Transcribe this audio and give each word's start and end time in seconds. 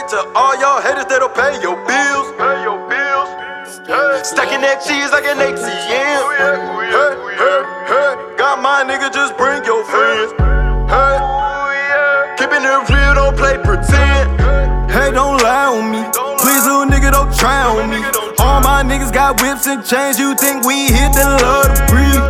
say 0.00 0.16
to 0.16 0.32
all 0.34 0.58
y'all 0.60 0.80
haters 0.80 1.06
that'll 1.06 1.28
pay 1.28 1.60
your 1.60 1.76
bills. 1.86 2.26
Pay 2.38 2.62
your 2.62 2.78
bills. 2.88 3.28
Hey. 3.86 4.22
Stacking 4.22 4.60
that 4.60 4.82
cheese 4.84 5.10
like 5.12 5.24
an 5.24 5.38
ATM. 5.38 6.20
Hey, 6.36 6.56
hey, 6.92 7.62
hey. 7.88 8.36
Got 8.36 8.62
my 8.62 8.84
nigga, 8.84 9.12
just 9.12 9.36
bring 9.36 9.64
your 9.64 9.84
friends. 9.84 10.32
Hey, 10.88 11.16
keeping 12.38 12.64
it 12.64 12.80
real, 12.88 13.14
don't 13.14 13.36
play 13.36 13.58
pretend. 13.58 14.40
Hey, 14.90 15.10
don't 15.12 15.40
lie 15.42 15.70
on 15.70 15.90
me. 15.90 16.02
Please, 16.38 16.64
little 16.64 16.86
nigga, 16.86 17.12
don't 17.12 17.32
try 17.36 17.62
on 17.66 17.90
me. 17.90 18.02
All 18.38 18.60
my 18.60 18.82
niggas 18.82 19.12
got 19.12 19.40
whips 19.40 19.66
and 19.66 19.84
chains. 19.84 20.18
You 20.18 20.34
think 20.34 20.64
we 20.64 20.90
hit 20.90 21.12
the 21.12 21.38
love 21.42 21.74
to 21.74 21.82
breathe? 21.86 22.24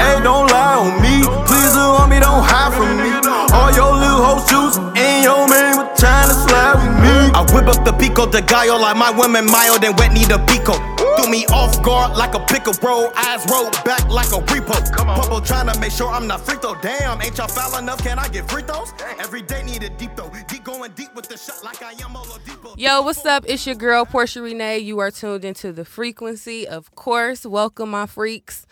Hey, 0.00 0.20
don't 0.22 0.48
lie 0.48 0.78
on 0.80 1.00
me. 1.02 1.22
Please, 1.46 1.74
little 1.76 1.96
homie, 1.98 2.20
don't 2.20 2.44
hide 2.44 2.72
from 2.72 2.96
me. 2.96 3.19
All 3.52 3.72
your 3.74 3.92
little 3.94 4.22
hoes 4.22 4.46
juice 4.48 4.78
and 4.78 5.24
your 5.24 5.48
man 5.48 5.76
was 5.76 5.98
trying 5.98 6.28
to 6.28 6.34
slide 6.34 6.78
with 6.78 6.94
me. 7.02 7.16
I 7.34 7.42
whip 7.52 7.66
up 7.66 7.84
the 7.84 7.92
pico 7.92 8.30
de 8.30 8.42
gallo 8.42 8.78
like 8.78 8.96
my 8.96 9.10
women 9.10 9.46
mild 9.46 9.82
and 9.82 9.98
wet 9.98 10.12
need 10.12 10.30
a 10.30 10.38
pico. 10.46 10.74
Threw 11.16 11.28
me 11.28 11.46
off 11.46 11.82
guard 11.82 12.16
like 12.16 12.34
a 12.34 12.40
pickle, 12.40 12.74
bro. 12.80 13.10
Eyes 13.16 13.44
rolled 13.50 13.72
back 13.84 14.06
like 14.08 14.28
a 14.28 14.40
repo. 14.40 14.78
Purple 15.16 15.40
trying 15.40 15.66
to 15.72 15.78
make 15.80 15.90
sure 15.90 16.08
I'm 16.08 16.26
not 16.26 16.40
free 16.40 16.56
throw. 16.56 16.74
Damn, 16.80 17.20
ain't 17.20 17.38
y'all 17.38 17.48
foul 17.48 17.76
enough? 17.78 18.02
Can 18.02 18.18
I 18.18 18.28
get 18.28 18.48
free 18.48 18.62
throws? 18.62 18.92
Every 19.18 19.42
day 19.42 19.62
need 19.64 19.82
a 19.82 19.90
deep 19.90 20.16
throw. 20.16 20.30
Deep 20.46 20.62
going 20.62 20.92
deep 20.92 21.14
with 21.16 21.28
the 21.28 21.36
shot 21.36 21.64
like 21.64 21.82
I 21.82 21.92
am 21.92 22.14
Oladipo. 22.14 22.74
Yo, 22.76 23.02
what's 23.02 23.24
up? 23.26 23.44
It's 23.48 23.66
your 23.66 23.74
girl 23.74 24.04
Portia 24.06 24.42
Renee. 24.42 24.78
You 24.78 25.00
are 25.00 25.10
tuned 25.10 25.44
into 25.44 25.72
the 25.72 25.84
frequency, 25.84 26.68
of 26.68 26.94
course. 26.94 27.44
Welcome, 27.44 27.90
my 27.90 28.06
freaks. 28.06 28.64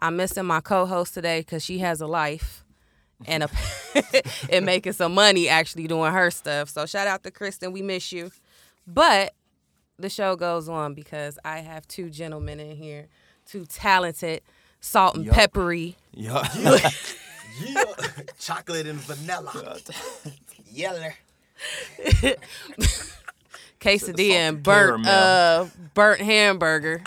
I'm 0.00 0.16
missing 0.16 0.44
my 0.44 0.60
co-host 0.60 1.14
today 1.14 1.40
because 1.40 1.64
she 1.64 1.78
has 1.78 2.00
a 2.00 2.06
life 2.08 2.63
and 3.26 3.44
a 3.44 3.50
and 4.50 4.66
making 4.66 4.92
some 4.92 5.14
money 5.14 5.48
actually 5.48 5.86
doing 5.86 6.12
her 6.12 6.30
stuff. 6.30 6.68
So 6.68 6.86
shout 6.86 7.06
out 7.06 7.22
to 7.24 7.30
Kristen. 7.30 7.72
We 7.72 7.82
miss 7.82 8.12
you. 8.12 8.30
But 8.86 9.34
the 9.98 10.08
show 10.10 10.36
goes 10.36 10.68
on 10.68 10.94
because 10.94 11.38
I 11.44 11.58
have 11.58 11.86
two 11.88 12.10
gentlemen 12.10 12.60
in 12.60 12.76
here, 12.76 13.08
two 13.46 13.64
talented, 13.66 14.42
salt 14.80 15.16
and 15.16 15.28
peppery. 15.28 15.96
Yeah. 16.12 16.46
Yeah. 17.64 17.84
Chocolate 18.36 18.88
and 18.88 18.98
vanilla. 18.98 19.78
Yeller. 20.72 21.14
quesadilla 23.78 24.34
and 24.34 24.62
burnt 24.62 25.06
uh 25.06 25.66
burnt 25.94 26.20
hamburger 26.20 27.00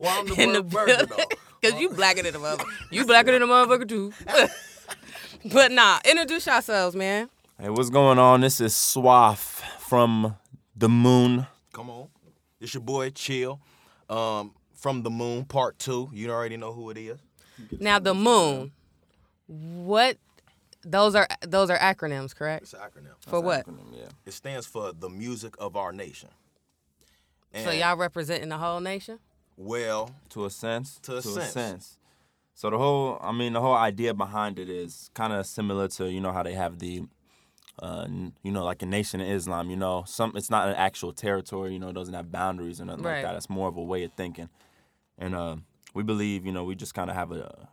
Well, 0.00 0.20
I'm 0.20 0.26
the 0.26 0.42
in 0.42 0.52
the 0.54 0.62
burnt 0.62 0.88
burger, 0.88 1.06
though. 1.06 1.24
Cause 1.62 1.80
you 1.80 1.90
blacker 1.90 2.22
than 2.22 2.34
a 2.34 2.38
mother. 2.38 2.64
You 2.90 3.04
blacker 3.04 3.32
than 3.32 3.42
a 3.42 3.46
motherfucker 3.46 3.88
too. 3.88 4.12
but 5.52 5.72
nah, 5.72 5.98
introduce 6.04 6.46
yourselves, 6.46 6.94
man. 6.94 7.28
Hey, 7.60 7.68
what's 7.68 7.90
going 7.90 8.18
on? 8.18 8.42
This 8.42 8.60
is 8.60 8.74
Swaff 8.74 9.62
from 9.80 10.36
the 10.76 10.88
moon. 10.88 11.46
Come 11.72 11.90
on. 11.90 12.08
It's 12.60 12.74
your 12.74 12.82
boy, 12.82 13.10
Chill. 13.10 13.60
Um, 14.08 14.54
from 14.74 15.02
the 15.02 15.10
moon, 15.10 15.44
part 15.44 15.78
two. 15.78 16.08
You 16.12 16.30
already 16.30 16.56
know 16.56 16.72
who 16.72 16.90
it 16.90 16.98
is. 16.98 17.18
Now 17.80 17.98
the 17.98 18.14
moon. 18.14 18.70
What? 19.48 20.18
Those 20.84 21.16
are 21.16 21.26
those 21.46 21.70
are 21.70 21.78
acronyms, 21.78 22.34
correct? 22.36 22.62
It's 22.62 22.74
an 22.74 22.80
acronym. 22.80 23.14
For 23.26 23.40
what? 23.40 23.66
Yeah. 23.92 24.06
It 24.24 24.32
stands 24.32 24.66
for 24.66 24.92
the 24.92 25.08
music 25.08 25.54
of 25.58 25.76
our 25.76 25.92
nation. 25.92 26.28
So 27.64 27.70
y'all 27.70 27.96
representing 27.96 28.50
the 28.50 28.58
whole 28.58 28.78
nation? 28.78 29.18
Well, 29.58 30.14
To 30.30 30.44
a 30.44 30.50
sense. 30.50 31.00
To 31.02 31.16
a 31.16 31.22
sense. 31.22 31.98
So 32.54 32.70
the 32.70 32.78
whole, 32.78 33.18
I 33.20 33.32
mean, 33.32 33.52
the 33.54 33.60
whole 33.60 33.74
idea 33.74 34.14
behind 34.14 34.58
it 34.58 34.68
is 34.70 35.10
kind 35.14 35.32
of 35.32 35.46
similar 35.46 35.88
to 35.88 36.10
you 36.10 36.20
know 36.20 36.32
how 36.32 36.42
they 36.44 36.54
have 36.54 36.78
the, 36.78 37.02
uh, 37.80 38.06
you 38.42 38.52
know, 38.52 38.64
like 38.64 38.82
a 38.82 38.86
nation 38.86 39.20
of 39.20 39.28
Islam. 39.28 39.68
You 39.70 39.76
know, 39.76 40.04
some 40.06 40.32
it's 40.36 40.48
not 40.50 40.68
an 40.68 40.74
actual 40.76 41.12
territory. 41.12 41.72
You 41.72 41.80
know, 41.80 41.88
it 41.88 41.94
doesn't 41.94 42.14
have 42.14 42.30
boundaries 42.30 42.80
or 42.80 42.84
nothing 42.84 43.04
Right. 43.04 43.14
like 43.14 43.22
that. 43.22 43.36
It's 43.36 43.50
more 43.50 43.68
of 43.68 43.76
a 43.76 43.82
way 43.82 44.04
of 44.04 44.12
thinking, 44.12 44.48
and 45.18 45.34
uh, 45.34 45.56
we 45.94 46.02
believe 46.04 46.46
you 46.46 46.52
know 46.52 46.64
we 46.64 46.74
just 46.76 46.94
kind 46.94 47.10
of 47.10 47.16
have 47.16 47.32
a 47.32 47.68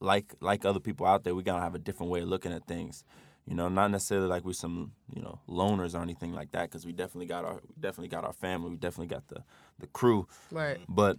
like 0.00 0.34
like 0.40 0.64
other 0.64 0.80
people 0.80 1.06
out 1.06 1.24
there, 1.24 1.34
we 1.34 1.42
gotta 1.42 1.62
have 1.62 1.74
a 1.74 1.78
different 1.80 2.10
way 2.12 2.20
of 2.20 2.28
looking 2.28 2.52
at 2.52 2.66
things. 2.66 3.04
You 3.46 3.54
know, 3.54 3.68
not 3.68 3.90
necessarily 3.92 4.26
like 4.26 4.44
we're 4.44 4.52
some 4.54 4.92
you 5.14 5.22
know 5.22 5.40
loners 5.48 5.94
or 5.94 6.02
anything 6.02 6.32
like 6.32 6.50
that, 6.52 6.62
because 6.68 6.84
we 6.84 6.92
definitely 6.92 7.26
got 7.26 7.44
our 7.44 7.54
we 7.54 7.74
definitely 7.80 8.08
got 8.08 8.24
our 8.24 8.32
family, 8.32 8.70
we 8.70 8.76
definitely 8.76 9.06
got 9.14 9.28
the 9.28 9.44
the 9.78 9.86
crew, 9.86 10.26
Right. 10.50 10.78
but 10.88 11.18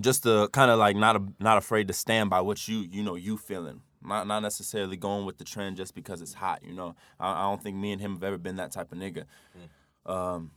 just 0.00 0.22
to 0.24 0.48
kind 0.52 0.70
of 0.70 0.78
like 0.78 0.96
not 0.96 1.16
a, 1.16 1.22
not 1.38 1.56
afraid 1.58 1.88
to 1.88 1.94
stand 1.94 2.30
by 2.30 2.40
what 2.42 2.68
you 2.68 2.78
you 2.90 3.02
know 3.02 3.14
you 3.14 3.36
feeling. 3.36 3.82
Not 4.02 4.26
not 4.26 4.40
necessarily 4.40 4.96
going 4.96 5.26
with 5.26 5.38
the 5.38 5.44
trend 5.44 5.76
just 5.76 5.94
because 5.94 6.22
it's 6.22 6.34
hot. 6.34 6.62
You 6.62 6.74
know, 6.74 6.94
I, 7.18 7.32
I 7.32 7.42
don't 7.42 7.62
think 7.62 7.76
me 7.76 7.92
and 7.92 8.00
him 8.00 8.12
have 8.14 8.24
ever 8.24 8.38
been 8.38 8.56
that 8.56 8.72
type 8.72 8.92
of 8.92 8.98
nigga. 8.98 9.24
Um, 10.06 10.52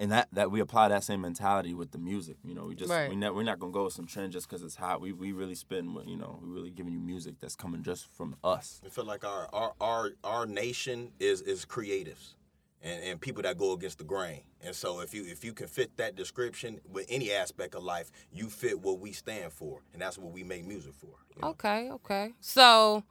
and 0.00 0.10
that 0.10 0.28
that 0.32 0.50
we 0.50 0.58
apply 0.60 0.88
that 0.88 1.04
same 1.04 1.20
mentality 1.20 1.74
with 1.74 1.92
the 1.92 1.98
music. 1.98 2.38
You 2.42 2.54
know, 2.54 2.64
we 2.64 2.74
just 2.74 2.90
Right. 2.90 3.08
we 3.10 3.14
ne- 3.14 3.30
we're 3.30 3.44
not 3.44 3.60
gonna 3.60 3.70
go 3.72 3.84
with 3.84 3.92
some 3.92 4.06
trend 4.06 4.32
just 4.32 4.48
because 4.48 4.64
it's 4.64 4.74
hot. 4.76 5.00
We 5.00 5.12
we 5.12 5.30
really 5.30 5.54
spin. 5.54 5.96
You 6.06 6.16
know, 6.16 6.40
we 6.42 6.48
really 6.48 6.70
giving 6.70 6.92
you 6.92 6.98
music 6.98 7.34
that's 7.38 7.54
coming 7.54 7.82
just 7.84 8.06
from 8.12 8.34
us. 8.42 8.80
we 8.82 8.90
feel 8.90 9.04
like 9.04 9.24
our 9.24 9.48
our 9.52 9.74
our, 9.80 10.10
our 10.24 10.46
nation 10.46 11.12
is 11.20 11.40
is 11.42 11.64
creatives. 11.64 12.34
And, 12.82 13.04
and 13.04 13.20
people 13.20 13.42
that 13.42 13.58
go 13.58 13.72
against 13.74 13.98
the 13.98 14.04
grain, 14.04 14.40
and 14.62 14.74
so 14.74 15.00
if 15.00 15.12
you 15.12 15.22
if 15.26 15.44
you 15.44 15.52
can 15.52 15.66
fit 15.66 15.98
that 15.98 16.16
description 16.16 16.80
with 16.90 17.04
any 17.10 17.30
aspect 17.30 17.74
of 17.74 17.82
life, 17.84 18.10
you 18.32 18.48
fit 18.48 18.80
what 18.80 18.98
we 18.98 19.12
stand 19.12 19.52
for, 19.52 19.82
and 19.92 20.00
that's 20.00 20.16
what 20.16 20.32
we 20.32 20.42
make 20.44 20.64
music 20.66 20.94
for. 20.94 21.10
you 21.36 21.42
know? 21.42 21.48
Okay, 21.48 21.90
okay. 21.90 22.32
So 22.40 23.04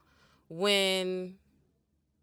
when 0.47 1.35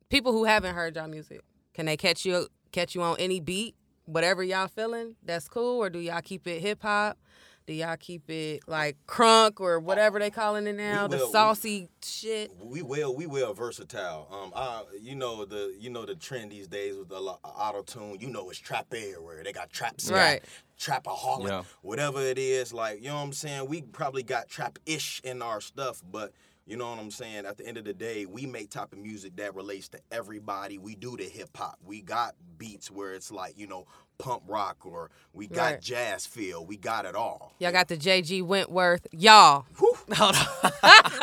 people 0.08 0.32
who 0.32 0.42
haven't 0.42 0.74
heard 0.74 0.96
y'all 0.96 1.06
music, 1.06 1.40
can 1.72 1.86
they 1.86 1.96
catch 1.96 2.24
you 2.24 2.48
catch 2.72 2.96
you 2.96 3.02
on 3.02 3.14
any 3.20 3.38
beat, 3.38 3.76
whatever 4.06 4.42
y'all 4.42 4.68
feeling? 4.68 5.16
That's 5.22 5.48
cool, 5.48 5.78
or 5.82 5.90
do 5.90 5.98
y'all 5.98 6.22
keep 6.22 6.46
it 6.46 6.60
hip 6.60 6.82
hop? 6.82 7.18
Do 7.66 7.72
y'all 7.72 7.96
keep 7.96 8.30
it 8.30 8.60
like 8.68 8.96
crunk 9.08 9.58
or 9.58 9.80
whatever 9.80 10.20
they 10.20 10.30
calling 10.30 10.68
it 10.68 10.76
now, 10.76 11.08
the 11.08 11.16
will. 11.16 11.26
We- 11.26 11.32
saucy 11.32 11.88
shit? 12.00 12.52
We 12.62 12.80
will, 12.82 13.14
we 13.16 13.26
will 13.26 13.54
versatile. 13.54 14.28
Um, 14.30 14.52
I, 14.54 14.84
you 15.02 15.16
know 15.16 15.44
the, 15.44 15.74
you 15.76 15.90
know 15.90 16.06
the 16.06 16.14
trend 16.14 16.52
these 16.52 16.68
days 16.68 16.96
with 16.96 17.08
the 17.08 17.16
auto 17.16 17.82
tune. 17.82 18.18
You 18.20 18.28
know 18.30 18.48
it's 18.50 18.58
trap 18.60 18.86
everywhere. 18.94 19.42
They 19.42 19.52
got 19.52 19.70
trap 19.70 20.00
ska, 20.00 20.14
Right. 20.14 20.44
trapaholic, 20.78 21.48
Yeah. 21.48 21.62
whatever 21.82 22.20
it 22.20 22.38
is. 22.38 22.72
Like 22.72 23.02
you 23.02 23.08
know 23.08 23.16
what 23.16 23.22
I'm 23.22 23.32
saying. 23.32 23.68
We 23.68 23.82
probably 23.82 24.22
got 24.22 24.48
trap 24.48 24.78
ish 24.86 25.20
in 25.24 25.42
our 25.42 25.60
stuff, 25.60 26.02
but 26.08 26.32
you 26.66 26.76
know 26.76 26.90
what 26.90 26.98
I'm 26.98 27.10
saying. 27.10 27.46
At 27.46 27.56
the 27.58 27.66
end 27.66 27.76
of 27.78 27.84
the 27.84 27.94
day, 27.94 28.26
we 28.26 28.46
make 28.46 28.70
type 28.70 28.92
of 28.92 28.98
music 28.98 29.36
that 29.36 29.54
relates 29.54 29.88
to 29.90 30.00
everybody. 30.10 30.78
We 30.78 30.94
do 30.94 31.16
the 31.16 31.24
hip 31.24 31.50
hop. 31.56 31.78
We 31.84 32.00
got 32.02 32.34
beats 32.58 32.90
where 32.90 33.14
it's 33.14 33.30
like 33.30 33.56
you 33.56 33.66
know 33.66 33.86
pump 34.18 34.42
rock 34.46 34.78
or 34.86 35.10
we 35.34 35.46
got 35.46 35.72
Right. 35.72 35.80
jazz 35.82 36.26
feel. 36.26 36.64
We 36.64 36.76
got 36.78 37.04
it 37.04 37.14
all. 37.14 37.52
Y'all 37.58 37.70
got 37.72 37.88
the 37.88 37.96
JG 37.98 38.42
Wentworth. 38.42 39.06
Y'all. 39.12 39.66
Hold 39.76 39.98
on. 40.18 40.32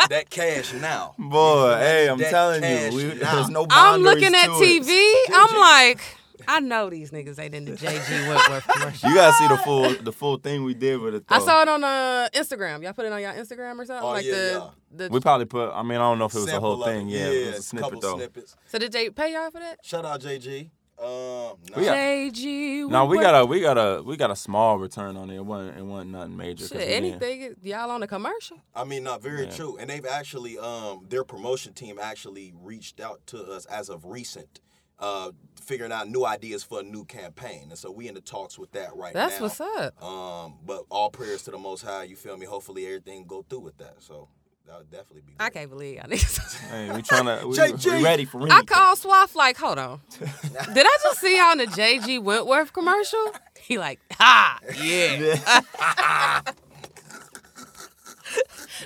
that 0.09 0.25
cash 0.29 0.73
now. 0.73 1.15
Boy, 1.17 1.75
hey, 1.79 2.07
I'm 2.07 2.19
telling 2.19 2.63
you, 2.63 2.95
we, 2.95 3.03
there's 3.17 3.49
no 3.49 3.65
I'm 3.69 4.01
looking 4.01 4.35
at 4.35 4.45
to 4.45 4.51
it. 4.61 4.83
TV. 4.83 5.33
I'm 5.33 5.59
like, 5.59 6.01
I 6.47 6.59
know 6.59 6.89
these 6.89 7.11
niggas 7.11 7.39
ain't 7.39 7.55
in 7.55 7.65
the 7.65 7.71
JG 7.73 8.27
Wentworth 8.27 8.67
commercial. 8.67 9.09
You 9.09 9.15
gotta 9.15 9.33
see 9.33 9.47
the 9.47 9.57
full 9.57 9.93
the 9.95 10.11
full 10.11 10.37
thing 10.37 10.63
we 10.63 10.73
did 10.73 10.99
with 10.99 11.15
it. 11.15 11.23
I 11.29 11.39
saw 11.39 11.61
it 11.61 11.67
on 11.67 11.83
uh, 11.83 12.29
Instagram. 12.33 12.83
Y'all 12.83 12.93
put 12.93 13.05
it 13.05 13.11
on 13.11 13.21
y'all 13.21 13.33
Instagram 13.33 13.79
or 13.79 13.85
something? 13.85 14.03
Oh, 14.03 14.11
like 14.11 14.25
yeah, 14.25 14.31
the, 14.31 14.51
yeah. 14.97 15.07
the 15.07 15.09
We 15.09 15.19
probably 15.19 15.45
put. 15.45 15.71
I 15.71 15.81
mean, 15.83 15.97
I 15.97 16.01
don't 16.01 16.19
know 16.19 16.25
if 16.25 16.33
it 16.33 16.39
was 16.39 16.45
the 16.47 16.59
whole 16.59 16.83
thing. 16.83 17.09
it. 17.09 17.13
Yeah, 17.13 17.25
it 17.27 17.45
was 17.47 17.53
a 17.55 17.57
it's 17.57 17.67
snippet 17.67 18.01
though. 18.01 18.15
snippets. 18.17 18.55
So 18.67 18.77
did 18.79 18.91
they 18.91 19.09
pay 19.09 19.33
y'all 19.33 19.51
for 19.51 19.59
that? 19.59 19.77
Shout 19.83 20.05
out 20.05 20.21
JG. 20.21 20.69
Um, 20.99 21.07
nah. 21.09 21.55
We 21.75 21.85
got- 21.85 21.97
JG. 21.97 22.89
No, 22.89 23.05
we 23.05 23.19
got 23.19 23.41
a 23.41 23.45
we 23.45 23.59
got 23.59 23.77
a 23.77 24.01
we 24.03 24.15
got 24.15 24.31
a 24.31 24.35
small 24.35 24.77
return 24.77 25.17
on 25.17 25.29
it. 25.31 25.37
It 25.37 25.45
wasn't 25.45 25.77
it 25.77 25.81
wasn't 25.83 26.11
nothing 26.11 26.37
major. 26.37 26.67
Shit, 26.67 26.77
we 26.77 26.85
didn't- 26.85 27.23
anything 27.23 27.55
y'all 27.63 27.89
on 27.91 27.99
the 28.01 28.07
commercial? 28.07 28.57
I 28.75 28.83
mean, 28.83 29.03
not 29.03 29.21
very 29.21 29.45
Yeah. 29.45 29.51
true. 29.51 29.75
And 29.77 29.89
they've 29.89 30.05
actually, 30.05 30.57
um, 30.59 31.05
their 31.09 31.23
promotion 31.23 31.73
team 31.73 31.97
actually 32.01 32.53
reached 32.61 32.99
out 33.01 33.25
to 33.28 33.43
us 33.43 33.66
as 33.66 33.89
of 33.89 34.05
recent, 34.05 34.61
uh, 35.03 35.32
figuring 35.61 35.91
out 35.91 36.09
new 36.09 36.26
ideas 36.26 36.64
for 36.64 36.79
a 36.79 36.84
new 36.84 37.03
campaign. 37.03 37.67
And 37.70 37.78
so 37.78 37.91
we 37.91 38.08
in 38.08 38.16
the 38.16 38.22
talks 38.22 38.58
with 38.58 38.72
that 38.72 38.96
right 38.96 39.14
That's 39.14 39.40
now. 39.40 39.47
That's 39.47 39.59
what's 39.59 39.78
up. 40.02 40.03
Um, 40.03 40.55
but 40.66 40.85
all 40.90 41.09
prayers 41.09 41.44
to 41.44 41.52
the 41.52 41.58
Most 41.58 41.82
High. 41.84 42.03
You 42.03 42.16
feel 42.16 42.38
me? 42.38 42.46
Hopefully 42.46 42.85
everything 42.85 43.26
go 43.28 43.46
through 43.50 43.59
with 43.59 43.78
that. 43.79 43.96
So 44.00 44.29
that 44.66 44.78
would 44.78 44.90
definitely 44.90 45.22
be. 45.28 45.34
I 45.41 45.50
can't 45.50 45.70
believe 45.70 45.97
y'all 45.97 46.05
niggas. 46.08 46.40
Hey, 46.70 46.90
we 46.91 47.02
trying 47.02 47.26
to 47.40 47.46
we, 47.46 47.55
JG. 47.58 47.97
we 47.97 48.03
ready 48.03 48.23
for 48.26 48.41
I 48.44 48.61
remix. 48.61 48.67
called 48.67 48.97
Swaff 48.97 49.35
like, 49.35 49.58
hold 49.58 49.78
on. 49.78 50.00
Did 50.20 50.85
I 50.88 50.97
just 51.03 51.20
see 51.20 51.38
y'all 51.38 51.52
in 51.52 51.58
the 51.59 51.66
JG 51.66 52.23
Wentworth 52.23 52.72
commercial? 52.72 53.34
He 53.59 53.78
like, 53.78 53.99
ha, 54.14 54.59
yeah. 54.82 56.41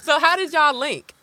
so 0.01 0.19
how 0.19 0.35
did 0.35 0.51
y'all 0.51 0.73
link? 0.75 1.13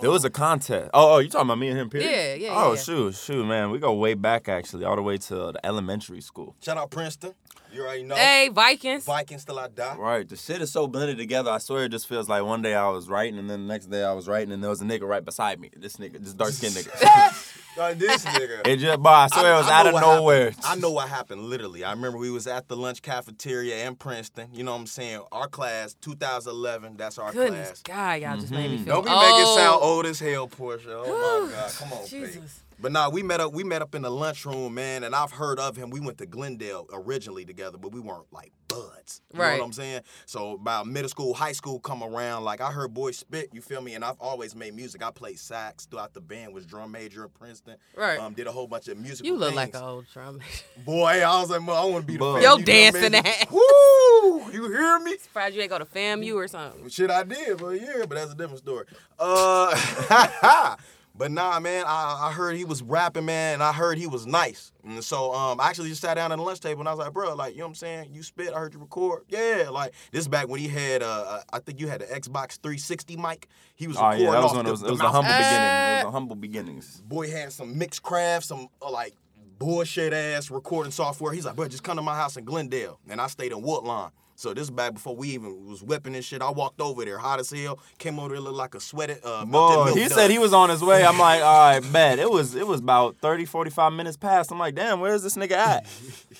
There 0.00 0.10
was 0.10 0.24
a 0.24 0.28
oh. 0.28 0.30
contest. 0.30 0.90
Oh, 0.94 1.14
oh, 1.14 1.18
you 1.18 1.28
talking 1.28 1.46
about 1.46 1.58
me 1.58 1.68
and 1.68 1.78
him? 1.78 1.90
Period? 1.90 2.10
Yeah, 2.10 2.34
yeah, 2.34 2.54
Oh, 2.56 2.72
yeah. 2.72 2.80
shoot, 2.80 3.14
shoot, 3.14 3.44
man, 3.44 3.70
we 3.70 3.78
go 3.78 3.92
way 3.92 4.14
back 4.14 4.48
actually, 4.48 4.84
all 4.84 4.96
the 4.96 5.02
way 5.02 5.18
to 5.18 5.34
the 5.34 5.60
elementary 5.64 6.20
school. 6.20 6.56
Shout 6.62 6.78
out 6.78 6.90
Princeton. 6.90 7.34
You 7.72 7.82
already 7.82 8.02
know. 8.02 8.16
Hey, 8.16 8.48
Vikings. 8.48 9.04
Vikings 9.04 9.44
till 9.44 9.58
I 9.58 9.68
die. 9.68 9.96
Right, 9.96 10.28
the 10.28 10.36
shit 10.36 10.60
is 10.60 10.72
so 10.72 10.86
blended 10.86 11.18
together. 11.18 11.50
I 11.50 11.58
swear 11.58 11.84
it 11.84 11.90
just 11.90 12.06
feels 12.06 12.28
like 12.28 12.42
one 12.44 12.62
day 12.62 12.74
I 12.74 12.88
was 12.88 13.08
writing, 13.08 13.38
and 13.38 13.48
then 13.48 13.66
the 13.66 13.72
next 13.72 13.86
day 13.86 14.02
I 14.04 14.12
was 14.12 14.26
writing, 14.26 14.52
and 14.52 14.62
there 14.62 14.70
was 14.70 14.80
a 14.80 14.84
nigga 14.84 15.02
right 15.02 15.24
beside 15.24 15.60
me. 15.60 15.70
This 15.76 15.96
nigga, 15.96 16.22
this 16.22 16.34
dark 16.34 16.52
skinned 16.52 16.74
nigga. 16.74 17.56
Like 17.76 17.98
this 17.98 18.24
nigga. 18.26 18.66
it 18.66 18.76
just, 18.78 19.00
but 19.00 19.10
I 19.10 19.26
swear 19.28 19.54
it 19.54 19.58
was 19.58 19.68
out 19.68 19.86
of 19.86 19.94
nowhere. 19.94 20.50
happened. 20.50 20.66
I 20.66 20.74
know 20.74 20.90
what 20.90 21.08
happened 21.08 21.42
literally. 21.42 21.84
I 21.84 21.92
remember 21.92 22.18
we 22.18 22.30
was 22.30 22.46
at 22.46 22.68
the 22.68 22.76
lunch 22.76 23.00
cafeteria 23.00 23.86
in 23.86 23.94
Princeton. 23.94 24.48
You 24.52 24.64
know 24.64 24.72
what 24.72 24.80
I'm 24.80 24.86
saying? 24.86 25.22
Our 25.30 25.46
class, 25.46 25.94
2011. 26.00 26.96
That's 26.96 27.16
our 27.18 27.32
Goodness 27.32 27.80
class. 27.80 27.82
God, 27.82 28.22
y'all 28.22 28.36
just 28.38 28.52
made 28.52 28.70
me 28.70 28.76
mm-hmm. 28.76 28.84
feel 28.84 28.94
Don't 29.02 29.04
be 29.04 29.10
making 29.10 29.42
it 29.42 29.54
sound 29.54 29.74
old. 29.80 29.82
old 29.82 30.06
as 30.06 30.18
hell, 30.18 30.48
Portia. 30.48 30.94
Oh 31.06 31.46
my 31.46 31.52
God, 31.52 31.72
come 31.72 31.92
on, 31.92 32.00
babe. 32.00 32.08
Jesus. 32.08 32.62
But 32.80 32.92
nah, 32.92 33.10
we 33.10 33.22
met 33.22 33.40
up. 33.40 33.52
We 33.52 33.62
met 33.64 33.82
up 33.82 33.94
in 33.94 34.02
the 34.02 34.10
lunchroom, 34.10 34.74
man, 34.74 35.04
and 35.04 35.14
I've 35.14 35.32
heard 35.32 35.58
of 35.58 35.76
him. 35.76 35.90
We 35.90 36.00
went 36.00 36.18
to 36.18 36.26
Glendale 36.26 36.86
originally 36.92 37.44
together, 37.44 37.76
but 37.78 37.92
we 37.92 38.00
weren't 38.00 38.26
like 38.32 38.52
buds. 38.68 39.20
You 39.32 39.38
know 39.38 39.44
Right. 39.44 39.58
what 39.58 39.66
I'm 39.66 39.72
saying? 39.72 40.02
So 40.26 40.52
about 40.52 40.86
middle 40.86 41.08
school, 41.08 41.34
high 41.34 41.52
school 41.52 41.78
come 41.80 42.02
around, 42.02 42.44
like 42.44 42.60
I 42.60 42.70
heard 42.70 42.94
boys 42.94 43.18
spit. 43.18 43.50
You 43.52 43.60
feel 43.60 43.80
me? 43.82 43.94
And 43.94 44.04
I've 44.04 44.18
always 44.20 44.54
made 44.54 44.74
music. 44.74 45.02
I 45.04 45.10
played 45.10 45.38
sax 45.38 45.84
throughout 45.86 46.14
the 46.14 46.20
band. 46.20 46.54
Was 46.54 46.64
drum 46.64 46.90
major 46.92 47.24
at 47.24 47.34
Princeton. 47.34 47.76
Right. 47.96 48.18
Um, 48.18 48.32
did 48.32 48.46
a 48.46 48.52
whole 48.52 48.66
bunch 48.66 48.88
of 48.88 48.96
music. 48.96 49.26
You 49.26 49.36
look 49.36 49.54
like 49.54 49.74
an 49.74 49.82
old 49.82 50.06
drum. 50.12 50.40
boy. 50.84 51.22
I 51.24 51.40
was 51.40 51.50
like, 51.50 51.60
I 51.60 51.84
want 51.84 52.06
to 52.06 52.12
be 52.12 52.16
the 52.16 52.38
Yo, 52.40 52.58
dancing 52.58 53.00
drum 53.10 53.12
major. 53.12 53.28
ass. 53.28 53.46
Woo! 53.50 54.50
You 54.52 54.68
hear 54.70 54.98
me? 55.00 55.16
Surprised 55.18 55.54
you 55.54 55.60
ain't 55.62 55.70
go 55.70 55.78
to 55.78 55.84
FAMU 55.84 56.34
or 56.34 56.48
something. 56.48 56.88
Shit, 56.88 57.10
I 57.10 57.24
did, 57.24 57.58
but 57.58 57.70
yeah, 57.80 58.00
but 58.00 58.10
that's 58.10 58.32
a 58.32 58.34
different 58.34 58.58
story. 58.58 58.86
Uh, 59.18 60.76
but 61.20 61.30
nah, 61.30 61.60
man, 61.60 61.84
I, 61.86 62.28
I 62.28 62.32
heard 62.32 62.56
he 62.56 62.64
was 62.64 62.82
rapping, 62.82 63.26
man, 63.26 63.52
and 63.54 63.62
I 63.62 63.74
heard 63.74 63.98
he 63.98 64.06
was 64.06 64.26
nice. 64.26 64.72
And 64.82 65.04
so 65.04 65.34
um, 65.34 65.60
I 65.60 65.68
actually 65.68 65.90
just 65.90 66.00
sat 66.00 66.14
down 66.14 66.32
at 66.32 66.36
the 66.36 66.42
lunch 66.42 66.60
table 66.60 66.80
and 66.80 66.88
I 66.88 66.92
was 66.92 66.98
like, 66.98 67.12
bro, 67.12 67.34
like, 67.34 67.52
you 67.52 67.58
know 67.58 67.66
what 67.66 67.68
I'm 67.72 67.74
saying? 67.74 68.08
You 68.14 68.22
spit, 68.22 68.54
I 68.54 68.58
heard 68.58 68.72
you 68.72 68.80
record. 68.80 69.24
Yeah, 69.28 69.68
like 69.70 69.92
this 70.12 70.26
back 70.28 70.48
when 70.48 70.60
he 70.60 70.68
had, 70.68 71.02
uh, 71.02 71.06
uh, 71.06 71.42
I 71.52 71.58
think 71.58 71.78
you 71.78 71.88
had 71.88 72.00
the 72.00 72.06
Xbox 72.06 72.58
360 72.62 73.18
mic. 73.18 73.48
He 73.76 73.86
was 73.86 73.98
Oh 73.98 74.00
recording 74.00 74.24
yeah, 74.24 74.30
that 74.30 74.42
was 74.42 74.50
off 74.52 74.56
one. 74.56 74.64
the, 74.64 74.68
It 74.70 74.72
was, 74.72 74.80
the 74.80 74.86
it 74.88 74.90
was 74.92 75.00
a 75.00 75.10
humble 75.10 75.30
Uh, 75.30 75.36
beginning. 75.36 76.00
It 76.00 76.04
was 76.06 76.12
humble 76.14 76.36
beginnings. 76.36 77.02
Boy 77.06 77.30
had 77.30 77.52
some 77.52 77.74
Mixcraft, 77.74 78.44
some 78.44 78.68
uh, 78.80 78.90
like 78.90 79.12
bullshit 79.58 80.14
ass 80.14 80.50
recording 80.50 80.90
software. 80.90 81.34
He's 81.34 81.44
like, 81.44 81.54
bro, 81.54 81.68
just 81.68 81.82
come 81.84 81.96
to 81.96 82.02
my 82.02 82.16
house 82.16 82.38
in 82.38 82.46
Glendale. 82.46 82.98
And 83.10 83.20
I 83.20 83.26
stayed 83.26 83.52
in 83.52 83.60
Woodlawn. 83.60 84.10
So 84.40 84.54
this 84.54 84.64
is 84.64 84.70
back 84.70 84.94
before 84.94 85.14
we 85.14 85.28
even 85.28 85.66
was 85.66 85.82
whipping 85.82 86.14
and 86.14 86.24
shit. 86.24 86.40
I 86.40 86.50
walked 86.50 86.80
over 86.80 87.04
there, 87.04 87.18
hot 87.18 87.40
as 87.40 87.50
hell. 87.50 87.78
Came 87.98 88.18
over 88.18 88.30
there, 88.30 88.40
looked 88.40 88.56
like 88.56 88.74
a 88.74 88.80
sweated. 88.80 89.22
Uh, 89.22 89.44
melted 89.44 89.94
Boy, 89.94 90.00
he 90.00 90.08
dud. 90.08 90.12
said 90.12 90.30
he 90.30 90.38
was 90.38 90.54
on 90.54 90.70
his 90.70 90.82
way. 90.82 91.04
I'm 91.04 91.18
like, 91.18 91.42
all 91.42 91.72
right, 91.74 91.92
bet. 91.92 92.18
It 92.18 92.30
was 92.30 92.54
it 92.54 92.66
was 92.66 92.80
about 92.80 93.18
30, 93.18 93.44
45 93.44 93.92
minutes 93.92 94.16
past. 94.16 94.50
I'm 94.50 94.58
like, 94.58 94.74
damn, 94.74 94.98
where's 95.00 95.22
this 95.22 95.36
nigga 95.36 95.52
at? 95.52 95.86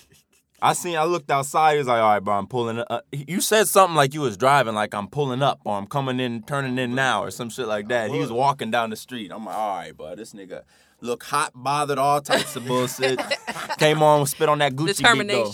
I 0.62 0.73
seen, 0.73 0.97
I 0.97 1.05
looked 1.05 1.31
outside. 1.31 1.73
He 1.73 1.79
was 1.79 1.88
like, 1.88 2.00
all 2.00 2.08
right, 2.08 2.20
bro, 2.20 2.38
I'm 2.38 2.47
pulling 2.47 2.79
up. 2.79 2.87
Uh, 2.88 3.00
you 3.12 3.43
said 3.43 3.69
something 3.69 3.97
like 3.97 4.14
you 4.14 4.23
was 4.23 4.38
driving, 4.38 4.75
like 4.75 4.94
I'm 4.94 5.06
pulling 5.06 5.43
up 5.43 5.61
or 5.64 5.76
I'm 5.76 5.87
coming 5.87 6.20
in, 6.20 6.43
turning 6.44 6.79
in 6.79 6.94
now 6.94 7.23
or 7.23 7.31
some 7.31 7.50
shit 7.50 7.67
like 7.67 7.88
that. 7.88 8.11
He 8.11 8.19
was 8.19 8.32
walking 8.32 8.70
down 8.70 8.88
the 8.88 8.96
street. 8.96 9.31
I'm 9.31 9.44
like, 9.44 9.56
all 9.56 9.76
right, 9.76 9.94
bro, 9.94 10.17
this 10.17 10.32
nigga 10.32 10.62
look 11.03 11.23
hot, 11.23 11.53
bothered, 11.55 11.99
all 11.99 12.23
types 12.23 12.56
of 12.56 12.67
bullshit. 12.67 13.20
Came 13.79 14.03
on, 14.03 14.25
spit 14.25 14.49
on 14.49 14.58
that 14.61 14.73
Gucci 14.75 15.03
beat, 15.19 15.29
though. 15.29 15.53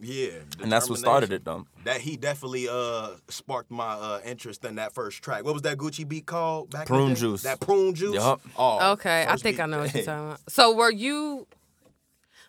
Determination. 0.00 0.44
Yeah, 0.58 0.62
And 0.64 0.72
that's 0.72 0.88
what 0.88 0.98
started 0.98 1.32
it, 1.32 1.44
though. 1.44 1.66
That 1.84 2.00
he 2.00 2.16
definitely 2.16 2.68
uh 2.68 3.10
sparked 3.28 3.70
my 3.70 3.92
uh 3.94 4.20
interest 4.24 4.64
in 4.64 4.76
that 4.76 4.92
first 4.94 5.22
track. 5.22 5.44
What 5.44 5.54
was 5.54 5.62
that 5.62 5.76
Gucci 5.78 6.06
beat 6.06 6.26
called? 6.26 6.70
Back 6.70 6.86
Prune 6.86 7.14
day? 7.14 7.20
Juice. 7.20 7.42
That 7.42 7.60
prune 7.60 7.94
juice. 7.94 8.14
Yup. 8.14 8.40
Oh, 8.56 8.92
Okay, 8.92 9.26
I 9.28 9.36
think 9.36 9.56
beat. 9.56 9.62
I 9.62 9.66
know 9.66 9.78
what 9.80 9.94
you're 9.94 10.04
talking 10.04 10.26
about. 10.26 10.40
So 10.50 10.74
were 10.74 10.90
you 10.92 11.46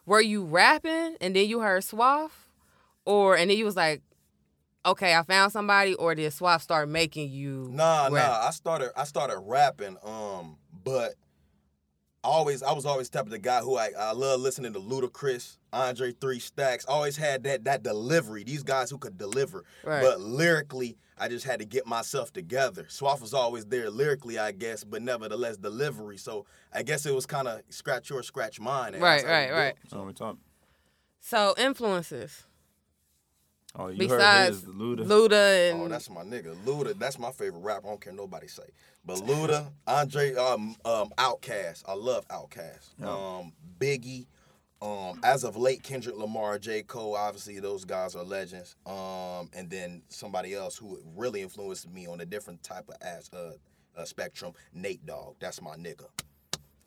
were 0.06 0.22
you 0.22 0.44
rapping 0.44 1.16
and 1.22 1.36
then 1.36 1.48
you 1.48 1.60
heard 1.60 1.84
Swaff? 1.84 2.32
Or 3.06 3.36
and 3.38 3.50
then 3.50 3.58
you 3.58 3.66
was 3.66 3.76
like, 3.76 4.02
okay, 4.86 5.16
I 5.16 5.24
found 5.24 5.52
somebody, 5.52 5.94
or 5.96 6.14
did 6.16 6.32
Swaff 6.34 6.62
start 6.62 6.90
making 6.90 7.32
you 7.32 7.70
Nah, 7.72 8.04
rap? 8.12 8.12
nah. 8.12 8.48
I 8.48 8.52
started 8.52 8.92
I 8.96 9.04
started 9.06 9.40
rapping, 9.40 9.98
um, 10.04 10.58
but 10.84 11.12
I 11.12 11.29
always 12.24 12.64
I 12.64 12.72
was 12.74 12.86
always 12.86 13.10
the 13.10 13.18
type 13.18 13.26
of 13.26 13.32
the 13.32 13.40
guy 13.40 13.62
who 13.62 13.78
I, 13.78 13.92
I 13.98 14.12
love 14.12 14.42
listening 14.42 14.74
to 14.74 14.80
Ludacris, 14.80 15.58
Andre 15.72 16.12
Three 16.12 16.40
Stacks. 16.40 16.86
Always 16.86 17.18
had 17.18 17.44
that 17.44 17.66
that 17.66 17.84
delivery. 17.84 18.44
These 18.44 18.64
guys 18.64 18.90
who 18.90 18.98
could 18.98 19.18
deliver. 19.18 19.64
Right. 19.84 20.02
But 20.02 20.22
lyrically, 20.22 20.98
I 21.18 21.28
just 21.28 21.46
had 21.46 21.60
to 21.60 21.66
get 21.66 21.86
myself 21.86 22.32
together. 22.32 22.86
Swaff 22.88 23.22
was 23.22 23.34
always 23.34 23.66
there 23.66 23.90
lyrically, 23.90 24.38
I 24.38 24.52
guess, 24.52 24.84
but 24.84 25.02
nevertheless 25.02 25.58
delivery. 25.58 26.18
So 26.18 26.46
I 26.74 26.84
guess 26.84 27.06
it 27.06 27.14
was 27.14 27.26
kind 27.26 27.48
of 27.48 27.62
scratch 27.70 28.10
your 28.10 28.24
scratch 28.24 28.60
mine. 28.60 28.94
Right, 28.94 29.22
that's 29.22 29.24
how 29.24 29.30
we 29.30 29.34
right, 29.34 29.52
right. 29.52 29.76
it. 29.84 29.90
So 29.90 30.04
we 30.04 30.14
talking. 30.14 30.40
So 31.22 31.54
influences 31.58 32.46
Oh, 33.76 33.88
you 33.88 33.98
besides 33.98 34.22
heard 34.22 34.48
his 34.50 34.64
Luda. 34.64 35.06
Luda 35.06 35.72
and 35.72 35.82
Oh, 35.82 35.88
that's 35.88 36.10
my 36.10 36.24
nigga. 36.24 36.56
Luda, 36.66 36.98
that's 36.98 37.20
my 37.20 37.32
favorite 37.32 37.62
rapper. 37.62 37.88
I 37.88 37.90
don't 37.92 38.02
care 38.02 38.14
nobody 38.14 38.48
say. 38.48 38.64
But 39.06 39.20
Luda, 39.20 39.72
Andre, 39.86 40.34
um, 40.36 40.76
um, 40.86 41.10
Outkast. 41.18 41.84
I 41.88 41.94
love 41.94 42.28
Outkast. 42.28 43.02
Um, 43.04 43.54
Biggie. 43.80 44.26
Um, 44.82 45.20
as 45.24 45.44
of 45.44 45.58
late, 45.58 45.84
Kendrick 45.84 46.16
Lamar, 46.16 46.58
J. 46.58 46.84
Cole, 46.84 47.16
obviously 47.16 47.60
those 47.60 47.84
guys 47.84 48.16
are 48.16 48.24
legends. 48.24 48.76
Um, 48.86 49.50
and 49.54 49.70
then 49.70 50.04
somebody 50.08 50.54
else 50.54 50.78
who 50.78 51.00
really 51.18 51.42
influenced 51.42 51.90
me 51.92 52.08
on 52.08 52.22
a 52.22 52.26
different 52.26 52.64
type 52.64 52.88
of 52.88 52.96
ass 53.02 53.30
uh, 53.34 53.52
uh 53.98 54.06
spectrum, 54.06 54.54
Nate 54.74 55.06
Dogg. 55.06 55.36
That's 55.40 55.62
my 55.62 55.76
nigga. 55.76 56.06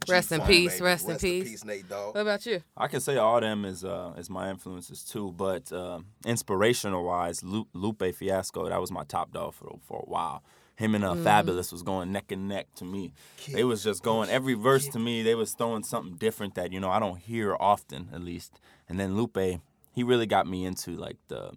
Rest 0.08 0.32
in 0.32 0.40
peace, 0.42 0.74
baby. 0.74 0.84
rest 0.84 1.08
in 1.08 1.16
peace. 1.16 1.50
peace, 1.50 1.64
Nate 1.64 1.88
Dogg. 1.88 2.14
what 2.14 2.20
about 2.20 2.46
you? 2.46 2.62
I 2.76 2.88
can 2.88 3.00
say 3.00 3.16
all 3.16 3.40
them 3.40 3.64
is 3.64 3.84
uh 3.84 4.12
is 4.16 4.28
my 4.30 4.50
influences 4.50 5.02
too, 5.02 5.32
but 5.32 5.72
uh, 5.72 6.00
inspirational 6.24 7.04
wise, 7.04 7.42
Lu- 7.42 7.68
Lupe 7.72 8.14
Fiasco 8.14 8.68
that 8.68 8.80
was 8.80 8.90
my 8.90 9.04
top 9.04 9.32
dog 9.32 9.54
for 9.54 9.78
for 9.86 9.98
a 10.06 10.10
while. 10.10 10.42
Him 10.76 10.94
and 10.94 11.04
uh, 11.04 11.14
Fabolous 11.14 11.70
was 11.70 11.82
going 11.82 12.10
neck 12.12 12.32
and 12.32 12.48
neck 12.48 12.66
to 12.76 12.84
me. 12.84 13.12
They 13.52 13.62
was 13.62 13.84
just 13.84 14.02
going 14.02 14.30
every 14.30 14.54
verse 14.54 14.88
to 14.88 14.98
me. 14.98 15.22
They 15.22 15.34
was 15.34 15.52
throwing 15.52 15.84
something 15.84 16.14
different 16.16 16.54
that 16.54 16.72
you 16.72 16.80
know 16.80 16.90
I 16.90 16.98
don't 16.98 17.18
hear 17.18 17.54
often, 17.60 18.08
at 18.12 18.22
least. 18.22 18.58
And 18.88 18.98
then 18.98 19.14
Lupe, 19.14 19.60
he 19.94 20.02
really 20.02 20.26
got 20.26 20.46
me 20.46 20.64
into 20.64 20.92
like 20.96 21.18
the 21.28 21.52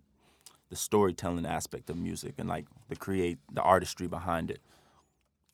the 0.69 0.75
storytelling 0.75 1.45
aspect 1.45 1.89
of 1.89 1.97
music 1.97 2.35
and 2.37 2.49
like 2.49 2.65
the 2.89 2.95
create 2.95 3.39
the 3.51 3.61
artistry 3.61 4.07
behind 4.07 4.51
it. 4.51 4.59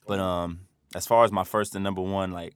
But 0.08 0.20
um, 0.20 0.62
as 0.96 1.06
far 1.06 1.24
as 1.24 1.32
my 1.32 1.44
first 1.44 1.76
and 1.76 1.84
number 1.84 2.02
one 2.02 2.32
like 2.32 2.56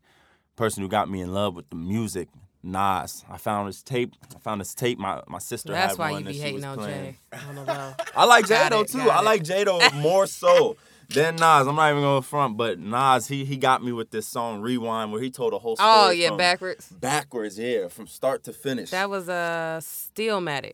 person 0.55 0.83
who 0.83 0.89
got 0.89 1.09
me 1.09 1.21
in 1.21 1.33
love 1.33 1.55
with 1.55 1.69
the 1.69 1.75
music, 1.75 2.29
Nas. 2.63 3.23
I 3.29 3.37
found 3.37 3.67
his 3.67 3.83
tape. 3.83 4.13
I 4.35 4.39
found 4.39 4.61
his 4.61 4.73
tape. 4.73 4.97
My 4.97 5.21
my 5.27 5.39
sister 5.39 5.71
That's 5.73 5.93
had 5.93 5.99
why 5.99 6.17
you 6.17 6.25
be 6.25 6.33
hating 6.33 6.63
on 6.63 6.77
playing. 6.77 7.13
Jay. 7.13 7.17
I 7.33 7.53
don't 7.53 7.65
know. 7.65 7.93
I 8.15 8.25
like 8.25 8.47
Got 8.47 8.71
Jado 8.71 8.91
too. 8.91 9.09
I 9.09 9.21
like 9.21 9.43
Jado 9.43 9.93
more 10.01 10.25
so 10.27 10.75
than 11.09 11.35
Nas. 11.35 11.67
I'm 11.67 11.75
not 11.75 11.91
even 11.91 12.01
going 12.01 12.21
to 12.21 12.27
front, 12.27 12.57
but 12.57 12.79
Nas 12.79 13.27
he 13.27 13.45
he 13.45 13.57
got 13.57 13.83
me 13.83 13.91
with 13.91 14.09
this 14.11 14.27
song 14.27 14.61
Rewind 14.61 15.11
where 15.11 15.21
he 15.21 15.29
told 15.29 15.53
a 15.53 15.59
whole 15.59 15.75
story. 15.75 15.91
Oh 15.91 16.09
yeah, 16.09 16.35
backwards. 16.35 16.89
backwards, 16.89 17.59
yeah, 17.59 17.87
from 17.87 18.07
start 18.07 18.43
to 18.45 18.53
finish. 18.53 18.91
That 18.91 19.09
was 19.09 19.29
a 19.29 19.33
uh, 19.33 19.79
Stillmatic. 19.79 20.73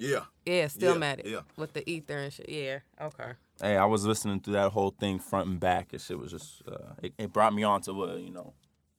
Yeah. 0.00 0.20
Yeah, 0.46 0.64
Stillmatic. 0.66 1.26
yeah. 1.26 1.40
With 1.56 1.74
the 1.74 1.88
ether 1.88 2.16
and 2.16 2.32
shit. 2.32 2.48
Yeah. 2.48 2.78
Okay. 3.00 3.32
hey, 3.60 3.76
I 3.76 3.84
was 3.84 4.06
listening 4.06 4.40
through 4.40 4.54
that 4.54 4.72
whole 4.72 4.94
thing 4.98 5.18
front 5.18 5.48
and 5.48 5.60
back. 5.60 5.92
and 5.92 6.00
shit 6.00 6.18
was 6.18 6.30
just 6.30 6.62
uh, 6.66 6.94
it, 7.02 7.12
it 7.18 7.32
brought 7.32 7.52
me 7.52 7.64
on 7.64 7.82
to 7.82 7.92
what 7.92 8.18
you 8.18 8.30
know, 8.30 8.54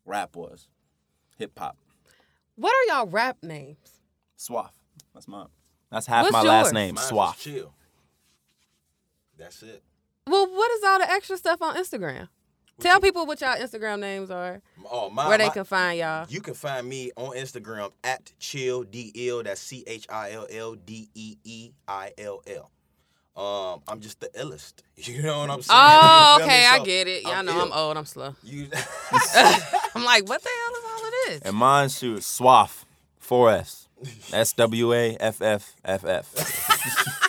rap 0.06 0.36
was, 0.36 0.68
hip 1.38 1.58
hop. 1.58 1.78
What 2.56 2.72
are 2.74 2.96
y'all 2.98 3.08
rap 3.08 3.38
names? 3.42 4.00
Swaff. 4.38 4.72
That's 5.14 5.28
mine. 5.28 5.48
That's 5.92 6.08
half 6.08 6.24
What's 6.24 6.34
my 6.34 6.40
yours? 6.40 6.48
last 6.48 6.74
name. 6.74 6.96
Mine's 6.96 7.08
Swaff. 7.08 7.40
chill. 7.40 7.74
That's 9.38 9.62
it. 9.64 9.84
Well, 10.28 10.48
what 10.48 10.72
is 10.72 10.84
all 10.84 11.00
the 11.00 11.10
extra 11.10 11.38
stuff 11.38 11.62
on 11.62 11.76
Instagram? 11.76 12.30
Tell 12.80 13.00
people 13.00 13.26
what 13.28 13.42
y'all 13.42 13.56
Instagram 13.58 14.00
names 14.00 14.32
are, 14.32 14.62
Oh, 14.90 15.10
my, 15.10 15.28
where 15.28 15.38
they 15.38 15.48
my- 15.48 15.54
can 15.54 15.64
find 15.66 16.00
y'all. 16.00 16.26
You 16.30 16.42
can 16.42 16.54
find 16.56 16.88
me 16.88 17.12
on 17.16 17.36
Instagram 17.36 17.92
at 18.04 18.32
chill 18.40 18.84
d 18.84 19.12
l. 19.30 19.44
That's 19.44 19.62
c 19.62 19.84
h 19.86 20.08
i 20.10 20.32
l 20.32 20.48
l 20.50 20.76
d 20.76 21.10
e 21.14 21.38
e 21.44 21.72
i 21.88 22.12
l 22.18 22.42
l. 22.48 22.72
Um, 23.36 23.82
I'm 23.88 24.00
just 24.02 24.20
the 24.20 24.28
illest. 24.30 24.74
You 24.98 25.22
know 25.24 25.40
what 25.40 25.50
I'm 25.50 25.62
saying? 25.62 25.80
Oh, 25.82 26.34
You 26.38 26.40
feel 26.40 26.48
me? 26.48 26.54
okay, 26.54 26.66
I 26.68 26.80
get 26.84 27.08
it. 27.08 27.24
Y'all 27.24 27.32
I'm 27.34 27.46
know 27.46 27.54
ill. 27.54 27.62
I'm 27.62 27.72
old. 27.74 27.98
I'm 27.98 28.06
slow. 28.06 28.36
You, 28.44 28.68
I'm 29.96 30.04
like, 30.04 30.28
what 30.30 30.42
the 30.44 30.50
hell 30.50 30.76
is 30.78 30.86
all 30.86 31.06
of 31.08 31.14
this? 31.28 31.42
And 31.44 31.56
mine 31.56 31.90
shoot 31.90 32.20
Swaff. 32.24 32.86
Four 33.20 33.50
S. 33.52 33.88
S 34.34 34.54
W 34.54 34.94
A 34.94 35.16
F 35.20 35.42
F 35.42 35.76
F 35.86 36.04
F. 36.06 37.28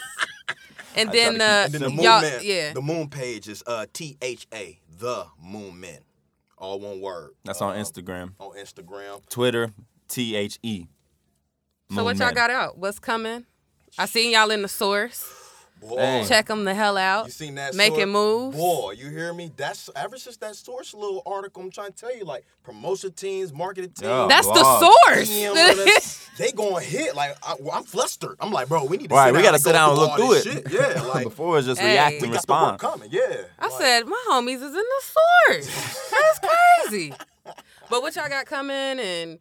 And 0.96 1.08
I 1.08 1.12
then, 1.12 1.40
uh, 1.40 1.44
to 1.60 1.64
and 1.64 1.72
then 1.74 1.80
the 1.82 1.88
moon 1.90 2.00
y'all, 2.02 2.20
man, 2.20 2.40
yeah. 2.42 2.72
the 2.74 2.82
moon 2.82 3.08
page 3.08 3.48
is 3.48 3.62
uh 3.66 3.86
T 3.92 4.16
H 4.20 4.46
A 4.52 4.78
the 4.98 5.26
moon 5.42 5.80
men, 5.80 5.98
all 6.58 6.78
one 6.80 7.00
word. 7.00 7.30
That's 7.44 7.60
on 7.62 7.76
Um, 7.76 7.82
Instagram. 7.82 8.32
On 8.38 8.56
Instagram. 8.56 9.26
Twitter, 9.30 9.72
T 10.08 10.34
H 10.36 10.58
E. 10.62 10.86
so 11.94 12.04
what 12.04 12.16
y'all 12.18 12.32
got 12.32 12.50
out? 12.50 12.76
What's 12.78 12.98
coming? 12.98 13.46
I 13.98 14.06
seen 14.06 14.32
y'all 14.32 14.50
in 14.50 14.62
the 14.62 14.68
source. 14.68 15.24
Boy, 15.82 15.96
Hey. 15.96 16.24
check 16.28 16.46
them 16.46 16.64
the 16.64 16.74
hell 16.74 16.96
out. 16.96 17.26
You 17.26 17.32
seen 17.32 17.56
that? 17.56 17.74
Making 17.74 17.96
source? 17.96 18.08
moves. 18.12 18.56
Boy, 18.56 18.92
you 18.92 19.10
hear 19.10 19.34
me? 19.34 19.50
That's 19.56 19.90
ever 19.96 20.16
since 20.16 20.36
that 20.38 20.54
source 20.54 20.94
little 20.94 21.22
article. 21.26 21.62
I'm 21.62 21.70
trying 21.70 21.92
to 21.92 21.96
tell 21.98 22.16
you, 22.16 22.24
like 22.24 22.44
promotion 22.62 23.12
teams, 23.12 23.52
marketing 23.52 23.90
teams. 23.90 24.08
Yeah. 24.08 24.26
That's 24.28 24.46
the 24.46 24.78
source. 24.78 25.28
DM 25.28 25.56
us, 25.56 26.30
they 26.38 26.52
going 26.52 26.84
to 26.84 26.88
hit 26.88 27.16
like 27.16 27.36
I, 27.42 27.56
am 27.76 27.82
flustered. 27.82 28.36
I'm 28.40 28.52
like, 28.52 28.68
bro, 28.68 28.84
we 28.84 28.96
need 28.96 29.08
to 29.10 29.14
Right, 29.14 29.28
sit 29.28 29.36
we 29.36 29.42
gotta 29.42 29.58
sit 29.58 29.72
down 29.72 29.90
and 29.90 29.98
look 29.98 30.16
through 30.16 30.32
it. 30.34 30.42
Shit. 30.44 30.70
Yeah, 30.70 31.02
like 31.14 31.24
Before 31.24 31.58
it's 31.58 31.66
just 31.66 31.80
Hey. 31.80 31.92
react 31.94 32.12
we 32.12 32.16
and 32.18 32.32
got 32.32 32.46
the 32.46 32.52
respond. 32.54 32.78
coming. 32.78 33.08
Yeah, 33.10 33.42
I 33.58 33.68
Like, 33.68 33.80
said 33.80 34.06
my 34.06 34.24
homies 34.30 34.56
is 34.56 34.62
in 34.62 34.72
the 34.74 35.02
source. 35.02 36.10
That's 36.10 36.38
crazy. 36.86 37.12
But 37.90 38.02
what 38.02 38.14
y'all 38.14 38.28
got 38.28 38.46
coming 38.46 38.76
and 39.00 39.38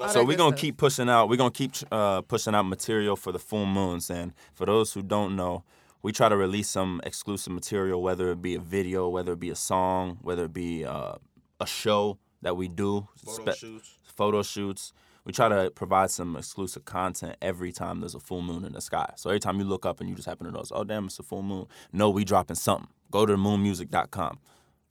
all 0.00 0.08
So 0.08 0.24
we're 0.24 0.36
gonna 0.36 0.50
stuff. 0.50 0.60
keep 0.60 0.76
pushing 0.76 1.08
out. 1.08 1.28
We're 1.28 1.36
gonna 1.36 1.50
keep 1.50 1.72
uh, 1.90 2.22
pushing 2.22 2.54
out 2.54 2.64
material 2.64 3.16
for 3.16 3.32
the 3.32 3.38
full 3.38 3.66
moons. 3.66 4.10
And 4.10 4.32
for 4.54 4.66
those 4.66 4.92
who 4.92 5.02
don't 5.02 5.36
know, 5.36 5.64
we 6.02 6.12
try 6.12 6.28
to 6.28 6.36
release 6.36 6.68
some 6.68 7.00
exclusive 7.04 7.52
material, 7.52 8.02
whether 8.02 8.30
it 8.30 8.40
be 8.42 8.54
a 8.54 8.60
video, 8.60 9.08
whether 9.08 9.32
it 9.32 9.40
be 9.40 9.50
a 9.50 9.56
song, 9.56 10.18
whether 10.22 10.44
it 10.44 10.52
be 10.52 10.84
uh, 10.84 11.14
a 11.60 11.66
show 11.66 12.18
that 12.42 12.56
we 12.56 12.68
do, 12.68 13.08
photo 13.24 13.50
spe- 13.52 13.58
shoots. 13.58 13.98
photo 14.04 14.42
shoots. 14.42 14.92
We 15.24 15.32
try 15.32 15.48
to 15.48 15.72
provide 15.72 16.12
some 16.12 16.36
exclusive 16.36 16.84
content 16.84 17.34
every 17.42 17.72
time 17.72 17.98
there's 17.98 18.14
a 18.14 18.20
full 18.20 18.42
moon 18.42 18.64
in 18.64 18.74
the 18.74 18.80
sky. 18.80 19.12
So 19.16 19.30
every 19.30 19.40
time 19.40 19.58
you 19.58 19.64
look 19.64 19.84
up 19.84 19.98
and 20.00 20.08
you 20.08 20.14
just 20.14 20.28
happen 20.28 20.46
to 20.46 20.52
notice, 20.52 20.70
oh 20.72 20.84
damn, 20.84 21.06
it's 21.06 21.18
a 21.18 21.24
full 21.24 21.42
moon. 21.42 21.66
No, 21.92 22.10
we 22.10 22.24
dropping 22.24 22.54
something. 22.54 22.86
Go 23.10 23.26
to 23.26 23.36
moonmusic.com. 23.36 24.38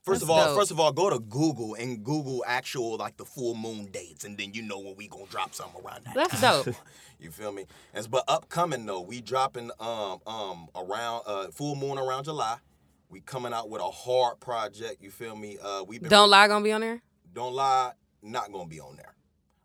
First 0.06 0.22
of 0.22 0.30
all, 0.30 0.46
dope. 0.46 0.56
first 0.58 0.70
of 0.70 0.80
all, 0.80 0.92
go 0.92 1.10
to 1.10 1.20
Google 1.20 1.74
and 1.74 2.04
Google 2.04 2.44
actual 2.46 2.96
like 2.98 3.18
the 3.18 3.26
full 3.26 3.56
moon 3.56 3.88
dates, 3.88 4.24
and 4.24 4.38
then 4.38 4.54
you 4.54 4.62
know 4.62 4.78
when 4.78 4.96
we 4.96 5.08
gonna 5.08 5.26
drop 5.26 5.56
something 5.56 5.82
around 5.84 6.06
that. 6.06 6.14
That's 6.14 6.42
dope. 6.42 6.76
You 7.18 7.32
feel 7.32 7.52
me? 7.54 7.66
As 7.94 8.08
but 8.08 8.26
upcoming 8.28 8.86
though, 8.86 9.00
we 9.02 9.22
dropping 9.22 9.72
um 9.80 10.20
um 10.28 10.68
around 10.76 11.24
uh 11.26 11.48
full 11.48 11.76
moon 11.76 11.98
around 11.98 12.26
July. 12.26 12.58
We 13.10 13.22
coming 13.22 13.54
out 13.54 13.70
with 13.70 13.82
a 13.82 13.90
hard 13.90 14.40
project. 14.42 15.02
You 15.02 15.10
feel 15.10 15.36
me? 15.36 15.58
Uh, 15.64 15.84
we 15.88 15.98
been 15.98 16.10
Don't 16.10 16.30
lie 16.30 16.48
gonna 16.50 16.64
be 16.64 16.72
on 16.74 16.82
there? 16.82 17.02
don't 17.34 17.54
lie, 17.54 17.92
not 18.22 18.52
gonna 18.52 18.68
be 18.68 18.80
on 18.82 18.98
there. 18.98 19.16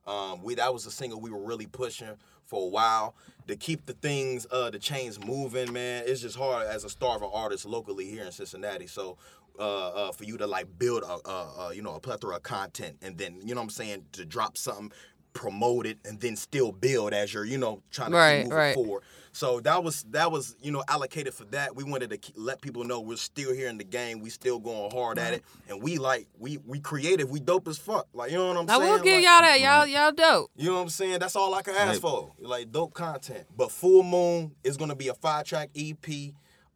Um, 0.06 0.42
we 0.42 0.54
that 0.54 0.72
was 0.72 0.86
a 0.86 0.90
single 0.90 1.20
we 1.20 1.30
were 1.30 1.44
really 1.44 1.66
pushing 1.66 2.16
for 2.46 2.62
a 2.64 2.68
while 2.68 3.14
to 3.48 3.56
keep 3.56 3.84
the 3.86 3.94
things, 3.94 4.46
uh, 4.50 4.70
the 4.70 4.78
chains 4.78 5.18
moving. 5.22 5.72
Man, 5.72 6.04
it's 6.06 6.20
just 6.20 6.36
hard 6.36 6.66
as 6.66 6.84
a 6.84 6.88
starving 6.88 7.30
artist 7.34 7.66
locally 7.66 8.06
here 8.06 8.24
in 8.24 8.32
Cincinnati. 8.32 8.86
So. 8.86 9.18
Uh, 9.58 9.88
uh, 10.08 10.12
for 10.12 10.24
you 10.24 10.38
to 10.38 10.46
like 10.46 10.66
build 10.78 11.02
a, 11.02 11.28
a, 11.28 11.68
a 11.68 11.74
you 11.74 11.82
know 11.82 11.94
a 11.94 12.00
plethora 12.00 12.36
of 12.36 12.42
content 12.42 12.96
and 13.02 13.18
then 13.18 13.36
you 13.44 13.54
know 13.54 13.60
what 13.60 13.64
I'm 13.64 13.70
saying 13.70 14.04
to 14.12 14.24
drop 14.24 14.56
something 14.56 14.90
promote 15.32 15.86
it 15.86 15.96
and 16.04 16.18
then 16.20 16.34
still 16.34 16.72
build 16.72 17.12
as 17.12 17.32
you're 17.34 17.44
you 17.44 17.58
know 17.58 17.82
trying 17.90 18.10
to 18.10 18.16
Right, 18.16 18.36
keep 18.36 18.44
moving 18.44 18.58
right. 18.58 18.74
forward. 18.74 19.02
So 19.32 19.60
that 19.60 19.84
was 19.84 20.02
that 20.10 20.32
was 20.32 20.56
you 20.62 20.72
know 20.72 20.82
allocated 20.88 21.34
for 21.34 21.44
that. 21.46 21.76
We 21.76 21.84
wanted 21.84 22.10
to 22.10 22.16
ke- 22.18 22.32
let 22.36 22.60
people 22.62 22.84
know 22.84 23.00
we're 23.00 23.16
still 23.16 23.54
here 23.54 23.68
in 23.68 23.76
the 23.78 23.84
game. 23.84 24.20
We 24.20 24.30
still 24.30 24.58
going 24.58 24.90
hard 24.90 25.18
at 25.18 25.34
it. 25.34 25.44
And 25.68 25.80
we 25.82 25.98
like 25.98 26.26
we 26.38 26.56
we 26.66 26.80
creative. 26.80 27.30
We 27.30 27.38
dope 27.38 27.68
as 27.68 27.78
fuck. 27.78 28.08
Like 28.14 28.32
you 28.32 28.38
know 28.38 28.48
what 28.48 28.56
i'm 28.56 28.70
I 28.70 28.78
saying? 28.78 28.90
will 28.92 29.04
give 29.04 29.14
Like, 29.16 29.24
y'all 29.24 29.40
that. 29.42 29.60
Y'all 29.60 29.86
y'all 29.86 30.12
dope. 30.12 30.50
you 30.56 30.66
know 30.68 30.74
what 30.76 30.80
i'm 30.82 30.88
saying? 30.88 31.18
That's 31.20 31.36
all 31.36 31.54
i 31.54 31.62
can 31.62 31.74
ask 31.74 31.90
Right. 31.92 32.00
for. 32.00 32.32
Like 32.40 32.72
dope 32.72 32.94
content. 32.94 33.44
But 33.56 33.70
full 33.70 34.02
moon 34.02 34.52
is 34.64 34.76
gonna 34.76 34.96
be 34.96 35.08
a 35.08 35.14
five 35.14 35.44
track 35.44 35.70
ep 35.76 36.06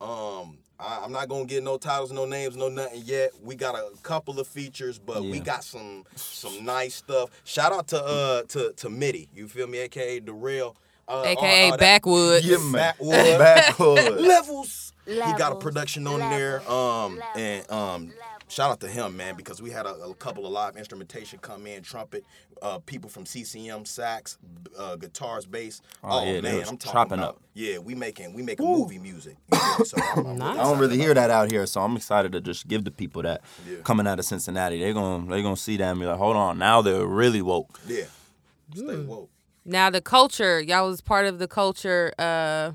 um 0.01 0.59
I, 0.79 1.03
I'm 1.05 1.13
not 1.13 1.29
gonna 1.29 1.45
get 1.45 1.63
no 1.63 1.77
titles, 1.79 2.13
no 2.13 2.25
names, 2.27 2.57
no 2.57 2.69
nothing 2.69 3.03
yet. 3.05 3.33
We 3.43 3.55
got 3.55 3.75
a 3.75 3.91
couple 4.03 4.41
of 4.41 4.47
features, 4.47 4.99
but 4.99 5.23
we 5.23 5.41
got 5.41 5.65
some 5.65 6.05
some 6.17 6.65
nice 6.65 6.95
stuff. 6.97 7.31
Shout 7.45 7.73
out 7.73 7.89
to 7.89 8.03
uh 8.03 8.43
to 8.49 8.73
to 8.73 8.91
Mitty, 8.91 9.29
you 9.35 9.49
feel 9.49 9.67
me, 9.67 9.79
aka 9.79 10.19
the 10.19 10.33
real, 10.33 10.77
uh, 11.09 11.23
AKA 11.27 11.71
uh, 11.71 11.75
uh, 11.75 11.77
Backwoods. 11.77 12.47
Yeah, 12.47 12.59
man. 12.59 12.73
Backwood. 12.73 13.15
Backwood. 13.39 14.21
levels. 14.21 14.93
He 15.07 15.15
got 15.15 15.53
a 15.53 15.57
production 15.57 16.07
on 16.07 16.19
there. 16.21 16.61
Um 16.71 17.19
levels, 17.19 17.37
and 17.37 17.71
um 17.71 18.13
shout 18.49 18.71
out 18.71 18.81
to 18.81 18.89
him, 18.89 19.17
man, 19.17 19.35
because 19.37 19.61
we 19.63 19.71
had 19.71 19.87
a, 19.87 19.95
a 19.95 20.15
couple 20.15 20.47
of 20.47 20.53
live 20.53 20.77
instrumentation 20.77 21.39
come 21.41 21.67
in, 21.67 21.83
trumpet, 21.83 22.25
uh 22.63 22.79
people 22.81 23.11
from 23.11 23.25
CCM, 23.27 23.85
sax, 23.85 24.39
uh, 24.79 24.97
guitars, 24.97 25.47
bass. 25.47 25.81
Oh, 26.03 26.21
Oh, 26.21 26.25
yeah, 26.25 26.41
man, 26.41 26.55
I'm 26.61 26.77
talking 26.77 26.93
chopping 26.93 27.19
about. 27.19 27.29
up. 27.37 27.41
Yeah, 27.55 27.79
we 27.79 27.95
making 27.95 28.33
we 28.35 28.43
making 28.43 28.67
movie 28.67 28.99
music. 28.99 29.37
You 29.53 29.59
feel? 29.59 29.85
So 29.85 29.97
I'm, 30.17 30.27
I'm 30.27 30.39
Nice. 30.39 30.59
I 30.59 30.63
don't 30.63 30.79
really 30.79 30.97
hear 30.99 31.15
that 31.15 31.31
out 31.31 31.51
here, 31.51 31.67
so 31.67 31.81
I'm 31.83 31.97
excited 31.97 32.33
to 32.33 32.41
just 32.41 32.69
give 32.69 32.85
the 32.85 32.91
people 32.91 33.23
that 33.23 33.41
Yeah. 33.69 33.79
coming 33.85 34.07
out 34.07 34.19
of 34.19 34.25
Cincinnati. 34.25 34.79
They're 34.81 34.93
gonna 34.95 35.27
they're 35.31 35.43
gonna 35.43 35.57
see 35.57 35.77
that 35.79 35.91
and 35.91 36.01
be 36.01 36.07
like, 36.07 36.19
hold 36.19 36.37
on, 36.37 36.59
now 36.59 36.83
they're 36.83 37.07
really 37.07 37.43
woke. 37.43 37.81
Yeah. 37.87 38.05
Stay 38.75 38.83
Hmm. 38.95 39.07
woke. 39.07 39.31
Now 39.65 39.89
the 39.91 40.01
culture, 40.01 40.61
y'all 40.61 40.87
was 40.89 41.01
part 41.01 41.27
of 41.27 41.39
the 41.39 41.49
culture. 41.49 42.13
Uh, 42.19 42.73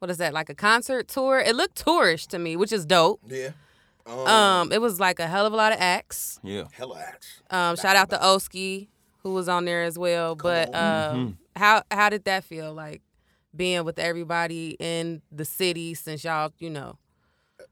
what 0.00 0.10
is 0.10 0.18
that? 0.18 0.32
Like 0.34 0.50
a 0.50 0.54
concert 0.54 1.08
tour? 1.08 1.38
It 1.38 1.54
looked 1.54 1.76
tourish 1.76 2.26
to 2.28 2.38
me, 2.38 2.56
which 2.56 2.72
is 2.72 2.84
dope. 2.84 3.20
Yeah. 3.28 3.50
Um, 4.06 4.18
Um, 4.26 4.72
it 4.72 4.80
was 4.80 5.00
like 5.00 5.18
a 5.18 5.26
hell 5.26 5.46
of 5.46 5.52
a 5.52 5.56
lot 5.56 5.72
of 5.72 5.80
acts. 5.80 6.38
Yeah. 6.42 6.64
hella 6.72 7.00
acts. 7.00 7.40
Um, 7.50 7.76
shout 7.76 7.96
out 7.96 8.10
to 8.10 8.22
Oski 8.22 8.90
who 9.24 9.32
was 9.32 9.48
on 9.48 9.64
there 9.64 9.82
as 9.82 9.98
well. 9.98 10.36
But 10.36 10.74
um, 10.74 11.38
how 11.56 11.82
how 11.90 12.10
did 12.10 12.24
that 12.24 12.44
feel 12.44 12.72
like 12.72 13.00
being 13.56 13.84
with 13.84 13.98
everybody 13.98 14.76
in 14.78 15.22
the 15.32 15.44
city 15.44 15.94
since 15.94 16.22
y'all 16.24 16.52
you 16.58 16.70
know 16.70 16.98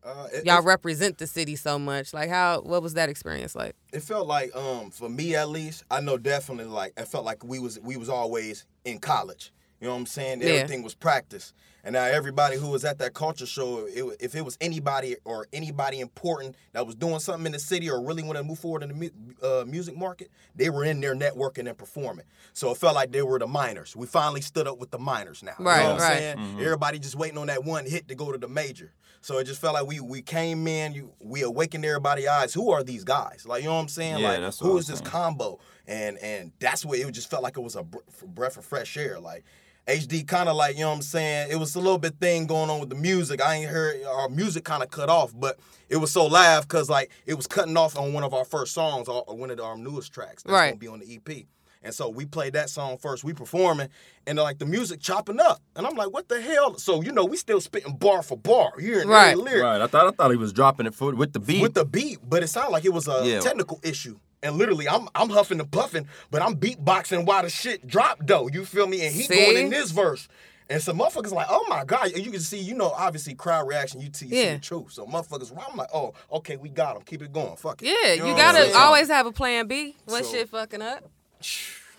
Uh, 0.04 0.28
it, 0.32 0.46
y'all 0.46 0.60
it, 0.60 0.64
represent 0.64 1.18
the 1.18 1.26
city 1.26 1.54
so 1.56 1.78
much? 1.78 2.14
Like 2.14 2.30
how 2.30 2.62
what 2.62 2.82
was 2.82 2.94
that 2.94 3.08
experience 3.08 3.54
like? 3.54 3.76
it 3.92 4.02
felt 4.02 4.26
like 4.26 4.54
um 4.56 4.90
for 4.90 5.08
me 5.08 5.36
at 5.36 5.48
least, 5.50 5.84
I 5.90 6.00
know 6.00 6.16
definitely 6.16 6.64
like 6.72 6.94
it 6.96 7.06
felt 7.06 7.24
like 7.24 7.44
we 7.44 7.58
was 7.58 7.78
we 7.80 7.96
was 7.96 8.08
always 8.08 8.64
in 8.84 8.98
college. 8.98 9.52
You 9.80 9.88
know 9.88 9.94
what 9.94 10.00
I'm 10.00 10.06
saying? 10.06 10.40
Yeah. 10.40 10.48
Everything 10.50 10.82
was 10.82 10.94
practice. 10.94 11.52
And 11.84 11.94
now 11.94 12.04
everybody 12.04 12.56
who 12.56 12.68
was 12.68 12.84
at 12.84 12.98
that 12.98 13.12
culture 13.12 13.46
show, 13.46 13.86
it, 13.86 14.16
if 14.20 14.34
it 14.36 14.44
was 14.44 14.56
anybody 14.60 15.16
or 15.24 15.48
anybody 15.52 15.98
important 16.00 16.54
that 16.72 16.86
was 16.86 16.94
doing 16.94 17.18
something 17.18 17.46
in 17.46 17.52
the 17.52 17.58
city 17.58 17.90
or 17.90 18.00
really 18.04 18.22
wanted 18.22 18.40
to 18.40 18.44
move 18.44 18.60
forward 18.60 18.84
in 18.84 18.88
the 18.90 18.94
mu- 18.94 19.34
uh, 19.42 19.64
music 19.66 19.96
market, 19.96 20.30
they 20.54 20.70
were 20.70 20.84
in 20.84 21.00
there 21.00 21.16
networking 21.16 21.68
and 21.68 21.76
performing. 21.76 22.24
So 22.52 22.70
it 22.70 22.76
felt 22.76 22.94
like 22.94 23.10
they 23.10 23.22
were 23.22 23.38
the 23.38 23.48
minors. 23.48 23.96
We 23.96 24.06
finally 24.06 24.42
stood 24.42 24.68
up 24.68 24.78
with 24.78 24.90
the 24.92 24.98
minors 24.98 25.42
now. 25.42 25.54
Right, 25.58 25.78
you 25.78 25.82
know 25.82 25.92
what 25.94 26.00
right. 26.00 26.12
I'm 26.12 26.38
saying? 26.38 26.60
Everybody 26.60 26.98
just 27.00 27.16
waiting 27.16 27.38
on 27.38 27.48
that 27.48 27.64
one 27.64 27.84
hit 27.86 28.06
to 28.08 28.14
go 28.14 28.30
to 28.30 28.38
the 28.38 28.48
major. 28.48 28.92
So 29.20 29.38
it 29.38 29.44
just 29.44 29.60
felt 29.60 29.74
like 29.74 29.86
we 29.86 30.00
we 30.00 30.20
came 30.20 30.66
in, 30.66 30.92
you, 30.92 31.12
we 31.20 31.42
awakened 31.42 31.84
everybody's 31.84 32.26
eyes. 32.26 32.52
Who 32.54 32.72
are 32.72 32.82
these 32.82 33.04
guys? 33.04 33.44
Like 33.46 33.62
you 33.62 33.68
know 33.68 33.76
what 33.76 33.82
I'm 33.82 33.88
saying? 33.88 34.18
Yeah, 34.18 34.30
like 34.30 34.40
that's 34.40 34.60
what 34.60 34.66
who 34.66 34.72
I'm 34.74 34.78
is 34.78 34.86
this 34.88 35.00
combo? 35.00 35.60
And 35.86 36.18
and 36.18 36.50
that's 36.58 36.84
what 36.84 36.98
it 36.98 37.10
just 37.12 37.30
felt 37.30 37.42
like 37.44 37.56
it 37.56 37.60
was 37.60 37.76
a 37.76 37.84
br- 37.84 37.98
breath 38.26 38.56
of 38.56 38.64
fresh 38.64 38.96
air. 38.96 39.20
Like 39.20 39.44
HD 39.86 40.26
kind 40.26 40.48
of 40.48 40.56
like, 40.56 40.76
you 40.76 40.82
know 40.82 40.90
what 40.90 40.96
I'm 40.96 41.02
saying? 41.02 41.48
It 41.50 41.56
was 41.56 41.74
a 41.74 41.80
little 41.80 41.98
bit 41.98 42.14
thing 42.20 42.46
going 42.46 42.70
on 42.70 42.78
with 42.80 42.88
the 42.88 42.94
music. 42.94 43.42
I 43.42 43.56
ain't 43.56 43.70
heard 43.70 44.02
our 44.04 44.28
music 44.28 44.64
kind 44.64 44.82
of 44.82 44.90
cut 44.90 45.08
off, 45.08 45.32
but 45.38 45.58
it 45.88 45.96
was 45.96 46.12
so 46.12 46.26
live 46.26 46.62
because 46.68 46.88
like 46.88 47.10
it 47.26 47.34
was 47.34 47.46
cutting 47.46 47.76
off 47.76 47.98
on 47.98 48.12
one 48.12 48.22
of 48.22 48.32
our 48.32 48.44
first 48.44 48.72
songs, 48.74 49.08
or 49.08 49.24
or 49.26 49.36
one 49.36 49.50
of 49.50 49.58
our 49.60 49.76
newest 49.76 50.12
tracks. 50.12 50.44
That's 50.44 50.52
Right. 50.52 50.68
gonna 50.68 50.76
be 50.76 50.88
on 50.88 51.00
the 51.00 51.14
EP. 51.14 51.46
And 51.84 51.92
so 51.92 52.08
we 52.08 52.24
played 52.26 52.52
that 52.52 52.70
song 52.70 52.96
first. 52.96 53.24
We 53.24 53.32
performing, 53.32 53.88
and 54.28 54.38
like 54.38 54.60
the 54.60 54.66
music 54.66 55.00
chopping 55.00 55.40
up, 55.40 55.60
and 55.74 55.84
I'm 55.84 55.96
like, 55.96 56.12
"What 56.12 56.28
the 56.28 56.40
hell?" 56.40 56.78
So 56.78 57.02
you 57.02 57.10
know, 57.10 57.24
we 57.24 57.36
still 57.36 57.60
spitting 57.60 57.96
bar 57.96 58.22
for 58.22 58.38
bar, 58.38 58.70
you 58.78 58.84
hearing 58.94 59.08
Right. 59.08 59.30
every 59.32 59.42
lyric 59.42 59.62
Right. 59.64 59.80
I 59.80 59.88
thought 59.88 60.06
I 60.06 60.10
thought 60.12 60.30
he 60.30 60.36
was 60.36 60.52
dropping 60.52 60.86
it 60.86 60.94
for 60.94 61.12
with 61.12 61.32
the 61.32 61.40
beat. 61.40 61.60
with 61.60 61.74
the 61.74 61.84
beat, 61.84 62.20
but 62.22 62.44
it 62.44 62.46
sounded 62.48 62.70
like 62.70 62.84
it 62.84 62.92
was 62.92 63.08
a 63.08 63.22
Yeah. 63.26 63.40
technical 63.40 63.80
issue. 63.82 64.16
And 64.42 64.56
literally, 64.56 64.88
I'm 64.88 65.08
I'm 65.14 65.28
huffing 65.30 65.60
and 65.60 65.70
puffing, 65.70 66.08
but 66.30 66.42
I'm 66.42 66.56
beatboxing 66.56 67.26
while 67.26 67.42
the 67.42 67.50
shit 67.50 67.86
dropped 67.86 68.26
though. 68.26 68.48
You 68.48 68.64
feel 68.64 68.86
me? 68.86 69.04
And 69.06 69.14
he 69.14 69.22
See? 69.22 69.34
going 69.34 69.56
in 69.64 69.70
this 69.70 69.90
verse. 69.92 70.26
And 70.70 70.80
some 70.82 70.98
motherfuckers 70.98 71.32
like, 71.32 71.48
oh 71.50 71.64
my 71.68 71.84
God. 71.84 72.12
And 72.12 72.24
you 72.24 72.30
can 72.30 72.40
see, 72.40 72.58
you 72.58 72.74
know, 72.74 72.90
obviously 72.90 73.34
crowd 73.34 73.68
reaction, 73.68 74.00
you 74.00 74.08
see, 74.12 74.28
see 74.30 74.44
Yeah. 74.44 74.54
the 74.54 74.60
truth. 74.60 74.92
So 74.92 75.04
motherfuckers, 75.06 75.52
I'm 75.68 75.76
like, 75.76 75.90
oh, 75.92 76.14
okay, 76.32 76.56
we 76.56 76.70
got 76.70 76.96
him. 76.96 77.02
Keep 77.02 77.22
it 77.22 77.32
going. 77.32 77.56
Fuck 77.56 77.82
it. 77.82 77.86
Yeah, 77.88 78.12
you, 78.14 78.20
know 78.20 78.26
what 78.32 78.36
gotta 78.38 78.58
saying? 78.62 78.74
always 78.76 79.08
have 79.08 79.26
a 79.26 79.32
plan 79.32 79.66
B 79.66 79.94
when 80.06 80.24
So- 80.24 80.30
shit 80.32 80.48
fucking 80.48 80.82
up. 80.82 81.04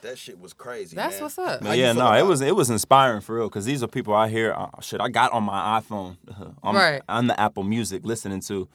That 0.01 0.17
shit 0.17 0.38
was 0.38 0.51
crazy. 0.51 0.97
That's 0.97 1.13
man. 1.15 1.23
what's 1.23 1.38
up. 1.38 1.62
How 1.62 1.67
But 1.69 1.77
you 1.77 1.83
yeah, 1.85 1.93
no, 1.93 2.12
it 2.12 2.23
was 2.25 2.41
it 2.41 2.53
was 2.53 2.69
inspiring 2.69 3.21
for 3.21 3.35
real 3.38 3.47
because 3.47 3.63
these 3.63 3.81
are 3.83 3.88
people 3.88 4.13
I 4.13 4.27
hear. 4.27 4.51
Uh, 4.51 4.67
shit, 4.81 5.00
I 5.00 5.07
got 5.07 5.31
on 5.31 5.45
my 5.45 5.79
iPhone, 5.79 6.17
on, 6.62 6.75
Right. 6.75 7.01
on 7.07 7.27
the 7.27 7.39
Apple 7.39 7.63
Music, 7.63 8.01
listening 8.03 8.41
to. 8.41 8.67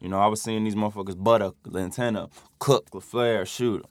You 0.00 0.08
know, 0.08 0.20
I 0.20 0.26
was 0.26 0.40
seeing 0.40 0.64
these 0.64 0.76
motherfuckers, 0.76 1.22
Butter, 1.22 1.52
Lantana, 1.64 2.28
Cook, 2.58 2.90
LaFleur, 2.90 3.46
shoot, 3.46 3.84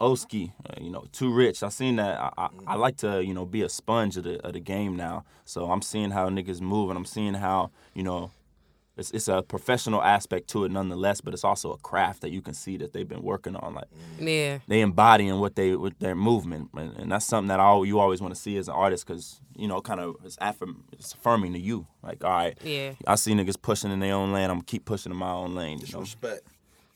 Oski, 0.00 0.52
uh, 0.68 0.74
you 0.80 0.90
know, 0.90 1.06
Too 1.12 1.32
Rich. 1.32 1.62
I 1.62 1.68
seen 1.68 1.96
that. 1.96 2.20
I, 2.20 2.30
I, 2.36 2.48
I 2.66 2.74
like 2.76 2.96
to, 2.98 3.24
you 3.24 3.34
know, 3.34 3.44
be 3.44 3.62
a 3.62 3.68
sponge 3.68 4.16
of 4.16 4.24
the 4.24 4.44
of 4.46 4.52
the 4.52 4.60
game 4.60 4.96
now. 4.96 5.24
So 5.44 5.70
I'm 5.70 5.82
seeing 5.82 6.10
how 6.10 6.28
niggas 6.28 6.60
move, 6.60 6.90
and 6.90 6.98
I'm 6.98 7.04
seeing 7.04 7.34
how, 7.34 7.70
you 7.94 8.02
know, 8.02 8.30
it's 8.98 9.10
it's 9.12 9.28
a 9.28 9.42
professional 9.42 10.02
aspect 10.02 10.48
to 10.48 10.64
it 10.64 10.70
nonetheless, 10.72 11.20
but 11.20 11.32
it's 11.32 11.44
also 11.44 11.72
a 11.72 11.78
craft 11.78 12.20
that 12.22 12.30
you 12.30 12.42
can 12.42 12.52
see 12.54 12.76
that 12.78 12.92
they've 12.92 13.08
been 13.08 13.22
working 13.22 13.56
on. 13.56 13.74
Like 13.74 13.86
Yeah. 14.18 14.58
they 14.68 14.80
embodying 14.80 15.38
what 15.40 15.54
they 15.56 15.76
with 15.76 15.98
their 16.00 16.14
movement, 16.14 16.70
and, 16.76 16.96
and 16.96 17.12
that's 17.12 17.24
something 17.24 17.48
that 17.48 17.60
all 17.60 17.86
you 17.86 17.98
always 18.00 18.20
want 18.20 18.34
to 18.34 18.40
see 18.40 18.56
as 18.58 18.68
an 18.68 18.74
artist, 18.74 19.06
because 19.06 19.40
you 19.56 19.66
know, 19.66 19.80
kind 19.80 19.98
of 20.00 20.16
it's, 20.24 20.36
affirm, 20.40 20.84
it's 20.92 21.14
affirming 21.14 21.52
to 21.52 21.58
you. 21.58 21.86
Like, 22.02 22.22
all 22.22 22.30
right, 22.30 22.56
Yeah. 22.62 22.92
I 23.06 23.14
see 23.16 23.32
niggas 23.32 23.60
pushing 23.60 23.90
in 23.90 23.98
their 24.00 24.14
own 24.14 24.32
lane. 24.32 24.50
I'm 24.50 24.58
gonna 24.58 24.64
keep 24.64 24.84
pushing 24.84 25.10
in 25.12 25.18
my 25.18 25.32
own 25.32 25.54
lane. 25.54 25.78
You 25.80 25.92
know? 25.92 26.00
Respect. 26.00 26.42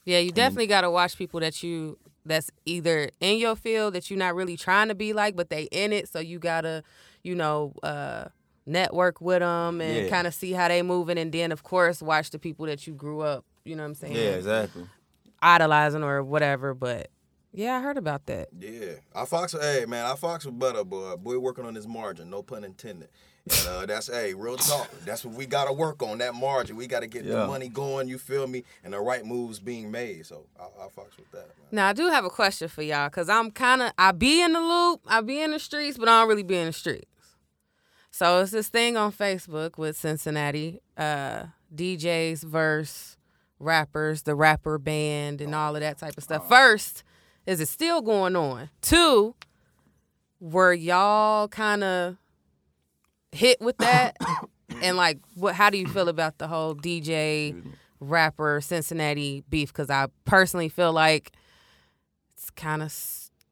Yeah, 0.04 0.18
you 0.18 0.32
definitely 0.32 0.66
gotta 0.66 0.90
watch 0.90 1.16
people 1.16 1.40
that 1.40 1.62
you 1.62 1.98
that's 2.24 2.50
either 2.66 3.10
in 3.20 3.38
your 3.38 3.56
field 3.56 3.94
that 3.94 4.08
you're 4.10 4.18
not 4.18 4.34
really 4.36 4.56
trying 4.56 4.86
to 4.88 4.94
be 4.94 5.12
like, 5.12 5.34
but 5.34 5.50
they 5.50 5.64
in 5.64 5.92
it. 5.92 6.08
So 6.08 6.20
you 6.20 6.38
gotta, 6.38 6.84
you 7.24 7.34
know, 7.34 7.72
uh, 7.82 8.26
network 8.66 9.20
with 9.20 9.40
them 9.40 9.80
and 9.80 10.04
Yeah. 10.04 10.08
kind 10.10 10.26
of 10.26 10.34
see 10.34 10.52
how 10.52 10.68
they 10.68 10.82
moving, 10.82 11.18
and 11.18 11.32
then 11.32 11.52
of 11.52 11.62
course 11.62 12.00
watch 12.02 12.30
the 12.30 12.38
people 12.38 12.66
that 12.66 12.86
you 12.86 12.94
grew 12.94 13.20
up. 13.20 13.44
You 13.64 13.76
know 13.76 13.82
what 13.82 13.88
I'm 13.90 13.94
saying? 13.94 14.14
Yeah, 14.16 14.30
exactly. 14.32 14.86
Idolizing 15.40 16.02
or 16.02 16.22
whatever. 16.22 16.74
But 16.74 17.08
yeah, 17.52 17.76
I 17.76 17.80
heard 17.80 17.98
about 17.98 18.26
that. 18.26 18.48
Yeah, 18.58 18.94
I 19.14 19.24
fox. 19.24 19.52
Hey 19.58 19.84
man, 19.86 20.06
I 20.06 20.14
fox 20.14 20.44
with 20.44 20.58
Butter, 20.58 20.84
boy. 20.84 21.16
Boy, 21.16 21.38
working 21.38 21.64
on 21.64 21.74
his 21.74 21.86
margin. 21.86 22.30
No 22.30 22.42
pun 22.42 22.64
intended. 22.64 23.08
And 23.50 23.68
uh, 23.68 23.86
that's 23.86 24.06
hey, 24.06 24.34
real 24.34 24.56
talk. 24.56 24.88
That's 25.04 25.24
what 25.24 25.34
we 25.34 25.46
gotta 25.46 25.72
work 25.72 26.00
on. 26.00 26.18
That 26.18 26.34
margin. 26.34 26.76
We 26.76 26.86
gotta 26.86 27.08
get 27.08 27.26
the 27.26 27.44
money 27.48 27.68
going. 27.68 28.06
You 28.06 28.16
feel 28.18 28.46
me? 28.46 28.62
And 28.84 28.92
the 28.92 29.00
right 29.00 29.24
moves 29.26 29.58
being 29.58 29.90
made. 29.90 30.26
So 30.26 30.46
I, 30.60 30.84
I 30.84 30.88
fox 30.90 31.16
with 31.16 31.30
that. 31.32 31.48
Man. 31.48 31.66
Now 31.72 31.88
I 31.88 31.92
do 31.92 32.08
have 32.08 32.24
a 32.24 32.30
question 32.30 32.68
for 32.68 32.82
y'all 32.82 33.08
because 33.08 33.28
I'm 33.28 33.50
kind 33.50 33.82
of 33.82 33.92
I 33.98 34.12
be 34.12 34.40
in 34.40 34.52
the 34.52 34.60
loop, 34.60 35.00
I 35.08 35.20
be 35.22 35.40
in 35.42 35.50
the 35.50 35.58
streets, 35.58 35.98
but 35.98 36.08
I 36.08 36.20
don't 36.20 36.28
really 36.28 36.44
be 36.44 36.56
in 36.56 36.66
the 36.66 36.72
streets. 36.72 37.06
So 38.12 38.42
it's 38.42 38.52
this 38.52 38.68
thing 38.68 38.98
on 38.98 39.10
Facebook 39.10 39.78
with 39.78 39.96
Cincinnati 39.96 40.80
uh, 40.98 41.44
DJs 41.74 42.44
versus 42.44 43.16
rappers, 43.58 44.22
the 44.22 44.34
rapper 44.34 44.76
ban, 44.76 45.38
and 45.40 45.54
all 45.54 45.74
of 45.74 45.80
that 45.80 45.96
type 45.96 46.18
of 46.18 46.22
stuff. 46.22 46.46
First, 46.46 47.04
is 47.46 47.58
it 47.58 47.68
still 47.68 48.02
going 48.02 48.36
on? 48.36 48.68
Two, 48.82 49.34
were 50.40 50.74
y'all 50.74 51.48
kind 51.48 51.82
of 51.82 52.18
hit 53.32 53.62
with 53.62 53.78
that? 53.78 54.18
and 54.82 54.98
like, 54.98 55.18
what? 55.34 55.54
How 55.54 55.70
do 55.70 55.78
you 55.78 55.88
feel 55.88 56.10
about 56.10 56.36
the 56.36 56.48
whole 56.48 56.74
DJ 56.74 57.64
rapper 57.98 58.60
Cincinnati 58.60 59.42
beef? 59.48 59.72
Because 59.72 59.88
I 59.88 60.08
personally 60.26 60.68
feel 60.68 60.92
like 60.92 61.32
it's 62.34 62.50
kind 62.50 62.82
of 62.82 62.92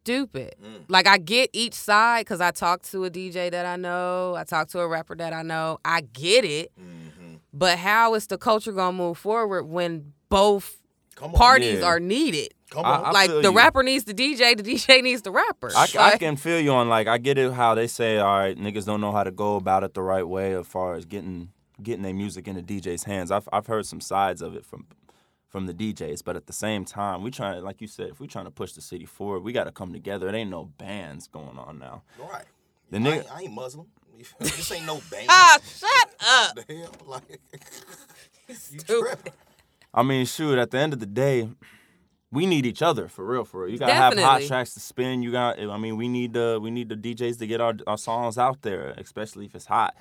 stupid. 0.02 0.54
Mm. 0.62 0.84
Like 0.88 1.06
I 1.06 1.18
get 1.18 1.50
each 1.52 1.74
side 1.74 2.22
because 2.22 2.40
I 2.40 2.50
talk 2.50 2.82
to 2.84 3.04
a 3.04 3.10
DJ 3.10 3.50
that 3.50 3.66
I 3.66 3.76
know, 3.76 4.34
I 4.34 4.44
talk 4.44 4.68
to 4.68 4.80
a 4.80 4.88
rapper 4.88 5.14
that 5.16 5.32
I 5.32 5.42
know. 5.42 5.78
I 5.84 6.02
get 6.02 6.44
it, 6.44 6.72
mm-hmm. 6.80 7.36
but 7.52 7.78
how 7.78 8.14
is 8.14 8.26
the 8.26 8.38
culture 8.38 8.72
gonna 8.72 8.96
move 8.96 9.18
forward 9.18 9.64
when 9.64 10.12
both 10.28 10.76
on. 11.20 11.32
parties 11.32 11.80
Yeah. 11.80 11.86
are 11.86 12.00
needed? 12.00 12.54
Come 12.70 12.84
on. 12.84 13.04
I 13.04 13.10
like 13.10 13.30
the 13.30 13.42
you. 13.42 13.52
rapper 13.52 13.82
needs 13.82 14.04
the 14.04 14.14
DJ, 14.14 14.56
the 14.56 14.62
DJ 14.62 15.02
needs 15.02 15.22
the 15.22 15.32
rapper. 15.32 15.70
I, 15.76 15.88
I 15.98 16.16
can 16.18 16.36
feel 16.36 16.60
you 16.60 16.72
on 16.72 16.88
like 16.88 17.08
I 17.08 17.18
get 17.18 17.36
it 17.36 17.52
how 17.52 17.74
they 17.74 17.86
say 17.86 18.18
all 18.18 18.38
right 18.38 18.56
niggas 18.56 18.86
don't 18.86 19.00
know 19.00 19.12
how 19.12 19.24
to 19.24 19.32
go 19.32 19.56
about 19.56 19.84
it 19.84 19.94
the 19.94 20.02
right 20.02 20.26
way 20.26 20.54
as 20.54 20.66
far 20.66 20.94
as 20.94 21.04
getting 21.04 21.50
getting 21.82 22.02
their 22.02 22.14
music 22.14 22.46
in 22.46 22.56
the 22.56 22.62
DJ's 22.62 23.04
hands. 23.04 23.30
I've 23.30 23.48
I've 23.52 23.66
heard 23.66 23.86
some 23.86 24.00
sides 24.00 24.40
of 24.42 24.54
it 24.54 24.64
from 24.64 24.86
from 25.50 25.66
the 25.66 25.74
DJs, 25.74 26.22
but 26.24 26.36
at 26.36 26.46
the 26.46 26.52
same 26.52 26.84
time 26.84 27.22
we 27.22 27.30
trying 27.30 27.56
to, 27.56 27.60
like 27.60 27.80
you 27.80 27.88
said 27.88 28.08
if 28.10 28.20
we're 28.20 28.26
trying 28.26 28.44
to 28.46 28.50
push 28.50 28.72
the 28.72 28.80
city 28.80 29.04
forward, 29.04 29.40
we 29.40 29.52
got 29.52 29.64
to 29.64 29.72
come 29.72 29.92
together. 29.92 30.28
It 30.28 30.34
ain't 30.34 30.50
no 30.50 30.64
bans 30.78 31.26
going 31.26 31.58
on 31.58 31.78
now. 31.78 32.02
All 32.22 32.30
right. 32.30 32.44
The 32.90 32.98
I, 32.98 33.00
nigga- 33.00 33.14
ain't, 33.16 33.32
I 33.36 33.40
ain't 33.42 33.52
Muslim. 33.52 33.86
this 34.38 34.72
ain't 34.72 34.86
no 34.86 35.00
ban. 35.10 35.26
ah, 35.28 35.58
shut 35.64 36.14
up. 36.20 36.66
the 36.66 36.74
hell? 36.74 36.94
Like, 37.06 37.40
you 38.70 38.78
tripping. 38.80 39.32
I 39.92 40.02
mean, 40.04 40.24
shoot, 40.26 40.58
at 40.58 40.70
the 40.70 40.78
end 40.78 40.92
of 40.92 41.00
the 41.00 41.06
day, 41.06 41.48
we 42.30 42.46
need 42.46 42.64
each 42.64 42.82
other 42.82 43.08
for 43.08 43.24
real, 43.24 43.44
for 43.44 43.62
real. 43.62 43.72
You 43.72 43.78
gotta 43.78 43.92
have 43.92 44.16
hot 44.16 44.42
tracks 44.42 44.74
to 44.74 44.80
spin. 44.80 45.22
You 45.22 45.32
got, 45.32 45.58
I 45.58 45.76
mean, 45.78 45.96
we 45.96 46.06
need 46.06 46.32
the 46.32 46.60
we 46.62 46.70
need 46.70 46.88
the 46.88 46.94
DJs 46.96 47.38
to 47.40 47.46
get 47.46 47.60
our 47.60 47.74
our 47.88 47.98
songs 47.98 48.38
out 48.38 48.62
there, 48.62 48.94
especially 48.96 49.46
if 49.46 49.54
it's 49.54 49.66
hot. 49.66 49.96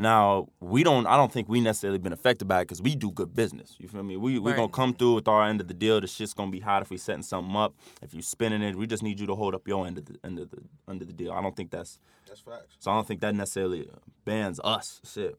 Now 0.00 0.48
we 0.60 0.82
don't. 0.82 1.06
I 1.06 1.16
don't 1.16 1.30
think 1.30 1.48
we 1.48 1.60
necessarily 1.60 1.98
been 1.98 2.12
affected 2.12 2.48
by 2.48 2.60
it 2.60 2.64
because 2.64 2.80
we 2.82 2.94
do 2.94 3.10
good 3.10 3.34
business. 3.34 3.76
You 3.78 3.86
feel 3.88 4.02
me? 4.02 4.16
We 4.16 4.38
we 4.38 4.50
Right. 4.50 4.56
gonna 4.56 4.68
come 4.72 4.94
through 4.94 5.14
with 5.16 5.28
our 5.28 5.44
end 5.46 5.60
of 5.60 5.68
the 5.68 5.74
deal. 5.74 6.00
The 6.00 6.06
shit's 6.06 6.32
gonna 6.34 6.50
be 6.50 6.60
hot 6.60 6.82
if 6.82 6.90
we 6.90 6.96
setting 6.96 7.22
something 7.22 7.54
up. 7.54 7.74
If 8.02 8.14
you 8.14 8.22
spinning 8.22 8.62
it, 8.62 8.76
we 8.76 8.86
just 8.86 9.02
need 9.02 9.20
you 9.20 9.26
to 9.26 9.34
hold 9.34 9.54
up 9.54 9.68
your 9.68 9.86
end 9.86 9.98
of 9.98 10.06
the 10.06 10.16
end 10.24 10.38
of 10.38 10.50
the 10.50 10.58
end 10.88 11.02
of 11.02 11.08
the 11.08 11.14
deal. 11.14 11.32
I 11.32 11.42
don't 11.42 11.54
think 11.54 11.70
that's 11.70 11.98
That's 12.26 12.40
facts. 12.40 12.76
so 12.78 12.90
I 12.90 12.94
don't 12.94 13.06
think 13.06 13.20
that 13.20 13.34
necessarily 13.34 13.90
bans 14.24 14.58
us. 14.64 15.00
Shit. 15.04 15.36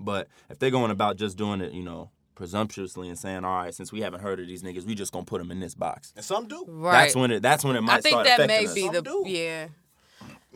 But 0.00 0.28
if 0.50 0.58
they're 0.58 0.70
going 0.70 0.90
about 0.90 1.16
just 1.16 1.36
doing 1.36 1.60
it, 1.60 1.72
you 1.72 1.82
know, 1.82 2.10
presumptuously 2.34 3.08
and 3.08 3.18
saying, 3.18 3.44
all 3.44 3.56
right, 3.62 3.74
since 3.74 3.92
we 3.92 4.02
haven't 4.02 4.20
heard 4.20 4.38
of 4.40 4.46
these 4.46 4.62
niggas, 4.62 4.84
we 4.84 4.94
just 4.94 5.12
gonna 5.12 5.24
put 5.24 5.38
them 5.38 5.50
in 5.50 5.60
this 5.60 5.74
box. 5.74 6.12
And 6.16 6.24
some 6.24 6.46
do. 6.48 6.64
Right. 6.68 6.92
That's 7.04 7.16
when 7.16 7.30
it. 7.30 7.40
That's 7.42 7.64
when 7.64 7.76
it 7.76 7.80
might 7.82 7.94
I 7.98 8.00
think 8.00 8.12
start 8.12 8.26
that 8.26 8.40
affecting 8.40 8.56
may 8.64 8.66
us. 8.66 8.74
be 8.74 8.82
Some 8.82 8.92
the 8.94 9.02
do. 9.02 9.24
yeah. 9.26 9.68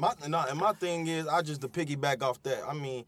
My 0.00 0.14
no, 0.26 0.44
and 0.48 0.58
my 0.58 0.72
thing 0.72 1.06
is, 1.06 1.26
I 1.26 1.42
just 1.42 1.60
to 1.60 1.68
piggyback 1.68 2.22
off 2.22 2.42
that. 2.44 2.62
I 2.66 2.72
mean, 2.74 3.04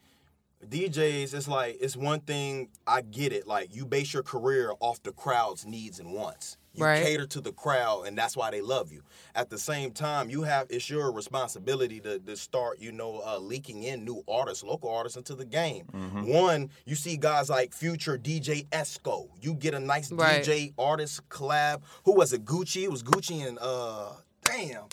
DJs, 0.66 1.34
it's 1.34 1.48
like 1.48 1.78
it's 1.80 1.96
one 1.96 2.20
thing. 2.20 2.68
I 2.86 3.00
get 3.02 3.32
it. 3.32 3.46
Like 3.48 3.74
you 3.74 3.84
base 3.84 4.12
your 4.14 4.22
career 4.22 4.72
off 4.80 5.02
the 5.02 5.12
crowd's 5.12 5.66
needs 5.66 5.98
and 5.98 6.12
wants. 6.12 6.56
You 6.74 6.84
Right. 6.86 7.04
cater 7.04 7.26
to 7.26 7.40
the 7.42 7.52
crowd, 7.52 8.06
and 8.06 8.16
that's 8.16 8.34
why 8.34 8.50
they 8.50 8.62
love 8.62 8.92
you. 8.92 9.02
At 9.34 9.50
the 9.50 9.58
same 9.58 9.90
time, 9.90 10.30
you 10.30 10.42
have 10.44 10.68
it's 10.70 10.88
your 10.88 11.12
responsibility 11.12 12.00
to, 12.00 12.18
to 12.20 12.34
start, 12.36 12.78
you 12.80 12.92
know, 12.92 13.20
uh, 13.26 13.38
leaking 13.38 13.82
in 13.82 14.04
new 14.06 14.22
artists, 14.26 14.64
local 14.64 14.88
artists 14.88 15.18
into 15.18 15.34
the 15.34 15.44
game. 15.44 15.84
One, 16.24 16.70
you 16.86 16.94
see 16.94 17.18
guys 17.18 17.50
like 17.50 17.74
Future 17.74 18.16
DJ 18.16 18.66
Esco. 18.68 19.28
You 19.42 19.52
get 19.54 19.74
a 19.74 19.80
nice 19.80 20.10
Right. 20.12 20.42
DJ 20.42 20.72
artist 20.78 21.28
collab. 21.28 21.82
Who 22.04 22.12
was 22.14 22.32
it? 22.32 22.46
Gucci. 22.46 22.84
It 22.84 22.90
was 22.90 23.02
Gucci 23.02 23.46
and 23.46 23.58
uh, 23.60 24.12
damn. 24.44 24.84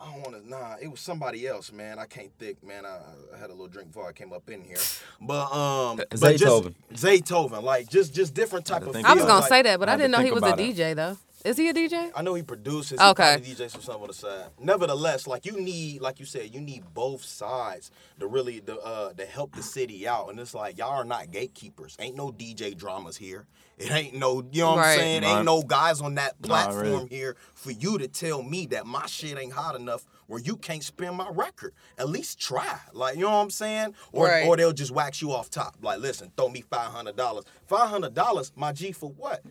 I 0.00 0.12
don't 0.12 0.22
want 0.22 0.42
to. 0.44 0.48
Nah, 0.48 0.76
it 0.80 0.88
was 0.88 1.00
somebody 1.00 1.46
else, 1.46 1.72
man. 1.72 1.98
I 1.98 2.06
can't 2.06 2.30
think, 2.38 2.62
man. 2.64 2.86
I, 2.86 2.98
I 3.34 3.38
had 3.38 3.48
a 3.50 3.52
little 3.52 3.66
drink 3.66 3.88
before 3.88 4.08
I 4.08 4.12
came 4.12 4.32
up 4.32 4.48
in 4.48 4.62
here, 4.62 4.76
but 5.20 5.50
um, 5.52 5.96
but 5.96 6.10
just- 6.10 6.22
Zaytoven. 6.44 6.74
Zaytoven, 6.94 7.62
like 7.64 7.88
just 7.88 8.14
just 8.14 8.32
different 8.32 8.64
type 8.64 8.82
of. 8.86 8.92
think 8.92 9.08
I 9.08 9.14
was 9.14 9.24
gonna 9.24 9.40
like- 9.40 9.48
say 9.48 9.62
that, 9.62 9.80
but 9.80 9.88
I 9.88 9.94
I 9.94 9.96
didn't 9.96 10.12
know 10.12 10.20
he 10.20 10.30
was 10.30 10.42
a 10.42 10.46
about 10.46 10.60
it. 10.60 10.76
DJ 10.76 10.94
though. 10.94 11.16
Is 11.44 11.56
he 11.56 11.68
a 11.68 11.74
DJ? 11.74 12.10
I 12.16 12.22
know 12.22 12.34
he 12.34 12.42
produces. 12.42 12.98
Okay. 12.98 13.38
He 13.42 13.54
probably 13.54 13.54
DJs 13.66 13.76
for 13.76 13.80
something 13.82 14.02
on 14.02 14.08
the 14.08 14.14
side. 14.14 14.46
Nevertheless, 14.60 15.26
like 15.26 15.46
you 15.46 15.60
need, 15.60 16.00
like 16.00 16.18
you 16.18 16.26
said, 16.26 16.52
you 16.52 16.60
need 16.60 16.82
both 16.94 17.24
sides 17.24 17.90
to 18.18 18.26
really 18.26 18.60
to, 18.62 18.78
uh, 18.80 19.12
to 19.12 19.24
help 19.24 19.54
the 19.54 19.62
city 19.62 20.06
out. 20.08 20.28
And 20.30 20.40
it's 20.40 20.52
like 20.54 20.78
y'all 20.78 20.90
are 20.98 21.04
not 21.04 21.30
gatekeepers. 21.30 21.96
Ain't 22.00 22.16
no 22.16 22.32
DJ 22.32 22.76
dramas 22.76 23.16
here. 23.16 23.46
It 23.78 23.92
ain't 23.92 24.14
no, 24.14 24.44
you 24.50 24.62
know 24.62 24.70
what 24.70 24.78
Right. 24.78 24.92
I'm 24.94 24.98
saying? 24.98 25.22
Nah. 25.22 25.36
Ain't 25.36 25.44
no 25.46 25.62
guys 25.62 26.00
on 26.00 26.16
that 26.16 26.42
platform 26.42 26.80
really. 26.82 27.06
here 27.08 27.36
for 27.54 27.70
you 27.70 27.98
to 27.98 28.08
tell 28.08 28.42
me 28.42 28.66
that 28.66 28.86
my 28.86 29.06
shit 29.06 29.38
ain't 29.38 29.52
hot 29.52 29.76
enough 29.76 30.04
where 30.26 30.40
you 30.40 30.56
can't 30.56 30.82
spin 30.82 31.14
my 31.14 31.28
record. 31.30 31.72
At 31.96 32.08
least 32.08 32.40
try. 32.40 32.80
Like, 32.92 33.14
you 33.14 33.22
know 33.22 33.30
what 33.30 33.36
I'm 33.36 33.50
saying? 33.50 33.94
Or 34.10 34.26
Right. 34.26 34.44
or 34.48 34.56
they'll 34.56 34.72
just 34.72 34.90
wax 34.90 35.22
you 35.22 35.30
off 35.30 35.48
top. 35.50 35.76
Like, 35.80 36.00
listen, 36.00 36.32
throw 36.36 36.48
me 36.48 36.62
five 36.62 36.90
hundred 36.90 37.14
dollars. 37.14 37.44
Five 37.68 37.88
hundred 37.90 38.14
dollars, 38.14 38.50
my 38.56 38.72
G 38.72 38.90
for 38.90 39.10
what? 39.10 39.42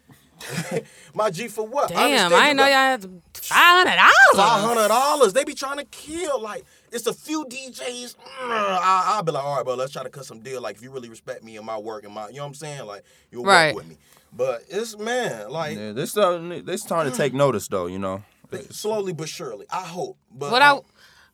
my 1.14 1.30
G 1.30 1.48
for 1.48 1.66
what? 1.68 1.90
Damn, 1.90 1.98
understand 2.32 2.34
I 2.34 2.38
you 2.38 2.44
didn't 2.50 2.58
know 2.58 2.64
got- 2.64 2.70
y'all 2.70 3.12
had 3.12 3.22
five 3.34 3.88
hundred 3.88 3.96
dollars. 4.36 4.64
hundred 4.64 4.88
dollars. 4.90 5.34
They 5.34 5.44
be 5.44 5.54
trying 5.54 5.78
to 5.78 5.86
kill. 5.86 6.42
Like 6.42 6.66
it's 6.92 7.08
a 7.08 7.14
few 7.14 7.46
DJs. 7.46 8.16
mm, 8.16 8.18
I, 8.42 9.04
I'll 9.16 9.24
be 9.24 9.32
like, 9.32 9.44
all 9.44 9.56
right, 9.58 9.66
bro, 9.66 9.76
let's 9.76 9.92
try 9.92 10.04
to 10.04 10.10
cut 10.10 10.26
some 10.26 10.40
deal. 10.40 10.62
Like 10.62 10.76
if 10.78 10.84
you 10.84 10.92
really 10.92 11.10
respect 11.10 11.44
me 11.44 11.58
and 11.58 11.66
my 11.66 11.78
work 11.78 12.04
and 12.06 12.14
my, 12.14 12.28
you 12.30 12.36
know 12.36 12.44
what 12.44 12.48
I'm 12.50 12.54
saying? 12.56 12.86
Like 12.86 13.04
you'll 13.32 13.44
Right. 13.44 13.74
work 13.76 13.84
with 13.84 13.90
me. 13.90 13.98
But 14.34 14.64
it's 14.70 14.98
man, 14.98 15.50
like 15.50 15.78
Yeah, 15.78 15.92
they 15.94 16.06
starting. 16.06 16.66
They 16.66 16.78
starting 16.78 17.12
to 17.12 17.18
take 17.18 17.34
notice 17.34 17.68
though. 17.68 17.88
You 17.88 18.00
know. 18.00 18.24
slowly 18.72 19.14
but 19.14 19.30
surely. 19.30 19.66
I 19.70 19.82
hope. 19.84 20.18
But 20.32 20.52
What 20.52 20.62
I 20.62 20.70
um, 20.72 20.82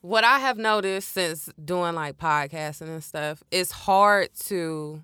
what 0.00 0.22
I 0.24 0.38
have 0.38 0.58
noticed 0.58 1.12
since 1.12 1.48
doing 1.62 1.94
like 1.94 2.18
podcasting 2.18 2.88
and 2.88 3.02
stuff, 3.02 3.42
it's 3.50 3.70
hard 3.70 4.28
to 4.46 5.02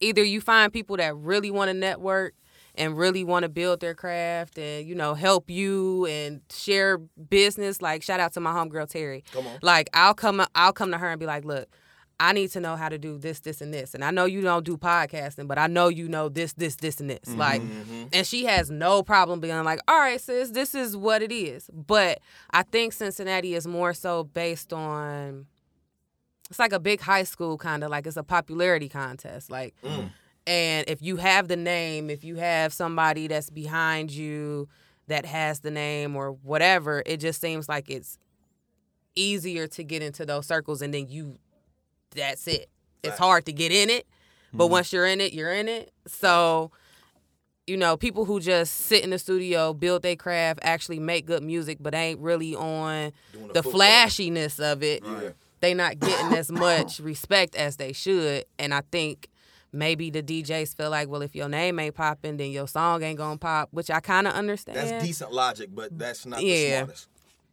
either 0.00 0.22
you 0.22 0.40
find 0.40 0.72
people 0.72 0.96
that 0.98 1.16
really 1.16 1.50
want 1.50 1.68
to 1.68 1.74
network 1.74 2.34
and 2.74 2.96
really 2.96 3.24
want 3.24 3.44
to 3.44 3.48
build 3.48 3.80
their 3.80 3.94
craft 3.94 4.58
and 4.58 4.86
you 4.86 4.94
know 4.94 5.14
help 5.14 5.50
you 5.50 6.06
and 6.06 6.40
share 6.52 6.98
business. 6.98 7.80
Like 7.80 8.02
shout 8.02 8.20
out 8.20 8.32
to 8.34 8.40
my 8.40 8.52
homegirl 8.52 8.88
Terry. 8.88 9.24
Come 9.32 9.46
on. 9.46 9.58
Like 9.62 9.90
I'll 9.94 10.14
come 10.14 10.44
I'll 10.54 10.72
come 10.72 10.90
to 10.90 10.98
her 10.98 11.10
and 11.10 11.20
be 11.20 11.26
like, 11.26 11.44
look. 11.44 11.68
I 12.20 12.32
need 12.32 12.52
to 12.52 12.60
know 12.60 12.76
how 12.76 12.88
to 12.88 12.96
do 12.96 13.18
this, 13.18 13.40
this, 13.40 13.60
and 13.60 13.74
this. 13.74 13.92
And 13.92 14.04
I 14.04 14.12
know 14.12 14.24
you 14.24 14.40
don't 14.40 14.64
do 14.64 14.76
podcasting, 14.76 15.48
but 15.48 15.58
I 15.58 15.66
know 15.66 15.88
you 15.88 16.08
know 16.08 16.28
this, 16.28 16.52
this, 16.52 16.76
this, 16.76 17.00
and 17.00 17.10
this. 17.10 17.34
Like, 17.34 17.60
mm-hmm, 17.60 17.80
mm-hmm. 17.80 18.06
and 18.12 18.24
she 18.24 18.44
has 18.44 18.70
no 18.70 19.02
problem 19.02 19.40
being 19.40 19.64
like, 19.64 19.80
all 19.88 19.98
right, 19.98 20.20
sis, 20.20 20.50
this 20.50 20.76
is 20.76 20.96
what 20.96 21.22
it 21.22 21.32
is. 21.32 21.68
But 21.72 22.20
I 22.52 22.62
think 22.62 22.92
Cincinnati 22.92 23.54
is 23.54 23.66
more 23.66 23.92
so 23.92 24.22
based 24.22 24.72
on 24.72 25.46
it's 26.50 26.58
like 26.58 26.72
a 26.72 26.80
big 26.80 27.00
high 27.00 27.24
school 27.24 27.58
kind 27.58 27.82
of 27.82 27.90
like 27.90 28.06
it's 28.06 28.16
a 28.16 28.22
popularity 28.22 28.88
contest. 28.88 29.50
Like, 29.50 29.74
mm. 29.82 30.10
And 30.46 30.88
if 30.88 31.00
you 31.00 31.16
have 31.16 31.48
the 31.48 31.56
name, 31.56 32.10
if 32.10 32.24
you 32.24 32.36
have 32.36 32.72
somebody 32.72 33.26
that's 33.28 33.50
behind 33.50 34.10
you 34.10 34.68
that 35.06 35.24
has 35.26 35.60
the 35.60 35.70
name 35.70 36.16
or 36.16 36.32
whatever, 36.32 37.02
it 37.06 37.18
just 37.18 37.40
seems 37.40 37.68
like 37.68 37.88
it's 37.88 38.18
easier 39.14 39.66
to 39.68 39.82
get 39.84 40.02
into 40.02 40.26
those 40.26 40.46
circles 40.46 40.82
and 40.82 40.92
then 40.92 41.08
you 41.08 41.38
that's 42.14 42.46
it. 42.46 42.68
It's 43.02 43.18
hard 43.18 43.44
to 43.46 43.52
get 43.52 43.70
in 43.70 43.90
it, 43.90 44.06
but 44.52 44.64
mm-hmm. 44.64 44.72
once 44.72 44.92
you're 44.92 45.06
in 45.06 45.20
it, 45.20 45.32
you're 45.32 45.52
in 45.52 45.68
it. 45.68 45.92
So, 46.06 46.70
you 47.66 47.76
know, 47.76 47.96
people 47.96 48.24
who 48.24 48.40
just 48.40 48.74
sit 48.74 49.04
in 49.04 49.10
the 49.10 49.18
studio, 49.18 49.74
build 49.74 50.02
their 50.02 50.16
craft, 50.16 50.60
actually 50.62 51.00
make 51.00 51.26
good 51.26 51.42
music, 51.42 51.78
but 51.80 51.94
ain't 51.94 52.20
really 52.20 52.54
on 52.54 53.12
the 53.52 53.62
flashiness 53.62 54.58
of 54.58 54.82
it. 54.82 55.02
Yeah. 55.04 55.30
They 55.60 55.74
not 55.74 55.98
getting 55.98 56.36
as 56.36 56.50
much 56.52 56.98
respect 56.98 57.56
as 57.56 57.76
they 57.76 57.92
should. 57.92 58.44
And 58.58 58.72
I 58.72 58.82
think 58.90 59.28
maybe 59.74 60.10
the 60.10 60.22
DJs 60.22 60.76
feel 60.76 60.90
like, 60.90 61.08
well, 61.08 61.22
if 61.22 61.34
your 61.34 61.48
name 61.48 61.78
ain't 61.78 61.94
popping, 61.94 62.36
then 62.36 62.50
your 62.50 62.68
song 62.68 63.02
ain't 63.02 63.18
gonna 63.18 63.36
pop, 63.38 63.68
which 63.72 63.90
I 63.90 64.00
kind 64.00 64.26
of 64.26 64.32
understand. 64.34 64.78
that's 64.78 65.04
decent 65.04 65.32
logic, 65.32 65.70
but 65.74 65.98
that's 65.98 66.24
not 66.24 66.38
the 66.40 66.46
Yeah. 66.46 66.78
smartest. 66.84 67.08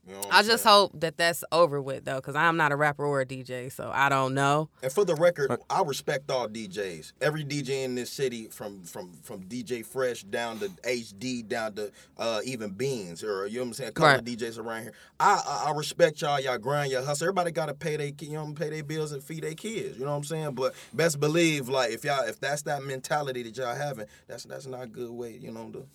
You 0.07 0.13
know 0.15 0.21
I 0.31 0.41
just 0.41 0.63
saying? 0.63 0.73
hope 0.75 0.99
that 1.01 1.15
that's 1.17 1.43
over 1.51 1.79
with 1.79 2.05
though, 2.05 2.15
because 2.15 2.35
I'm 2.35 2.57
not 2.57 2.71
a 2.71 2.75
rapper 2.75 3.05
or 3.05 3.21
a 3.21 3.25
DJ, 3.25 3.71
so 3.71 3.91
I 3.93 4.09
don't 4.09 4.33
know. 4.33 4.67
And 4.81 4.91
for 4.91 5.05
the 5.05 5.13
record, 5.13 5.51
I 5.69 5.83
respect 5.83 6.31
all 6.31 6.47
DJs. 6.47 7.13
Every 7.21 7.43
DJ 7.45 7.83
in 7.83 7.93
this 7.93 8.09
city, 8.09 8.47
from 8.47 8.81
from 8.81 9.11
from 9.21 9.43
DJ 9.43 9.85
Fresh 9.85 10.23
down 10.23 10.57
to 10.57 10.69
HD, 10.69 11.47
down 11.47 11.73
to 11.75 11.91
uh, 12.17 12.41
even 12.43 12.71
Beans, 12.71 13.23
or 13.23 13.45
you 13.45 13.57
know 13.59 13.61
what 13.65 13.67
I'm 13.67 13.73
saying, 13.73 13.89
a 13.89 13.91
couple 13.93 14.09
Right. 14.09 14.19
of 14.19 14.25
DJs 14.25 14.57
around 14.57 14.83
here. 14.83 14.93
I, 15.19 15.39
I 15.47 15.69
I 15.69 15.77
respect 15.77 16.19
y'all. 16.21 16.39
Y'all 16.39 16.57
grind, 16.57 16.91
y'all 16.91 17.05
hustle. 17.05 17.25
Everybody 17.25 17.51
got 17.51 17.67
to 17.67 17.75
pay 17.75 17.95
their 17.97 18.11
you 18.21 18.33
know 18.33 18.51
pay 18.53 18.69
their 18.71 18.83
bills 18.83 19.11
and 19.11 19.23
feed 19.23 19.43
their 19.43 19.53
kids. 19.53 19.99
You 19.99 20.05
know 20.05 20.11
what 20.11 20.17
I'm 20.17 20.23
saying? 20.23 20.55
But 20.55 20.73
best 20.93 21.19
believe, 21.19 21.69
like 21.69 21.91
if 21.91 22.03
y'all 22.03 22.23
if 22.27 22.39
that's 22.39 22.63
that 22.63 22.81
mentality 22.83 23.43
that 23.43 23.55
y'all 23.55 23.75
having, 23.75 24.07
that's 24.27 24.45
that's 24.45 24.65
not 24.65 24.81
a 24.83 24.87
good 24.87 25.11
way. 25.11 25.37
You 25.39 25.51
know 25.51 25.69
to 25.69 25.85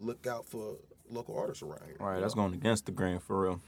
look 0.00 0.28
out 0.28 0.44
for 0.46 0.76
local 1.10 1.36
artists 1.38 1.62
around 1.62 1.82
here. 1.86 1.96
All 2.00 2.08
right, 2.08 2.20
that's 2.20 2.34
going 2.34 2.54
against 2.54 2.86
the 2.86 2.92
grain 2.92 3.18
for 3.18 3.42
real. 3.42 3.60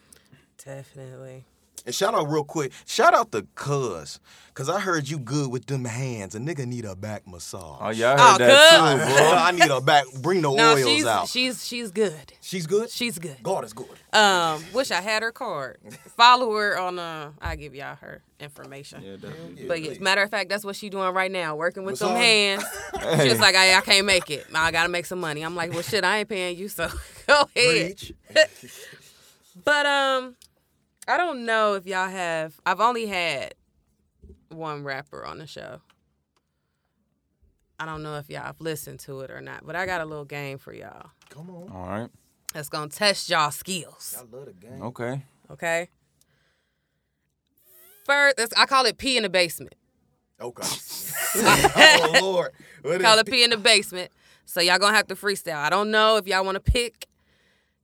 Definitely. 0.65 1.45
And 1.87 1.95
shout 1.95 2.15
out 2.15 2.29
real 2.29 2.45
quick. 2.45 2.73
Shout 2.87 3.15
out 3.15 3.33
to 3.33 3.47
Cuz. 3.55 4.21
Cause 4.53 4.69
I 4.69 4.81
heard 4.81 5.09
you 5.09 5.19
good 5.19 5.51
with 5.51 5.65
them 5.67 5.87
hands. 5.87 6.35
A 6.35 6.39
nigga 6.39 6.67
need 6.67 6.85
a 6.85 6.95
back 6.95 7.27
massage. 7.27 7.79
Oh 7.81 7.89
yeah, 7.89 8.13
I 8.13 8.19
heard 8.19 8.35
Oh, 8.35 8.39
that 8.39 8.99
good. 8.99 9.09
too, 9.09 9.15
boy. 9.15 9.31
I 9.37 9.51
need 9.53 9.71
a 9.71 9.81
back. 9.81 10.05
Bring 10.21 10.43
the 10.43 10.51
No, 10.51 10.73
oils 10.75 10.85
she's 10.85 11.07
out. 11.07 11.29
she's 11.29 11.67
she's 11.67 11.91
good. 11.91 12.33
She's 12.43 12.67
good. 12.67 12.91
She's 12.91 13.19
good. 13.19 13.43
God 13.43 13.65
is 13.65 13.73
good. 13.73 13.87
Um, 14.13 14.63
wish 14.75 14.91
I 14.91 15.01
had 15.01 15.23
her 15.23 15.33
card. 15.33 15.79
Follow 16.15 16.55
her 16.57 16.79
on 16.79 16.99
uh 16.99 17.31
I 17.41 17.57
give 17.57 17.75
y'all 17.75 17.97
her 17.97 18.21
information. 18.39 19.03
Yeah, 19.03 19.13
definitely. 19.17 19.65
But 19.67 19.81
yes, 19.83 19.99
matter 20.01 20.23
of 20.23 20.31
fact, 20.31 20.51
that's 20.51 20.65
what 20.65 20.77
she 20.77 20.91
doing 20.91 21.15
right 21.15 21.31
now, 21.31 21.55
working 21.57 21.85
with 21.85 21.99
them 21.99 22.15
hands. 22.15 22.65
She 23.23 23.29
was 23.31 23.41
like, 23.41 23.55
I, 23.55 23.75
I 23.79 23.81
can't 23.81 24.05
make 24.05 24.31
it. 24.31 24.47
I 24.53 24.71
gotta 24.73 24.91
make 24.91 25.07
some 25.07 25.21
money. 25.21 25.41
I'm 25.43 25.57
like, 25.57 25.73
well, 25.73 25.83
shit, 25.83 26.05
I 26.05 26.19
ain't 26.19 26.29
paying 26.29 26.59
you, 26.59 26.69
so 26.69 26.89
go 27.27 27.49
ahead. 27.57 27.95
But 29.65 29.85
um, 29.87 30.37
I 31.11 31.17
don't 31.17 31.45
know 31.45 31.75
if 31.75 31.87
y'all 31.87 32.09
have. 32.09 32.61
I've 32.65 32.81
only 32.81 33.07
had 33.07 33.55
one 34.49 34.85
rapper 34.85 35.25
on 35.25 35.39
the 35.39 35.47
show. 35.47 35.81
I 37.79 37.87
don't 37.87 38.03
know 38.03 38.17
if 38.19 38.29
y'all 38.29 38.43
have 38.45 38.61
listened 38.61 39.01
to 39.01 39.21
it 39.21 39.31
or 39.31 39.41
not, 39.41 39.67
but 39.67 39.75
I 39.75 39.87
got 39.87 40.01
a 40.01 40.05
little 40.05 40.25
game 40.27 40.59
for 40.59 40.73
y'all 40.75 41.11
Come 41.31 41.49
on. 41.51 41.71
All 41.73 41.87
right. 41.87 42.11
that's 42.53 42.69
gonna 42.69 42.89
test 42.91 43.31
y'all 43.31 43.51
skills. 43.51 44.15
I 44.19 44.37
love 44.37 44.47
the 44.47 44.53
game. 44.53 44.83
Okay. 44.83 45.23
Okay. 45.51 45.89
First, 48.05 48.37
that's- 48.37 48.61
I 48.61 48.67
call 48.67 48.85
it 48.87 48.99
pee 48.99 49.17
in 49.17 49.23
the 49.23 49.29
basement. 49.31 49.75
Oh, 50.41 50.49
okay. 50.49 50.67
oh 51.37 52.19
Lord. 52.21 52.53
What 52.83 53.01
call 53.01 53.15
is- 53.15 53.21
it 53.21 53.27
pee 53.27 53.45
in 53.45 53.51
the 53.51 53.57
basement. 53.57 54.11
So 54.45 54.61
y'all 54.61 54.79
gonna 54.79 54.97
have 54.97 55.07
to 55.09 55.15
freestyle. 55.15 55.57
I 55.57 55.71
don't 55.71 55.91
know 55.91 56.17
if 56.17 56.27
y'all 56.27 56.45
want 56.45 56.57
to 56.57 56.73
pick, 56.73 57.07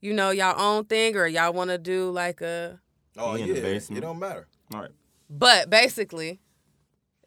you 0.00 0.12
know, 0.12 0.30
y'all 0.30 0.60
own 0.60 0.84
thing 0.84 1.16
or 1.16 1.26
y'all 1.26 1.52
want 1.52 1.70
to 1.70 1.78
do 1.78 2.10
like 2.10 2.40
a. 2.40 2.80
Oh 3.18 3.34
He 3.34 3.42
yeah. 3.44 3.48
in 3.48 3.54
the 3.54 3.60
basement. 3.60 3.98
It 3.98 4.00
don't 4.06 4.18
matter. 4.18 4.46
All 4.74 4.80
right. 4.82 4.90
But 5.28 5.70
basically, 5.70 6.40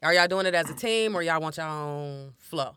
are 0.02 0.14
y'all 0.14 0.28
doing 0.28 0.46
it 0.46 0.54
as 0.54 0.70
a 0.70 0.74
team 0.74 1.14
or 1.14 1.22
y'all 1.22 1.40
want 1.40 1.56
your 1.56 1.66
own 1.66 2.32
flow? 2.38 2.76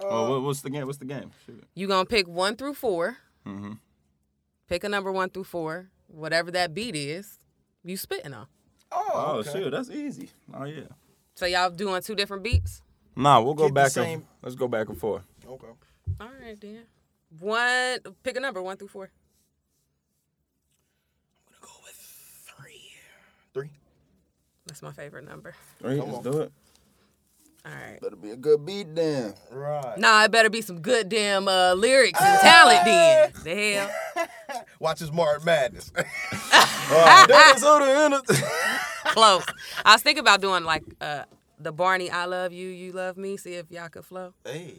oh, 0.00 0.40
what's 0.40 0.60
the 0.62 0.70
game? 0.70 0.86
What's 0.86 0.98
the 0.98 1.04
game? 1.06 1.30
Shoot. 1.46 1.64
You 1.74 1.86
gonna 1.88 2.04
pick 2.06 2.28
one 2.28 2.56
through 2.56 2.74
4 2.74 3.16
Mm-hmm. 3.46 3.72
Pick 4.68 4.84
a 4.84 4.88
number 4.88 5.10
one 5.10 5.30
through 5.30 5.44
four, 5.44 5.88
whatever 6.08 6.50
that 6.50 6.74
beat 6.74 6.94
is. 6.94 7.38
You 7.82 7.96
spitting 7.96 8.34
on. 8.34 8.46
Oh, 8.92 9.10
Oh 9.14 9.30
okay. 9.38 9.50
shoot, 9.52 9.70
that's 9.70 9.88
easy. 9.90 10.28
Oh 10.52 10.64
yeah. 10.64 10.82
So 11.36 11.46
y'all 11.46 11.70
doing 11.70 12.02
two 12.02 12.14
different 12.14 12.42
beats. 12.42 12.82
Nah, 13.16 13.40
we'll 13.40 13.54
go 13.54 13.66
Keep 13.66 13.74
back 13.74 13.96
and 13.96 14.24
let's 14.42 14.54
go 14.54 14.68
back 14.68 14.88
and 14.90 14.98
forth. 14.98 15.22
Okay. 15.48 15.66
All 16.20 16.28
right, 16.44 16.60
then. 16.60 16.82
One. 17.40 17.98
Pick 18.22 18.36
a 18.36 18.40
number 18.40 18.60
one 18.62 18.76
through 18.76 18.88
four. 18.88 19.10
I'm 21.48 21.54
gonna 21.60 21.72
go 21.72 21.78
with 21.84 21.94
three. 22.46 22.90
Three. 23.54 23.70
That's 24.68 24.82
my 24.82 24.92
favorite 24.92 25.24
number. 25.26 25.54
Three, 25.80 25.98
Come 25.98 26.12
let's 26.12 26.26
on. 26.26 26.32
do 26.32 26.40
it. 26.42 26.52
All 27.66 27.72
right. 27.72 28.00
Better 28.00 28.16
be 28.16 28.30
a 28.30 28.36
good 28.36 28.64
beat 28.64 28.94
then. 28.94 29.34
Right. 29.50 29.98
Nah, 29.98 30.24
it 30.24 30.30
better 30.30 30.48
be 30.48 30.60
some 30.60 30.80
good 30.80 31.08
damn 31.08 31.48
uh, 31.48 31.74
lyrics 31.74 32.20
and 32.22 32.40
talent 32.40 32.84
then. 32.84 33.32
The 33.44 33.88
hell? 34.14 34.28
Watch 34.80 35.00
his 35.00 35.10
Martin 35.12 35.44
Madness. 35.44 35.90
That's 35.90 37.64
on 37.64 37.80
the 37.82 37.88
end. 37.90 38.14
Close. 39.06 39.44
I 39.84 39.94
was 39.94 40.02
thinking 40.02 40.20
about 40.20 40.40
doing 40.40 40.64
like 40.64 40.84
uh, 41.00 41.24
the 41.58 41.72
Barney 41.72 42.10
I 42.10 42.26
love 42.26 42.52
you, 42.52 42.68
you 42.68 42.92
love 42.92 43.16
me. 43.16 43.36
See 43.36 43.54
if 43.54 43.70
y'all 43.70 43.88
could 43.88 44.04
flow. 44.04 44.32
hey. 44.44 44.74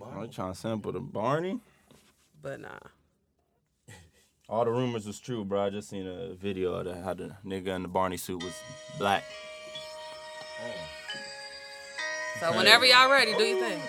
I'm 0.00 0.28
trying 0.30 0.52
to 0.52 0.58
sample 0.58 0.92
the 0.92 1.00
Barney. 1.00 1.58
But 2.42 2.60
nah. 2.60 2.78
All 4.48 4.64
the 4.64 4.70
rumors 4.70 5.06
was 5.06 5.18
true, 5.18 5.44
bro. 5.44 5.64
I 5.64 5.70
just 5.70 5.88
seen 5.88 6.06
a 6.06 6.34
video 6.34 6.74
of 6.74 6.84
the, 6.84 7.00
how 7.02 7.14
the 7.14 7.32
nigga 7.44 7.74
in 7.74 7.82
the 7.82 7.88
Barney 7.88 8.16
suit 8.16 8.44
was 8.44 8.54
black. 8.96 9.24
So 12.38 12.56
whenever 12.56 12.84
y'all 12.84 13.10
ready, 13.10 13.34
do 13.34 13.42
your 13.42 13.58
thing. 13.58 13.80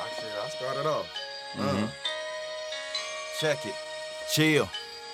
Actually, 0.00 0.30
I 0.42 0.48
started 0.48 0.86
off. 0.86 1.06
Mm-hmm. 1.56 1.84
Uh, 1.84 1.88
check 3.40 3.66
it. 3.66 3.74
Chill. 4.32 4.68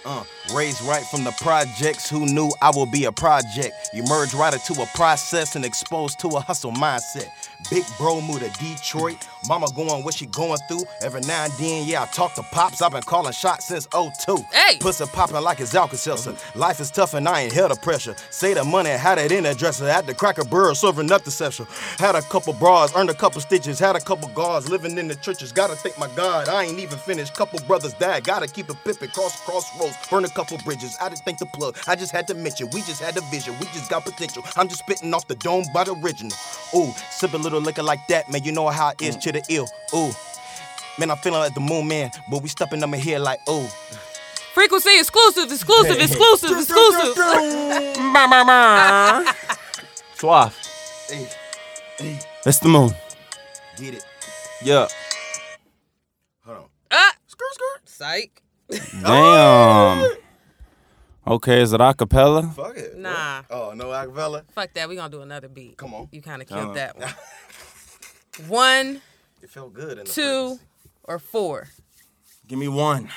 Uh, 0.05 0.23
raised 0.55 0.81
right 0.83 1.05
from 1.07 1.25
the 1.25 1.33
projects, 1.41 2.09
who 2.09 2.27
knew 2.27 2.51
I 2.61 2.71
will 2.71 2.87
be 2.87 3.05
a 3.05 3.13
project? 3.13 3.91
Emerge 3.95 4.35
right 4.35 4.53
into 4.53 4.81
a 4.81 4.87
process 4.95 5.57
and 5.57 5.65
exposed 5.65 6.21
to 6.21 6.29
a 6.29 6.41
hustle 6.41 6.73
mindset. 6.73 7.29
Big 7.71 7.85
bro 7.99 8.21
moved 8.21 8.43
to 8.43 8.51
Detroit. 8.61 9.29
Mama 9.49 9.67
going 9.75 10.05
what 10.05 10.15
she 10.15 10.27
going 10.27 10.59
through. 10.69 10.85
Every 11.03 11.21
now 11.23 11.45
and 11.45 11.53
then, 11.55 11.87
yeah, 11.87 12.03
I 12.03 12.07
talk 12.07 12.35
to 12.35 12.43
pops. 12.43 12.83
I've 12.83 12.93
been 12.93 13.03
calling 13.03 13.33
shots 13.33 13.67
since 13.67 13.87
02. 13.87 14.37
Hey! 14.53 14.79
Pussy 14.79 15.05
popping 15.07 15.43
like 15.43 15.61
it's 15.61 15.75
Alka-Seltzer. 15.75 16.37
Life 16.55 16.81
is 16.81 16.91
tough 16.91 17.15
and 17.15 17.29
I 17.29 17.43
ain't 17.43 17.53
held 17.53 17.71
the 17.71 17.77
pressure. 17.77 18.15
Say 18.31 18.55
the 18.55 18.65
money, 18.65 18.91
had 18.91 19.19
it 19.19 19.33
in 19.33 19.45
the 19.45 19.55
dresser. 19.55 19.91
Had 19.91 20.07
the 20.07 20.15
cracker 20.15 20.45
bird 20.45 20.77
serving 20.77 21.11
up 21.11 21.25
the 21.25 21.31
session. 21.31 21.67
Had 21.99 22.15
a 22.15 22.23
couple 22.23 22.53
bras, 22.53 22.95
earned 22.97 23.11
a 23.11 23.15
couple 23.15 23.41
stitches. 23.41 23.79
Had 23.79 23.97
a 23.97 24.01
couple 24.01 24.29
guards 24.29 24.69
living 24.69 24.97
in 24.99 25.09
the 25.09 25.17
churches. 25.17 25.53
Gotta 25.53 25.75
thank 25.77 25.99
my 25.99 26.09
God, 26.15 26.49
I 26.49 26.65
ain't 26.65 26.79
even 26.79 26.99
finished. 26.99 27.35
Couple 27.35 27.59
brothers 27.67 27.95
died. 27.95 28.25
Gotta 28.25 28.47
keep 28.47 28.71
it 28.71 28.77
pippin'. 28.85 29.09
Cross 29.11 29.41
crossroads, 29.43 29.97
burn 30.11 30.25
a 30.25 30.29
couple 30.29 30.59
bridges. 30.59 30.97
I 31.01 31.09
didn't 31.09 31.25
thank 31.25 31.39
the 31.39 31.47
plug. 31.47 31.77
I 31.87 31.97
just 31.97 32.13
had 32.13 32.27
to 32.29 32.35
mention. 32.35 32.69
We 32.73 32.81
just 32.83 33.03
had 33.03 33.17
a 33.17 33.21
vision. 33.23 33.55
We 33.59 33.67
just 33.67 33.91
got 33.91 34.05
potential. 34.05 34.43
I'm 34.57 34.69
just 34.69 34.81
spitting 34.81 35.13
off 35.15 35.27
the 35.27 35.35
dome 35.37 35.65
by 35.75 35.85
the 35.85 35.95
original. 35.95 36.37
Ooh, 36.75 36.93
sip 37.11 37.35
a 37.35 37.37
little 37.37 37.61
liquor 37.61 37.83
like 37.83 38.07
that, 38.09 38.31
man. 38.31 38.45
You 38.45 38.53
know 38.53 38.69
how 38.69 38.91
it 38.91 39.03
is 39.03 39.17
mm. 39.17 39.23
To 39.33 39.41
the 39.41 39.55
ill. 39.55 39.69
Ooh. 39.95 40.13
Man, 40.99 41.11
I'm 41.11 41.17
feeling 41.19 41.41
like 41.41 41.55
the 41.55 41.61
moon 41.61 41.89
man, 41.89 42.11
but 42.31 42.43
we 42.43 42.49
stepping 42.49 42.83
on 42.83 42.91
my 42.91 42.99
here 42.99 43.19
like, 43.19 43.41
ooh. 43.49 43.67
Frequency 44.55 44.99
exclusive, 44.99 45.51
exclusive, 45.51 45.99
exclusive, 45.99 46.51
exclusive. 46.59 47.15
Suave. 50.15 50.57
Hey, 51.09 51.29
hey, 51.99 52.19
That's 52.45 52.59
the 52.59 52.69
moon. 52.69 52.91
get 53.77 53.95
it. 53.95 54.05
Yeah. 54.63 54.87
Hold 56.45 56.59
on. 56.59 56.65
ah, 56.91 57.13
Skirt, 57.27 57.49
skirt. 57.55 57.89
psych. 57.89 58.43
Damn. 59.03 60.13
Okay, 61.27 61.63
is 61.63 61.73
it 61.73 61.81
a 61.81 61.95
cappella? 61.95 62.43
Fuck 62.55 62.77
it. 62.77 62.97
Nah. 62.99 63.43
Oh, 63.51 63.73
no 63.75 63.87
acapella? 63.87 64.43
Fuck 64.53 64.73
that. 64.75 64.89
We 64.89 64.97
gonna 64.97 65.11
do 65.11 65.23
another 65.23 65.49
beat. 65.49 65.77
Come 65.77 65.95
on. 65.95 66.09
You 66.13 66.21
kind 66.23 66.43
of 66.43 66.49
killed 66.49 66.69
on. 66.69 66.75
that 66.75 66.97
one. 66.99 67.11
One, 68.49 69.01
It 69.43 69.51
felt 69.51 69.75
good 69.75 69.99
in 69.99 70.05
the 70.05 70.11
two, 70.11 70.49
frequency. 70.57 70.65
or 71.05 71.19
four. 71.19 71.69
Give 72.47 72.59
me 72.59 72.69
one, 72.69 73.09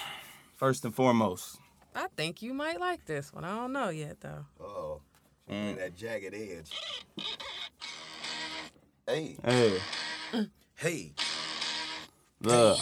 first 0.58 0.84
and 0.86 0.94
foremost. 0.94 1.58
I 1.94 2.08
think 2.18 2.42
you 2.42 2.54
might 2.54 2.80
like 2.80 3.06
this 3.06 3.32
one. 3.32 3.44
I 3.46 3.56
don't 3.56 3.72
know 3.72 3.90
yet 3.90 4.20
though. 4.22 4.46
Oh, 4.60 5.02
Mm. 5.50 5.78
that 5.78 5.96
jagged 5.96 6.34
edge. 6.34 6.72
Hey, 9.06 9.38
Hey. 9.44 9.80
hey. 10.76 11.14
Look, 12.42 12.80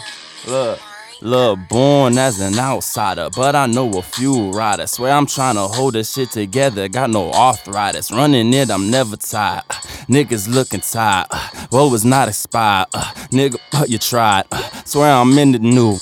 look, 0.47 0.79
look, 1.23 1.59
born 1.69 2.17
as 2.17 2.39
an 2.39 2.59
outsider, 2.59 3.29
but 3.35 3.55
I 3.55 3.65
know 3.65 3.89
a 3.97 4.01
few 4.01 4.51
riders. 4.51 4.91
Swear 4.91 5.13
I'm 5.13 5.25
trying 5.25 5.55
to 5.55 5.61
hold 5.61 5.93
this 5.93 6.13
shit 6.13 6.31
together, 6.31 6.87
got 6.87 7.09
no 7.09 7.31
arthritis. 7.31 8.11
Running 8.11 8.53
it, 8.53 8.69
I'm 8.69 8.91
never 8.91 9.15
tired. 9.15 9.63
Niggas 10.07 10.53
looking 10.53 10.81
tired, 10.81 11.27
what 11.69 11.89
was 11.91 12.03
not 12.05 12.27
expired. 12.27 12.89
Nigga, 13.31 13.57
you 13.89 13.97
tried. 13.97 14.45
Swear 14.85 15.11
I'm 15.11 15.37
in 15.37 15.53
the 15.53 15.59
new, 15.59 15.97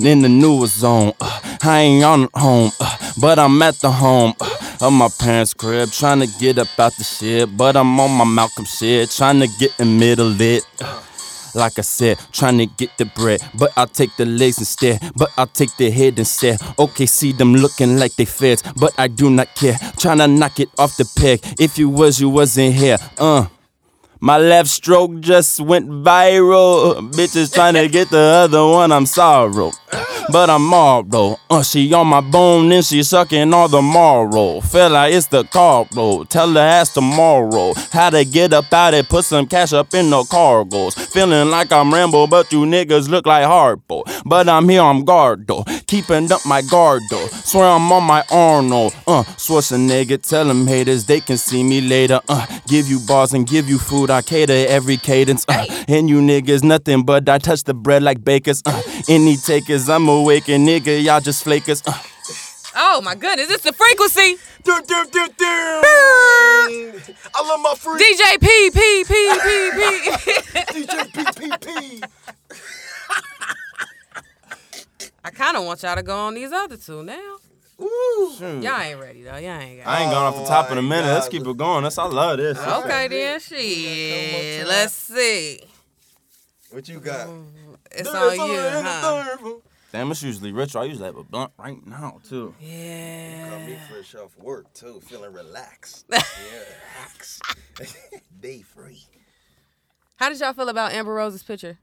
in 0.00 0.22
the 0.22 0.28
newer 0.28 0.66
zone. 0.66 1.12
I 1.20 1.80
ain't 1.80 2.04
on 2.04 2.28
home, 2.34 2.72
but 3.20 3.38
I'm 3.38 3.60
at 3.62 3.76
the 3.76 3.90
home 3.90 4.34
of 4.80 4.92
my 4.92 5.08
parents' 5.18 5.54
crib, 5.54 5.90
trying 5.90 6.20
to 6.20 6.26
get 6.40 6.58
up 6.58 6.68
out 6.78 6.96
the 6.96 7.04
shit. 7.04 7.56
But 7.56 7.76
I'm 7.76 8.00
on 8.00 8.10
my 8.10 8.24
Malcolm 8.24 8.64
shit, 8.64 9.10
trying 9.10 9.40
to 9.40 9.48
get 9.58 9.78
in 9.78 9.98
middle 9.98 10.26
lit. 10.26 10.64
Like 11.54 11.78
I 11.78 11.82
said, 11.82 12.18
trying 12.32 12.58
to 12.58 12.66
get 12.66 12.96
the 12.98 13.04
bread, 13.04 13.40
but 13.54 13.72
I'll 13.76 13.86
take 13.86 14.16
the 14.16 14.26
legs 14.26 14.58
instead. 14.58 15.00
But 15.16 15.30
I'll 15.36 15.46
take 15.46 15.76
the 15.76 15.90
head 15.90 16.18
instead. 16.18 16.58
Okay, 16.78 17.06
see 17.06 17.32
them 17.32 17.54
looking 17.54 17.98
like 17.98 18.14
they 18.16 18.24
feds, 18.24 18.62
but 18.76 18.92
I 18.98 19.08
do 19.08 19.30
not 19.30 19.54
care. 19.54 19.76
Trying 19.98 20.18
to 20.18 20.28
knock 20.28 20.60
it 20.60 20.70
off 20.78 20.96
the 20.96 21.10
peg. 21.16 21.40
If 21.58 21.78
you 21.78 21.88
was, 21.88 22.20
you 22.20 22.28
wasn't 22.28 22.74
here. 22.74 22.98
Uh. 23.18 23.46
My 24.24 24.38
left 24.38 24.68
stroke 24.68 25.18
just 25.18 25.58
went 25.58 25.90
viral. 25.90 27.10
Bitches 27.12 27.52
trying 27.52 27.74
to 27.82 27.88
get 27.88 28.08
the 28.10 28.20
other 28.20 28.64
one, 28.64 28.92
I'm 28.92 29.04
sorrow. 29.04 29.72
but 30.30 30.48
I'm 30.48 30.64
Marlboro. 30.64 31.36
Uh, 31.50 31.62
she 31.64 31.92
on 31.92 32.06
my 32.06 32.20
bone, 32.20 32.68
then 32.68 32.82
she 32.82 33.02
sucking 33.02 33.52
all 33.52 33.66
the 33.66 33.82
marrow. 33.82 34.60
Feel 34.60 34.90
like 34.90 35.12
it's 35.12 35.26
the 35.26 35.42
cargo. 35.44 36.22
Tell 36.22 36.52
her 36.52 36.60
ass 36.60 36.94
tomorrow 36.94 37.74
how 37.90 38.10
to 38.10 38.24
get 38.24 38.52
up 38.52 38.72
out 38.72 38.94
it, 38.94 39.08
put 39.08 39.24
some 39.24 39.44
cash 39.46 39.72
up 39.72 39.92
in 39.92 40.08
the 40.10 40.22
cargoes. 40.30 40.94
Feeling 40.94 41.50
like 41.50 41.72
I'm 41.72 41.92
Rambo, 41.92 42.28
but 42.28 42.52
you 42.52 42.60
niggas 42.60 43.08
look 43.08 43.26
like 43.26 43.44
Harpo. 43.44 44.04
But 44.24 44.48
I'm 44.48 44.68
here, 44.68 44.82
I'm 44.82 45.04
guard 45.04 45.48
though, 45.48 45.64
keeping 45.88 46.30
up 46.30 46.46
my 46.46 46.62
guard 46.62 47.02
though. 47.10 47.26
Swear 47.26 47.66
I'm 47.70 47.90
on 47.90 48.04
my 48.04 48.22
Arnold. 48.30 48.94
Uh, 49.06 49.24
swatch 49.36 49.72
a 49.72 49.74
nigga, 49.74 50.22
tell 50.22 50.44
them 50.46 50.66
haters 50.68 51.06
they 51.06 51.18
can 51.20 51.36
see 51.36 51.64
me 51.64 51.80
later. 51.80 52.20
Uh, 52.28 52.46
give 52.68 52.88
you 52.88 53.00
bars 53.06 53.32
and 53.34 53.46
give 53.48 53.68
you 53.68 53.78
food, 53.78 54.10
I 54.12 54.22
cater 54.22 54.66
every 54.68 54.96
cadence. 54.96 55.44
Uh, 55.48 55.66
and 55.88 56.08
you 56.08 56.20
niggas 56.20 56.62
nothing 56.62 57.04
but 57.04 57.28
I 57.28 57.38
touch 57.38 57.64
the 57.64 57.74
bread 57.74 58.02
like 58.02 58.24
bakers. 58.24 58.62
Uh, 58.64 58.80
any 59.08 59.36
takers, 59.36 59.88
I'm 59.88 60.08
awake 60.08 60.48
and 60.48 60.66
nigga, 60.66 61.02
y'all 61.02 61.20
just 61.20 61.42
flakers. 61.44 61.82
Uh. 61.86 61.92
Oh 62.74 63.00
my 63.02 63.14
goodness, 63.14 63.50
it's 63.50 63.64
the 63.64 63.72
frequency. 63.72 64.36
Dun. 64.64 64.82
I 67.34 67.42
love 67.44 67.60
my 67.60 67.74
free 67.76 68.00
DJ 68.00 68.38
P 68.40 68.70
P 68.70 69.04
P 69.04 69.12
P 69.42 69.70
P. 69.72 69.78
DJ 70.84 70.96
PPP. 71.12 72.02
I 75.24 75.30
kind 75.30 75.56
of 75.56 75.64
want 75.64 75.82
y'all 75.82 75.96
to 75.96 76.02
go 76.02 76.16
on 76.16 76.34
these 76.34 76.52
other 76.52 76.76
two 76.76 77.02
now. 77.02 77.38
Woo. 77.78 77.88
Y'all 78.38 78.80
ain't 78.80 79.00
ready 79.00 79.22
though. 79.22 79.36
Y'all 79.36 79.60
ain't 79.60 79.82
got. 79.84 79.88
I 79.90 80.02
ain't 80.02 80.10
gone 80.10 80.32
off 80.32 80.36
the 80.40 80.44
top 80.48 80.68
of 80.70 80.76
the 80.76 80.80
Oh, 80.80 80.82
minute. 80.82 81.08
Let's 81.08 81.28
keep 81.28 81.46
it 81.46 81.56
going. 81.56 81.82
That's 81.82 81.98
I 81.98 82.04
love 82.04 82.36
this. 82.38 82.58
Okay 82.58 83.08
then, 83.08 83.40
shit. 83.40 84.66
Let's 84.66 84.94
see. 84.94 85.60
What 86.70 86.88
you 86.88 87.00
got? 87.00 87.28
Mm, 87.28 87.76
it's 87.90 88.08
on 88.08 88.34
you, 88.48 88.58
huh? 88.60 89.54
Damn, 89.92 90.10
it's 90.10 90.22
usually 90.22 90.52
rich. 90.52 90.74
I 90.74 90.84
usually 90.84 91.04
have 91.04 91.16
a 91.18 91.22
blunt 91.24 91.52
right 91.58 91.86
now 91.86 92.18
too. 92.26 92.54
Yeah. 92.60 93.50
Got 93.50 93.66
me 93.66 93.72
Yeah. 93.72 93.88
fresh 93.90 94.14
off 94.14 94.36
work 94.38 94.72
too, 94.72 95.00
feeling 95.06 95.32
relaxed. 95.34 96.06
yeah, 96.10 96.20
relax. 96.96 97.40
Day 98.40 98.62
free. 98.62 99.04
How 100.16 100.30
did 100.30 100.40
y'all 100.40 100.54
feel 100.54 100.70
about 100.70 100.92
Amber 100.92 101.12
Rose's 101.12 101.42
picture? 101.42 101.78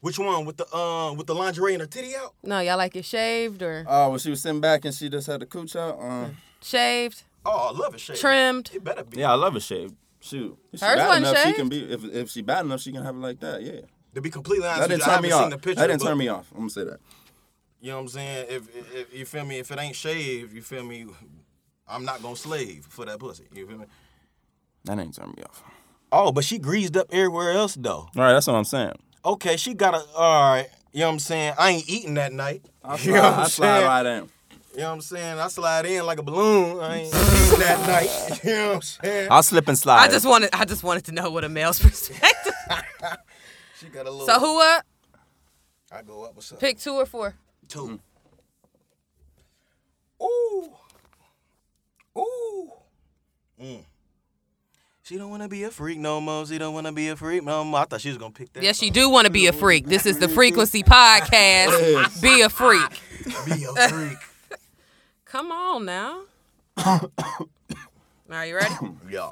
Which 0.00 0.18
one 0.18 0.44
with 0.44 0.56
the 0.58 0.66
uh 0.76 1.12
with 1.14 1.26
the 1.26 1.34
lingerie 1.34 1.74
and 1.74 1.80
her 1.80 1.86
titty 1.86 2.14
out? 2.16 2.34
No, 2.42 2.60
y'all 2.60 2.76
like 2.76 2.94
it 2.96 3.04
shaved 3.04 3.62
or 3.62 3.84
Oh, 3.88 4.10
when 4.10 4.18
she 4.18 4.30
was 4.30 4.40
sitting 4.40 4.60
back 4.60 4.84
and 4.84 4.94
she 4.94 5.08
just 5.08 5.26
had 5.26 5.40
the 5.40 5.46
cooch 5.46 5.74
out. 5.74 5.98
Um, 6.00 6.36
shaved, 6.62 7.24
Oh, 7.44 7.70
I 7.74 7.78
love 7.78 7.94
it. 7.94 8.00
Shade. 8.00 8.16
trimmed? 8.16 8.70
It 8.74 8.84
better 8.84 9.04
be. 9.04 9.20
yeah, 9.20 9.32
I 9.32 9.34
love 9.34 9.56
a 9.56 9.60
shave. 9.60 9.92
Shoot, 10.20 10.58
if 10.72 10.80
she 10.80 10.86
Hers 10.86 10.96
bad 10.96 11.06
wasn't 11.08 11.26
enough, 11.26 11.36
she 11.38 11.42
shaved. 11.44 11.56
can 11.58 11.68
be. 11.68 11.92
If 11.92 12.04
if 12.04 12.30
she 12.30 12.42
bad 12.42 12.64
enough, 12.64 12.80
she 12.80 12.92
can 12.92 13.02
have 13.04 13.14
it 13.14 13.18
like 13.20 13.38
that. 13.40 13.62
Yeah, 13.62 13.80
To 14.14 14.20
be 14.20 14.30
completely 14.30 14.66
honest, 14.66 14.80
that 14.82 14.88
didn't 14.88 15.06
you, 15.06 15.12
I 15.12 15.14
turn 15.14 15.22
me 15.22 15.30
off. 15.32 15.40
seen 15.42 15.50
the 15.50 15.58
picture. 15.58 15.74
that 15.80 15.86
didn't 15.86 16.02
turn 16.02 16.18
me 16.18 16.28
off. 16.28 16.50
I'm 16.52 16.58
gonna 16.58 16.70
say 16.70 16.84
that. 16.84 17.00
You 17.80 17.90
know 17.90 17.96
what 17.96 18.02
I'm 18.02 18.08
saying? 18.08 18.46
If, 18.48 18.76
if, 18.76 18.94
if 18.94 19.14
you 19.18 19.24
feel 19.26 19.44
me, 19.44 19.58
if 19.58 19.70
it 19.70 19.78
ain't 19.78 19.94
shaved, 19.94 20.52
you 20.52 20.62
feel 20.62 20.82
me, 20.82 21.06
I'm 21.86 22.04
not 22.04 22.22
gonna 22.22 22.34
slave 22.36 22.86
for 22.88 23.04
that 23.04 23.18
pussy. 23.20 23.44
You 23.54 23.66
feel 23.66 23.78
me? 23.78 23.84
That 24.84 24.98
ain't 24.98 25.14
turn 25.14 25.32
me 25.36 25.42
off. 25.44 25.62
Oh, 26.10 26.32
but 26.32 26.44
she 26.44 26.58
greased 26.58 26.96
up 26.96 27.06
everywhere 27.12 27.52
else 27.52 27.74
though. 27.76 28.08
All 28.08 28.10
right, 28.16 28.32
that's 28.32 28.46
what 28.48 28.54
I'm 28.56 28.64
saying. 28.64 28.94
Okay, 29.26 29.56
she 29.56 29.74
got 29.74 29.92
a 29.92 30.04
all 30.16 30.52
right. 30.52 30.68
You 30.92 31.00
know 31.00 31.06
what 31.08 31.12
I'm 31.14 31.18
saying? 31.18 31.54
I 31.58 31.70
ain't 31.70 31.88
eating 31.88 32.14
that 32.14 32.32
night. 32.32 32.62
I 32.84 32.96
you 33.02 33.12
know 33.12 33.22
what 33.22 33.32
I'm 33.34 33.40
I 33.40 33.46
slide 33.48 33.78
saying? 33.78 33.86
right 33.86 34.06
in. 34.06 34.28
You 34.72 34.82
know 34.82 34.88
what 34.88 34.94
I'm 34.94 35.00
saying? 35.00 35.38
I 35.40 35.48
slide 35.48 35.86
in 35.86 36.06
like 36.06 36.18
a 36.18 36.22
balloon. 36.22 36.78
I 36.80 36.96
ain't 36.98 37.06
eating 37.08 37.58
that 37.58 37.86
night. 37.88 38.40
You 38.44 38.50
know 38.52 38.66
what 38.68 38.74
I'm 38.76 38.82
saying? 38.82 39.28
I'll 39.30 39.42
slip 39.42 39.66
and 39.66 39.76
slide. 39.76 39.98
I 39.98 40.08
just 40.08 40.26
wanted, 40.26 40.50
I 40.52 40.64
just 40.64 40.84
wanted 40.84 41.04
to 41.06 41.12
know 41.12 41.30
what 41.30 41.42
a 41.42 41.48
male's 41.48 41.80
perspective. 41.82 42.52
She 43.80 43.86
got 43.88 44.06
a 44.06 44.10
little. 44.10 44.26
so 44.26 44.38
who 44.38 44.60
up? 44.62 44.84
I 45.90 46.02
go 46.02 46.24
up. 46.24 46.36
What's 46.36 46.52
up? 46.52 46.60
Pick 46.60 46.78
two 46.78 46.92
or 46.94 47.06
four. 47.06 47.34
Two. 47.68 47.98
Ooh. 50.22 50.70
Ooh. 52.16 52.70
Mm. 53.60 53.84
She 55.06 55.16
don't 55.16 55.30
wanna 55.30 55.48
be 55.48 55.62
a 55.62 55.70
freak 55.70 56.00
no 56.00 56.20
more. 56.20 56.44
She 56.46 56.58
don't 56.58 56.74
wanna 56.74 56.90
be 56.90 57.06
a 57.10 57.14
freak 57.14 57.44
no 57.44 57.62
more. 57.62 57.78
I 57.78 57.84
thought 57.84 58.00
she 58.00 58.08
was 58.08 58.18
gonna 58.18 58.32
pick 58.32 58.52
that. 58.54 58.64
Yes, 58.64 58.82
you 58.82 58.88
song. 58.88 58.94
do 58.94 59.08
want 59.08 59.26
to 59.26 59.30
be 59.30 59.46
a 59.46 59.52
freak. 59.52 59.86
This 59.86 60.04
is 60.04 60.18
the 60.18 60.28
Frequency 60.28 60.82
Podcast. 60.82 62.20
Be 62.20 62.40
a 62.40 62.48
freak. 62.48 62.90
Be 63.44 63.64
a 63.64 63.88
freak. 63.88 64.18
Come 65.24 65.52
on 65.52 65.84
now. 65.84 66.22
Are 66.78 68.46
you 68.46 68.56
ready? 68.56 68.74
yeah. 69.08 69.30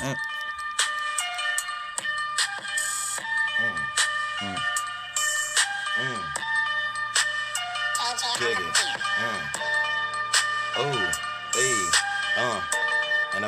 Mm. 0.00 0.16
Mm. 4.40 4.56
Mm. 5.98 6.22
Dig 8.38 8.58
it. 8.58 8.74
Mm. 9.18 9.60
Oh, 10.76 11.23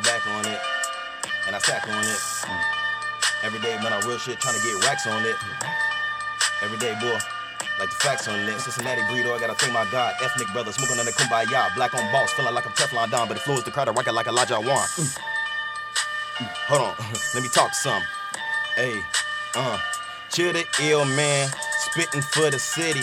back 0.06 0.26
on 0.26 0.46
it, 0.46 0.60
and 1.46 1.56
I 1.56 1.58
stack 1.58 1.82
on 1.90 1.98
it. 1.98 2.20
Every 3.42 3.58
day, 3.58 3.76
man, 3.82 3.92
I 3.92 4.00
real 4.06 4.18
shit 4.18 4.38
trying 4.38 4.54
to 4.54 4.62
get 4.62 4.86
racks 4.86 5.06
on 5.06 5.26
it. 5.26 5.34
Every 6.62 6.78
day, 6.78 6.94
boy, 7.00 7.18
like 7.78 7.90
the 7.90 7.98
facts 7.98 8.28
on 8.28 8.38
it. 8.38 8.60
Cincinnati 8.60 9.02
breeder, 9.10 9.34
I 9.34 9.40
gotta 9.40 9.54
thank 9.54 9.72
my 9.72 9.86
God. 9.90 10.14
Ethnic 10.22 10.48
brother, 10.52 10.70
smoking 10.72 10.98
on 10.98 11.06
the 11.06 11.12
kumbaya. 11.12 11.74
Black 11.74 11.92
on 11.94 12.10
boss, 12.12 12.32
feeling 12.32 12.54
like 12.54 12.66
I'm 12.66 12.72
Teflon 12.72 13.10
Don, 13.10 13.26
but 13.26 13.36
influence 13.36 13.64
the 13.64 13.72
crowd, 13.72 13.88
I 13.88 13.92
rock 13.92 14.06
it 14.06 14.12
like 14.12 14.28
Elijah 14.28 14.60
Wan. 14.60 14.86
Hold 16.70 16.82
on, 16.82 16.94
let 17.34 17.42
me 17.42 17.48
talk 17.48 17.74
some. 17.74 18.02
Hey, 18.76 19.00
uh, 19.56 19.78
chill 20.30 20.52
the 20.52 20.64
ill 20.82 21.04
man, 21.04 21.50
spitting 21.78 22.22
for 22.22 22.48
the 22.50 22.58
city. 22.58 23.02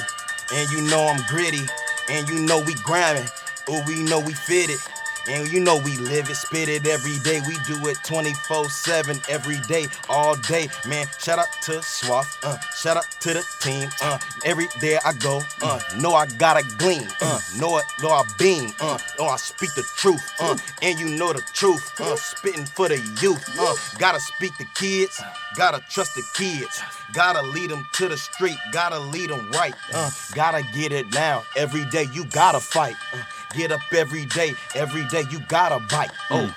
And 0.54 0.72
you 0.72 0.82
know 0.89 1.08
I'm 1.08 1.22
gritty, 1.28 1.66
and 2.10 2.30
you 2.30 2.39
know 2.39 2.60
we 2.62 2.76
grinding, 2.76 3.28
or 3.68 3.84
we 3.88 4.04
know 4.04 4.20
we 4.20 4.34
fit 4.34 4.70
it. 4.70 4.80
And 5.27 5.51
you 5.51 5.59
know 5.59 5.77
we 5.77 5.97
live 5.97 6.29
it, 6.29 6.36
spit 6.36 6.69
it 6.69 6.86
every 6.86 7.17
day. 7.19 7.39
We 7.47 7.55
do 7.65 7.88
it 7.88 7.97
24-7 8.03 9.29
every 9.29 9.59
day, 9.67 9.88
all 10.09 10.36
day. 10.36 10.67
Man, 10.88 11.07
shout 11.17 11.39
out 11.39 11.47
to 11.63 11.81
Swaff, 11.81 12.43
uh, 12.43 12.57
shout 12.75 12.97
out 12.97 13.09
to 13.21 13.33
the 13.33 13.43
team. 13.62 13.89
Uh, 14.01 14.19
every 14.43 14.67
day 14.81 14.99
I 15.05 15.13
go, 15.13 15.41
uh, 15.62 15.79
know 15.99 16.13
I 16.13 16.25
got 16.25 16.59
to 16.59 16.75
gleam. 16.77 17.07
Uh, 17.21 17.39
know 17.57 17.77
it, 17.77 17.86
know 18.01 18.09
I 18.09 18.23
beam. 18.38 18.71
Uh, 18.81 18.97
know 19.17 19.25
I 19.25 19.38
speak 19.38 19.73
the 19.75 19.83
truth. 19.95 20.21
Uh, 20.39 20.57
and 20.81 20.99
you 20.99 21.07
know 21.17 21.31
the 21.31 21.43
truth. 21.53 21.99
Uh, 21.99 22.15
spitting 22.15 22.65
for 22.65 22.89
the 22.89 22.97
youth. 23.21 23.43
Uh, 23.59 23.75
gotta 23.97 24.19
speak 24.19 24.51
the 24.57 24.65
kids, 24.75 25.21
gotta 25.55 25.83
trust 25.89 26.15
the 26.15 26.23
kids. 26.33 26.81
Gotta 27.13 27.43
lead 27.43 27.69
them 27.69 27.86
to 27.93 28.07
the 28.07 28.17
street, 28.17 28.57
gotta 28.71 28.99
lead 28.99 29.29
them 29.29 29.51
right. 29.51 29.75
Uh, 29.93 30.09
gotta 30.33 30.63
get 30.73 30.91
it 30.91 31.13
now. 31.13 31.43
Every 31.55 31.86
day 31.86 32.07
you 32.12 32.25
gotta 32.25 32.59
fight. 32.59 32.95
Uh, 33.13 33.17
get 33.54 33.72
up 33.72 33.82
every 33.96 34.26
day, 34.26 34.54
every 34.76 35.06
day 35.10 35.24
you 35.32 35.39
gotta 35.48 35.80
bite. 35.89 36.12
Oh, 36.30 36.54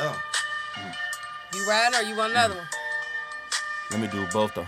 uh, 0.00 0.14
You 1.54 1.68
riding 1.68 1.98
or 1.98 2.02
you 2.02 2.16
want 2.16 2.32
another 2.32 2.54
one? 2.54 2.66
Let 3.90 4.00
me 4.00 4.06
do 4.08 4.26
both 4.32 4.54
though. 4.54 4.66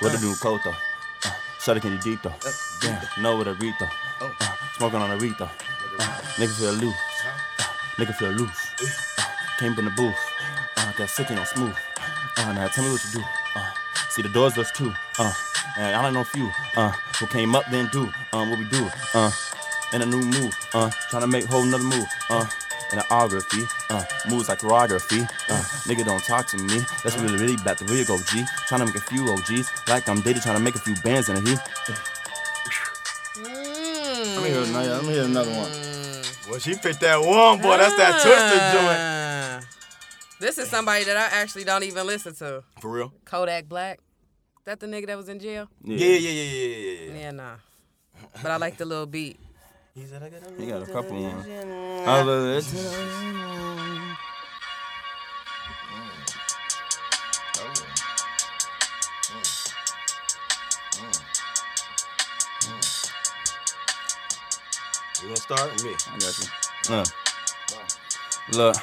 What 0.00 0.12
to 0.12 0.18
do, 0.18 0.34
Koto? 0.36 0.70
Uh, 0.70 1.30
Shut 1.60 1.76
it, 1.76 1.80
can 1.80 1.92
you 1.92 1.98
deep 1.98 2.22
though? 2.22 2.32
Damn, 2.80 3.22
know 3.22 3.36
what 3.36 3.46
a 3.46 3.54
read 3.54 3.74
though. 3.78 3.88
Uh, 4.26 4.30
smoking 4.76 5.00
on 5.00 5.10
a 5.10 5.16
read 5.18 5.34
though. 5.38 5.44
Uh, 5.98 6.02
nigga 6.36 6.56
feel 6.58 6.72
loose. 6.72 6.94
Uh, 7.58 7.64
nigga 7.96 8.14
feel 8.14 8.30
loose. 8.30 8.70
Uh, 9.18 9.22
came 9.58 9.72
up 9.72 9.78
in 9.78 9.84
the 9.84 9.90
booth. 9.92 10.16
Uh, 10.78 10.92
got 10.92 11.10
sick 11.10 11.28
and 11.30 11.38
on 11.38 11.46
smooth. 11.46 11.76
Uh, 12.38 12.52
now 12.52 12.66
tell 12.68 12.84
me 12.84 12.90
what 12.92 13.04
you 13.04 13.20
do. 13.20 13.24
Uh, 13.54 13.70
see 14.08 14.22
the 14.22 14.28
doors 14.30 14.54
those 14.54 14.70
two. 14.72 14.92
Uh, 15.18 15.32
and 15.78 15.94
I 15.96 16.02
don't 16.02 16.14
know 16.14 16.20
if 16.22 16.34
you. 16.34 16.50
Uh, 16.76 16.92
who 17.18 17.26
came 17.26 17.54
up 17.54 17.64
then 17.70 17.88
do. 17.92 18.10
Um, 18.32 18.48
what 18.50 18.58
we 18.58 18.64
do. 18.70 18.88
Uh, 19.14 19.30
in 19.92 20.02
a 20.02 20.06
new 20.06 20.20
move. 20.22 20.54
Uh, 20.74 20.90
trying 21.10 21.22
to 21.22 21.26
make 21.28 21.44
whole 21.44 21.62
another 21.62 21.84
move. 21.84 22.06
Uh. 22.28 22.46
In 22.92 22.98
the 22.98 23.04
autography, 23.04 23.62
uh, 23.90 24.02
moves 24.28 24.48
like 24.48 24.58
choreography. 24.58 25.22
Uh, 25.48 25.62
nigga 25.86 26.04
don't 26.04 26.24
talk 26.24 26.48
to 26.48 26.56
me. 26.56 26.80
That's 27.04 27.16
really, 27.18 27.38
really 27.38 27.56
bad. 27.58 27.78
The 27.78 27.84
real 27.84 28.02
OG. 28.10 28.48
Trying 28.66 28.80
to 28.80 28.86
make 28.86 28.96
a 28.96 29.00
few 29.00 29.30
OGs. 29.30 29.70
Like 29.88 30.08
I'm 30.08 30.20
dated, 30.22 30.42
trying 30.42 30.56
to 30.56 30.60
make 30.60 30.74
a 30.74 30.80
few 30.80 30.96
bands 30.96 31.28
in 31.28 31.36
a 31.36 31.40
heat. 31.40 31.58
Let 33.36 34.42
me 34.42 34.48
hear 34.50 34.62
another, 34.62 34.94
let 34.94 35.04
me 35.04 35.12
hear 35.12 35.24
another 35.24 35.50
one. 35.50 35.70
well, 36.50 36.58
she 36.58 36.74
picked 36.74 37.00
that 37.02 37.20
one, 37.20 37.60
boy. 37.62 37.76
That's 37.76 37.96
that 37.96 38.22
twisted 38.22 39.62
joint. 39.62 39.66
This 40.40 40.58
is 40.58 40.68
somebody 40.68 41.04
that 41.04 41.16
I 41.16 41.40
actually 41.40 41.62
don't 41.62 41.84
even 41.84 42.08
listen 42.08 42.34
to. 42.36 42.64
For 42.80 42.90
real? 42.90 43.12
Kodak 43.24 43.68
Black. 43.68 44.00
That 44.64 44.80
the 44.80 44.88
nigga 44.88 45.06
that 45.06 45.16
was 45.16 45.28
in 45.28 45.38
jail? 45.38 45.68
Yeah, 45.84 45.96
yeah, 45.96 46.06
yeah, 46.06 46.30
yeah, 46.30 46.42
yeah, 46.42 47.12
yeah. 47.12 47.20
Yeah, 47.20 47.30
nah. 47.30 47.54
But 48.42 48.50
I 48.50 48.56
like 48.56 48.78
the 48.78 48.84
little 48.84 49.06
beat. 49.06 49.38
He 50.00 50.06
said, 50.06 50.22
I 50.22 50.30
got 50.30 50.40
a 50.40 50.62
He 50.62 50.66
got 50.66 50.82
a 50.82 50.86
couple 50.86 51.20
ones. 51.20 51.46
I 51.46 52.22
love 52.22 52.46
it. 52.56 52.64
You 65.20 65.28
gonna 65.28 65.36
start 65.36 65.70
with 65.74 65.84
me? 65.84 65.94
I 66.06 66.18
got 66.18 66.38
you. 66.38 66.96
Look. 66.96 67.06
Look. 68.52 68.76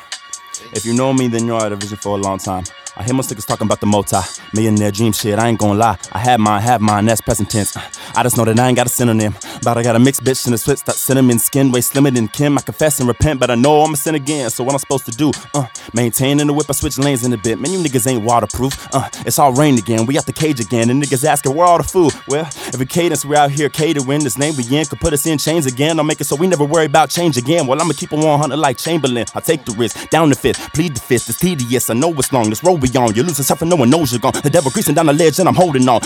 If 0.73 0.86
you 0.86 0.93
know 0.93 1.12
me, 1.13 1.27
then 1.27 1.41
you 1.41 1.47
know 1.47 1.58
I 1.58 1.63
had 1.63 1.71
a 1.71 1.75
vision 1.75 1.97
for 1.97 2.15
a 2.15 2.21
long 2.21 2.38
time. 2.38 2.63
I 2.95 3.03
hear 3.03 3.13
most 3.13 3.32
niggas 3.32 3.45
talking 3.45 3.65
about 3.67 3.80
the 3.80 3.86
multi 3.86 4.17
millionaire 4.53 4.91
dream 4.91 5.13
shit. 5.13 5.38
I 5.38 5.47
ain't 5.47 5.60
gonna 5.60 5.80
lie. 5.80 5.97
I 6.12 6.19
had 6.19 6.39
mine, 6.39 6.62
have 6.62 6.82
mine. 6.82 7.06
That's 7.06 7.21
present 7.21 7.49
tense. 7.49 7.75
I 8.15 8.23
just 8.23 8.38
know 8.38 8.45
that 8.45 8.60
I 8.60 8.67
ain't 8.67 8.75
got 8.75 8.88
a 8.88 8.89
synonym. 8.89 9.36
But 9.63 9.78
I 9.78 9.84
got 9.84 9.96
a 9.96 10.00
mixed 10.00 10.24
bitch 10.24 10.46
in 10.46 10.52
the 10.52 10.58
switch, 10.58 10.84
that 10.84 10.96
cinnamon 10.96 11.39
skin, 11.39 11.72
way 11.72 11.82
slimmer 11.82 12.12
than 12.12 12.28
Kim. 12.28 12.58
I 12.58 12.62
confess 12.62 13.00
and 13.00 13.08
repent, 13.08 13.39
but 13.39 13.50
I 13.50 13.56
know 13.56 13.82
I'm 13.82 13.93
a 13.93 13.98
sin 13.98 14.15
again. 14.15 14.50
So 14.50 14.63
what 14.63 14.74
I'm 14.74 14.80
supposed 14.80 15.06
to 15.06 15.12
do? 15.12 15.32
Uh, 15.54 15.67
maintain 15.93 16.39
in 16.39 16.48
the 16.48 16.54
whip, 16.54 16.67
I 16.70 16.74
switch 16.74 16.98
lanes 16.98 17.24
in 17.24 17.34
a 17.34 17.38
bit. 17.38 17.60
Man, 17.60 17.72
you 17.72 17.80
niggas 17.80 18.08
ain't 18.08 18.24
waterproof. 18.24 18.88
Uh, 18.93 19.10
it's 19.26 19.39
all 19.39 19.54
rain 19.54 19.78
again. 19.78 20.06
We 20.06 20.17
out 20.17 20.26
the 20.26 20.34
cage 20.34 20.60
again, 20.60 20.89
and 20.89 21.02
niggas 21.02 21.24
asking 21.26 21.56
where 21.56 21.65
all 21.65 21.78
the 21.78 21.84
food. 21.84 22.13
Well, 22.28 22.46
every 22.74 22.86
cadence 22.86 23.26
we 23.26 23.36
out 23.36 23.52
here 23.52 23.70
catering, 23.70 24.24
this 24.24 24.38
name 24.38 24.56
we 24.56 24.63
in 24.78 24.86
could 24.86 25.00
put 25.00 25.13
us 25.13 25.26
in 25.26 25.38
chains 25.38 25.65
again. 25.65 26.00
I'll 26.00 26.06
make 26.06 26.22
it 26.22 26.26
so 26.26 26.36
we 26.36 26.48
never 26.48 26.65
worry 26.65 26.86
about 26.86 27.10
change 27.10 27.38
again. 27.38 27.67
Well, 27.67 27.82
I'ma 27.82 27.93
keep 27.96 28.13
on 28.13 28.22
100 28.24 28.56
like 28.56 28.78
Chamberlain. 28.78 29.26
I 29.36 29.39
take 29.39 29.65
the 29.65 29.72
risk, 29.74 30.10
down 30.10 30.30
the 30.30 30.36
fifth, 30.36 30.74
plead 30.74 30.96
the 30.96 31.00
fifth. 31.00 31.30
It's 31.30 31.39
tedious, 31.39 31.89
I 31.89 31.93
know 31.93 32.12
it's 32.13 32.32
long. 32.34 32.50
This 32.50 32.63
road 32.63 32.82
we 32.82 32.89
on, 32.89 33.13
you're 33.15 33.26
losing 33.26 33.43
stuff 33.43 33.62
and 33.62 33.70
no 33.70 33.76
one 33.76 33.89
knows 33.89 34.12
you're 34.12 34.20
gone. 34.20 34.34
The 34.43 34.50
devil 34.50 34.72
creasing 34.72 34.96
down 34.96 35.08
the 35.08 35.13
ledge 35.13 35.39
and 35.39 35.48
I'm 35.48 35.56
holding 35.56 35.88
on. 35.88 36.02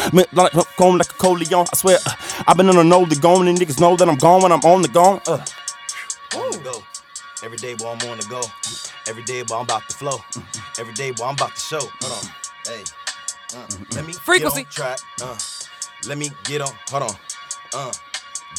Going 0.77 0.97
like 0.97 1.11
a 1.11 1.13
Coleon. 1.13 1.65
I 1.71 1.75
swear, 1.75 1.97
uh, 2.05 2.13
I've 2.47 2.57
been 2.57 2.69
on 2.69 2.75
the 2.75 2.83
know 2.83 3.05
the 3.05 3.15
gone, 3.15 3.40
and 3.47 3.57
niggas 3.57 3.79
know 3.79 3.95
that 3.95 4.07
I'm 4.07 4.17
gone 4.17 4.41
when 4.43 4.51
I'm 4.51 4.61
on 4.61 4.81
the 4.81 4.87
gone. 4.87 5.21
Uh. 5.27 5.43
on 6.35 6.51
the 6.51 6.59
go. 6.63 6.83
Every 7.43 7.57
day, 7.57 7.73
boy, 7.73 7.89
I'm 7.89 8.09
on 8.09 8.17
the 8.19 8.25
go. 8.29 8.41
Every 9.07 9.23
day, 9.23 9.41
boy, 9.43 9.55
I'm 9.57 9.63
about 9.63 9.87
to 9.89 9.95
flow. 9.95 10.17
Every 10.79 10.93
day, 10.93 11.11
boy, 11.11 11.25
I'm 11.25 11.33
about 11.35 11.55
to 11.55 11.59
show. 11.61 11.79
Hold 11.79 12.13
on. 12.13 12.31
Hey. 12.65 12.83
Uh, 13.55 13.67
let 13.95 14.05
me 14.05 14.13
Frequency. 14.13 14.63
get 14.63 14.67
on 14.67 14.97
track. 14.97 14.99
Uh, 15.21 15.37
let 16.07 16.17
me 16.17 16.31
get 16.45 16.61
on. 16.61 16.73
Hold 16.89 17.03
on. 17.03 17.15
Uh. 17.73 17.91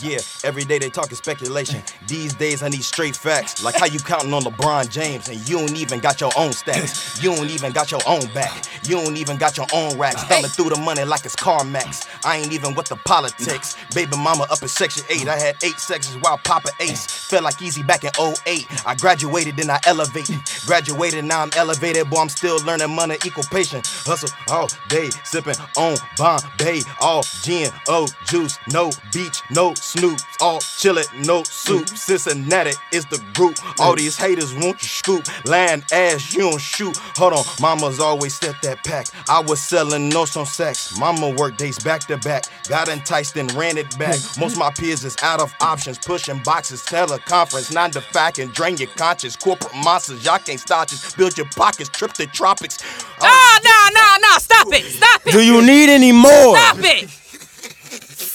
Yeah, 0.02 0.18
every 0.42 0.64
day 0.64 0.80
they 0.80 0.90
talking 0.90 1.14
speculation. 1.14 1.80
These 2.08 2.34
days 2.34 2.64
I 2.64 2.68
need 2.68 2.82
straight 2.82 3.14
facts. 3.14 3.62
Like 3.62 3.76
how 3.76 3.86
you 3.86 4.00
counting 4.00 4.34
on 4.34 4.42
LeBron 4.42 4.90
James 4.90 5.28
and 5.28 5.48
you 5.48 5.58
don't 5.58 5.76
even 5.76 6.00
got 6.00 6.20
your 6.20 6.32
own 6.36 6.50
stats. 6.50 7.22
You 7.22 7.32
don't 7.32 7.48
even 7.48 7.70
got 7.70 7.92
your 7.92 8.00
own 8.04 8.26
back. 8.34 8.64
You 8.82 8.96
don't 8.96 9.16
even 9.16 9.36
got 9.36 9.56
your 9.56 9.66
own 9.72 9.96
racks. 9.96 10.24
Thumbing 10.24 10.50
through 10.50 10.70
the 10.70 10.76
money 10.80 11.04
like 11.04 11.24
it's 11.24 11.36
CarMax. 11.36 12.08
I 12.24 12.38
ain't 12.38 12.52
even 12.52 12.74
with 12.74 12.86
the 12.88 12.96
politics. 12.96 13.76
Baby 13.94 14.16
mama 14.16 14.42
up 14.50 14.60
in 14.60 14.66
section 14.66 15.04
8. 15.08 15.28
I 15.28 15.38
had 15.38 15.56
eight 15.62 15.78
sections 15.78 16.20
while 16.20 16.38
Papa 16.38 16.70
Ace. 16.80 17.06
Felt 17.06 17.44
like 17.44 17.62
easy 17.62 17.84
back 17.84 18.02
in 18.02 18.10
08. 18.18 18.66
I 18.84 18.96
graduated, 18.96 19.56
then 19.56 19.70
I 19.70 19.78
elevated. 19.86 20.40
Graduated, 20.66 21.24
now 21.24 21.42
I'm 21.42 21.50
elevated. 21.56 22.10
Boy, 22.10 22.22
I'm 22.22 22.28
still 22.28 22.60
learning 22.64 22.94
money, 22.94 23.18
equal 23.24 23.44
patient. 23.44 23.86
Hustle 23.86 24.30
all 24.48 24.68
day, 24.88 25.10
sipping 25.22 25.54
on 25.76 25.96
Bombay. 26.18 26.80
All 27.00 27.22
gin, 27.42 27.70
oh 27.86 28.08
juice, 28.26 28.58
no 28.72 28.90
beach, 29.12 29.42
no 29.50 29.74
Snoop, 29.92 30.18
all 30.40 30.58
chillin', 30.58 31.26
no 31.26 31.42
soup. 31.42 31.86
Cincinnati 31.86 32.72
is 32.94 33.04
the 33.06 33.18
group. 33.34 33.58
All 33.78 33.94
these 33.94 34.16
haters 34.16 34.54
want 34.54 34.80
you 34.80 34.88
scoop. 34.88 35.26
Land 35.44 35.84
ass, 35.92 36.32
you 36.32 36.40
don't 36.40 36.58
shoot. 36.58 36.96
Hold 37.16 37.34
on, 37.34 37.44
mama's 37.60 38.00
always 38.00 38.34
set 38.34 38.56
that 38.62 38.82
pack. 38.84 39.08
I 39.28 39.40
was 39.40 39.60
selling 39.60 40.08
notes 40.08 40.34
on 40.34 40.46
sex. 40.46 40.98
Mama 40.98 41.34
worked 41.36 41.58
days 41.58 41.78
back 41.78 42.00
to 42.06 42.16
back. 42.16 42.44
Got 42.70 42.88
enticed 42.88 43.36
and 43.36 43.52
ran 43.52 43.76
it 43.76 43.98
back. 43.98 44.18
Most 44.38 44.56
my 44.56 44.70
peers 44.70 45.04
is 45.04 45.14
out 45.22 45.40
of 45.40 45.52
options. 45.60 45.98
Pushing 45.98 46.38
boxes, 46.42 46.80
teleconference, 46.80 47.70
nine 47.74 47.90
to 47.90 48.00
fact 48.00 48.38
and 48.38 48.50
drain 48.54 48.78
your 48.78 48.88
conscience. 48.96 49.36
Corporate 49.36 49.74
monsters, 49.84 50.24
y'all 50.24 50.38
can't 50.38 50.58
stop 50.58 50.84
us. 50.84 51.14
Build 51.14 51.36
your 51.36 51.48
pockets, 51.54 51.90
trip 51.90 52.14
the 52.14 52.26
tropics. 52.28 52.78
Ah, 53.20 53.60
no, 53.62 54.00
no, 54.00 54.28
no. 54.28 54.38
Stop 54.38 54.68
it. 54.68 54.84
Stop 54.90 55.26
it. 55.26 55.32
Do 55.32 55.44
you 55.44 55.60
need 55.60 55.90
any 55.90 56.12
more? 56.12 56.56
Stop 56.56 56.78
it. 56.78 57.21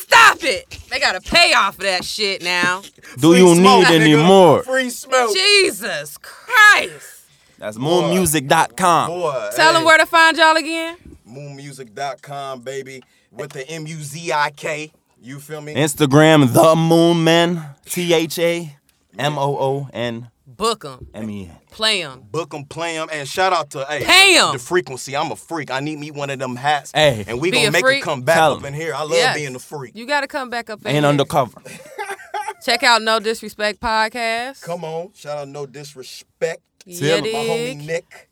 Stop 0.08 0.38
it. 0.43 0.70
They 0.89 1.00
got 1.00 1.22
to 1.22 1.30
pay 1.32 1.54
off 1.54 1.76
of 1.76 1.82
that 1.84 2.04
shit 2.06 2.41
now. 2.43 2.82
Do 3.20 3.36
you 3.36 3.54
need 3.56 3.88
any 3.88 4.15
more? 4.15 4.63
Free 4.63 4.89
smoke. 4.89 5.34
Jesus 5.34 6.17
Christ. 6.17 7.26
That's 7.58 7.78
moonmuzik.com. 7.78 9.10
Boy, 9.10 9.50
Tell 9.56 9.74
them 9.74 9.84
where 9.84 9.98
to 9.98 10.06
find 10.06 10.38
y'all 10.38 10.56
again. 10.56 10.98
moonmuzik.com, 11.28 12.62
baby, 12.62 13.04
with 13.32 13.52
the 13.52 13.67
M 13.67 13.88
U 13.88 13.98
Z 13.98 14.32
I 14.32 14.52
K. 14.52 14.91
You 15.22 15.39
feel 15.39 15.62
me? 15.62 15.74
Instagram, 15.74 16.54
the 16.54 16.76
Moon 16.76 17.24
Men. 17.24 17.65
T 17.86 18.13
H 18.13 18.38
A 18.39 18.78
M 19.17 19.38
O 19.38 19.58
O 19.58 19.89
N 19.91 20.30
Book 20.58 20.82
them. 20.84 21.08
M 21.13 21.30
E 21.30 21.46
N. 21.46 21.56
Play 21.72 22.02
them. 22.02 22.24
Book 22.32 22.54
'em, 22.54 22.65
play 22.65 22.98
'em, 22.98 23.08
and 23.12 23.28
shout 23.28 23.54
out 23.54 23.70
to 23.72 23.86
hey, 23.88 24.04
Pay 24.04 24.38
'em. 24.39 24.54
the 24.54 24.60
frequency. 24.60 25.15
I'm 25.15 25.32
a 25.32 25.36
freak. 25.36 25.70
I 25.72 25.80
need 25.80 26.00
me 26.00 26.10
one 26.12 26.30
of 26.32 26.39
them 26.39 26.56
hats. 26.56 26.91
Hey. 26.96 27.24
and 27.28 27.39
we 27.39 27.52
Be 27.52 27.58
gonna 27.58 27.70
a 27.70 27.72
make 27.72 27.82
freak. 27.84 28.02
it 28.02 28.04
come 28.06 28.22
back 28.24 28.38
Tell 28.38 28.54
up 28.54 28.60
'em. 28.60 28.65
in 28.65 28.74
here. 28.74 28.93
I 28.96 29.02
love 29.02 29.12
Yes. 29.12 29.36
being 29.38 29.56
a 29.56 29.60
freak. 29.60 29.96
You 29.96 30.08
got 30.08 30.22
to 30.22 30.28
come 30.28 30.50
back 30.50 30.70
up 30.70 30.82
in 30.82 30.88
Ain't 30.88 30.96
here. 30.98 31.06
undercover. 31.06 31.62
Check 32.65 32.82
out 32.84 33.02
No 33.04 33.20
Disrespect 33.20 33.80
Podcast. 33.80 34.62
Come 34.63 34.84
on, 34.84 35.12
shout 35.13 35.38
out, 35.38 35.48
no 35.48 35.65
disrespect. 35.67 36.62
Yeah, 36.86 37.22
my 37.22 37.28
homie. 37.28 37.86
Nick. 37.86 38.30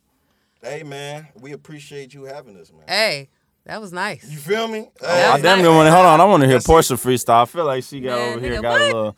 Hey 0.62 0.82
man, 0.82 1.28
we 1.40 1.52
appreciate 1.52 2.12
you 2.12 2.24
having 2.24 2.56
us, 2.58 2.72
man. 2.72 2.82
Hey, 2.88 3.28
that 3.66 3.80
was 3.80 3.92
nice. 3.92 4.28
You 4.28 4.38
feel 4.38 4.66
me? 4.66 4.88
That 5.00 5.08
I 5.10 5.32
was 5.34 5.36
Hey, 5.36 5.42
damn 5.42 5.58
nice. 5.58 5.66
good 5.66 5.76
want 5.76 5.86
to 5.86 5.92
hold 5.92 6.06
on. 6.06 6.20
I 6.20 6.24
want 6.24 6.42
to 6.42 6.48
hear 6.48 6.58
Portia 6.60 6.94
freestyle. 6.94 7.42
I 7.42 7.44
feel 7.44 7.64
like 7.64 7.84
she 7.84 8.00
got 8.00 8.18
Man, 8.18 8.30
over 8.30 8.40
here 8.40 8.56
nigga, 8.58 8.62
got 8.62 8.70
what? 8.72 8.80
a 8.80 8.84
little. 8.86 9.16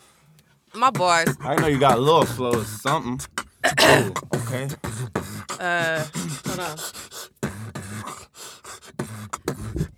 My 0.75 0.91
bars. 0.91 1.37
I 1.41 1.55
know 1.57 1.67
you 1.67 1.79
got 1.79 1.99
a 1.99 2.01
little 2.01 2.25
flow 2.25 2.61
or 2.61 2.65
something. 2.65 3.21
Ooh, 3.83 4.15
okay. 4.35 4.69
Uh, 5.59 6.05
hold 6.47 6.61
on. 6.61 6.79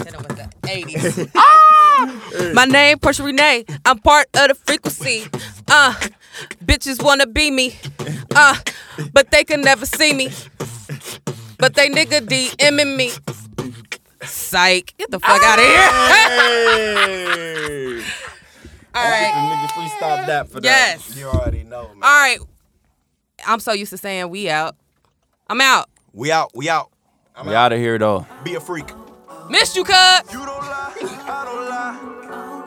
Hit 0.05 0.17
with 0.17 0.37
the 0.37 0.49
80s. 0.63 1.31
ah! 1.37 2.53
My 2.55 2.65
name, 2.65 2.99
Portia 2.99 3.23
Renee. 3.23 3.65
I'm 3.85 3.99
part 3.99 4.29
of 4.35 4.49
the 4.49 4.55
frequency. 4.55 5.27
Uh, 5.69 5.93
bitches 6.65 7.03
wanna 7.03 7.27
be 7.27 7.51
me. 7.51 7.77
Uh, 8.35 8.57
but 9.13 9.31
they 9.31 9.45
can 9.45 9.61
never 9.61 9.85
see 9.87 10.13
me. 10.15 10.31
But 11.59 11.75
they 11.75 11.91
nigga 11.91 12.21
DMing 12.21 12.97
me. 12.97 13.11
Psych. 14.23 14.95
Get 14.97 15.11
the 15.11 15.21
fuck 15.21 15.43
out 15.43 15.59
of 15.59 15.65
here. 15.65 15.91
Hey. 18.95 19.01
All 19.01 19.11
right. 19.11 19.69
Nigga, 19.69 19.73
please 19.75 19.93
stop 19.93 20.27
that 20.27 20.49
for 20.49 20.61
that. 20.61 20.65
Yes. 20.65 21.17
You 21.17 21.27
already 21.27 21.63
know, 21.63 21.89
man. 21.89 22.03
All 22.03 22.21
right. 22.21 22.39
I'm 23.47 23.61
so 23.61 23.73
used 23.73 23.91
to 23.91 23.99
saying 23.99 24.29
we 24.31 24.51
out. 24.51 24.77
I'm 25.49 25.61
out. 25.61 25.89
We 26.13 26.33
out. 26.33 26.51
We 26.55 26.69
out. 26.69 26.91
We 27.45 27.55
out 27.55 27.73
of 27.73 27.79
here 27.79 27.99
though. 27.99 28.27
Be 28.45 28.55
a 28.55 28.61
freak. 28.61 28.91
Missed 29.49 29.77
you, 29.77 29.85
cuz. 29.85 29.95
You 30.33 30.39
don't 30.39 30.47
lie, 30.47 30.93
I 31.01 31.45
don't 31.45 31.69
lie. 31.69 31.97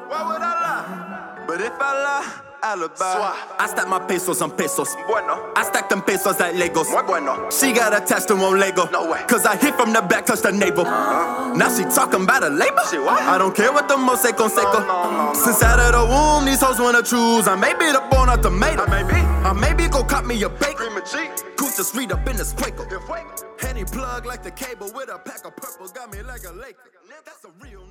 Why 0.10 0.34
would 0.34 0.42
I 0.42 0.54
lie? 0.62 1.46
But 1.48 1.62
if 1.62 1.74
I 1.80 2.04
lie, 2.04 2.42
alibi. 2.64 3.36
I 3.60 3.68
stack 3.68 3.88
my 3.88 4.00
pesos 4.00 4.42
on 4.42 4.52
pesos. 4.52 4.96
Bueno, 5.08 5.52
I 5.56 5.64
stack 5.64 5.90
them 5.90 6.02
pesos 6.02 6.40
like 6.40 6.56
Legos. 6.56 6.90
muy 6.90 7.04
bueno. 7.04 7.50
She 7.52 7.74
got 7.74 7.94
attached 7.94 8.28
to 8.30 8.36
one 8.36 8.60
Lego. 8.60 8.90
No 8.92 9.12
way. 9.12 9.22
Cause 9.28 9.46
I 9.46 9.58
hit 9.58 9.76
from 9.76 9.92
the 9.94 10.02
back, 10.02 10.26
touch 10.26 10.42
the 10.42 10.52
navel. 10.52 10.86
Ah. 10.88 11.54
Now 11.56 11.70
she 11.70 11.84
talking 11.84 12.24
about 12.24 12.44
a 12.44 12.50
label. 12.50 12.84
She 12.90 12.98
what? 12.98 13.22
I 13.22 13.38
don't 13.38 13.56
care 13.56 13.72
what 13.72 13.88
the 13.88 13.98
most 13.98 14.24
say 14.24 14.32
conseco. 14.32 14.80
No, 14.80 14.88
no, 14.88 15.12
no, 15.12 15.28
no. 15.28 15.34
Since 15.34 15.62
out 15.64 15.80
of 15.80 15.92
the 15.92 16.06
womb, 16.08 16.46
these 16.46 16.62
hoes 16.62 16.80
wanna 16.80 17.04
choose. 17.04 17.48
I 17.48 17.56
may 17.56 17.74
be 17.74 17.92
the 17.92 18.02
born 18.10 18.30
a 18.30 18.38
tomato. 18.38 18.86
I 18.86 19.04
may 19.04 19.14
be. 19.14 19.20
I 19.20 19.54
may 19.54 19.74
maybe 19.74 19.90
go 19.90 20.04
cut 20.04 20.26
me 20.26 20.42
a 20.44 20.50
bacon. 20.50 20.76
Cream 20.76 20.98
and 20.98 21.06
cheese. 21.06 21.44
Coot 21.58 21.74
the 21.78 21.84
street 21.84 22.12
up 22.12 22.28
in 22.28 22.38
the 22.38 22.46
sprinkle. 22.46 22.86
If 22.86 23.08
wait. 23.10 23.26
Henny 23.60 23.86
plug 23.86 24.26
like 24.26 24.44
the 24.44 24.52
cable 24.52 24.92
with 24.94 25.10
a 25.10 25.18
pack 25.20 25.46
of 25.46 25.56
purple. 25.56 25.88
Got 25.88 26.12
me 26.12 26.22
like 26.22 26.44
a 26.44 26.52
Laker. 26.52 26.92
That's 27.26 27.46
a 27.46 27.52
real 27.64 27.86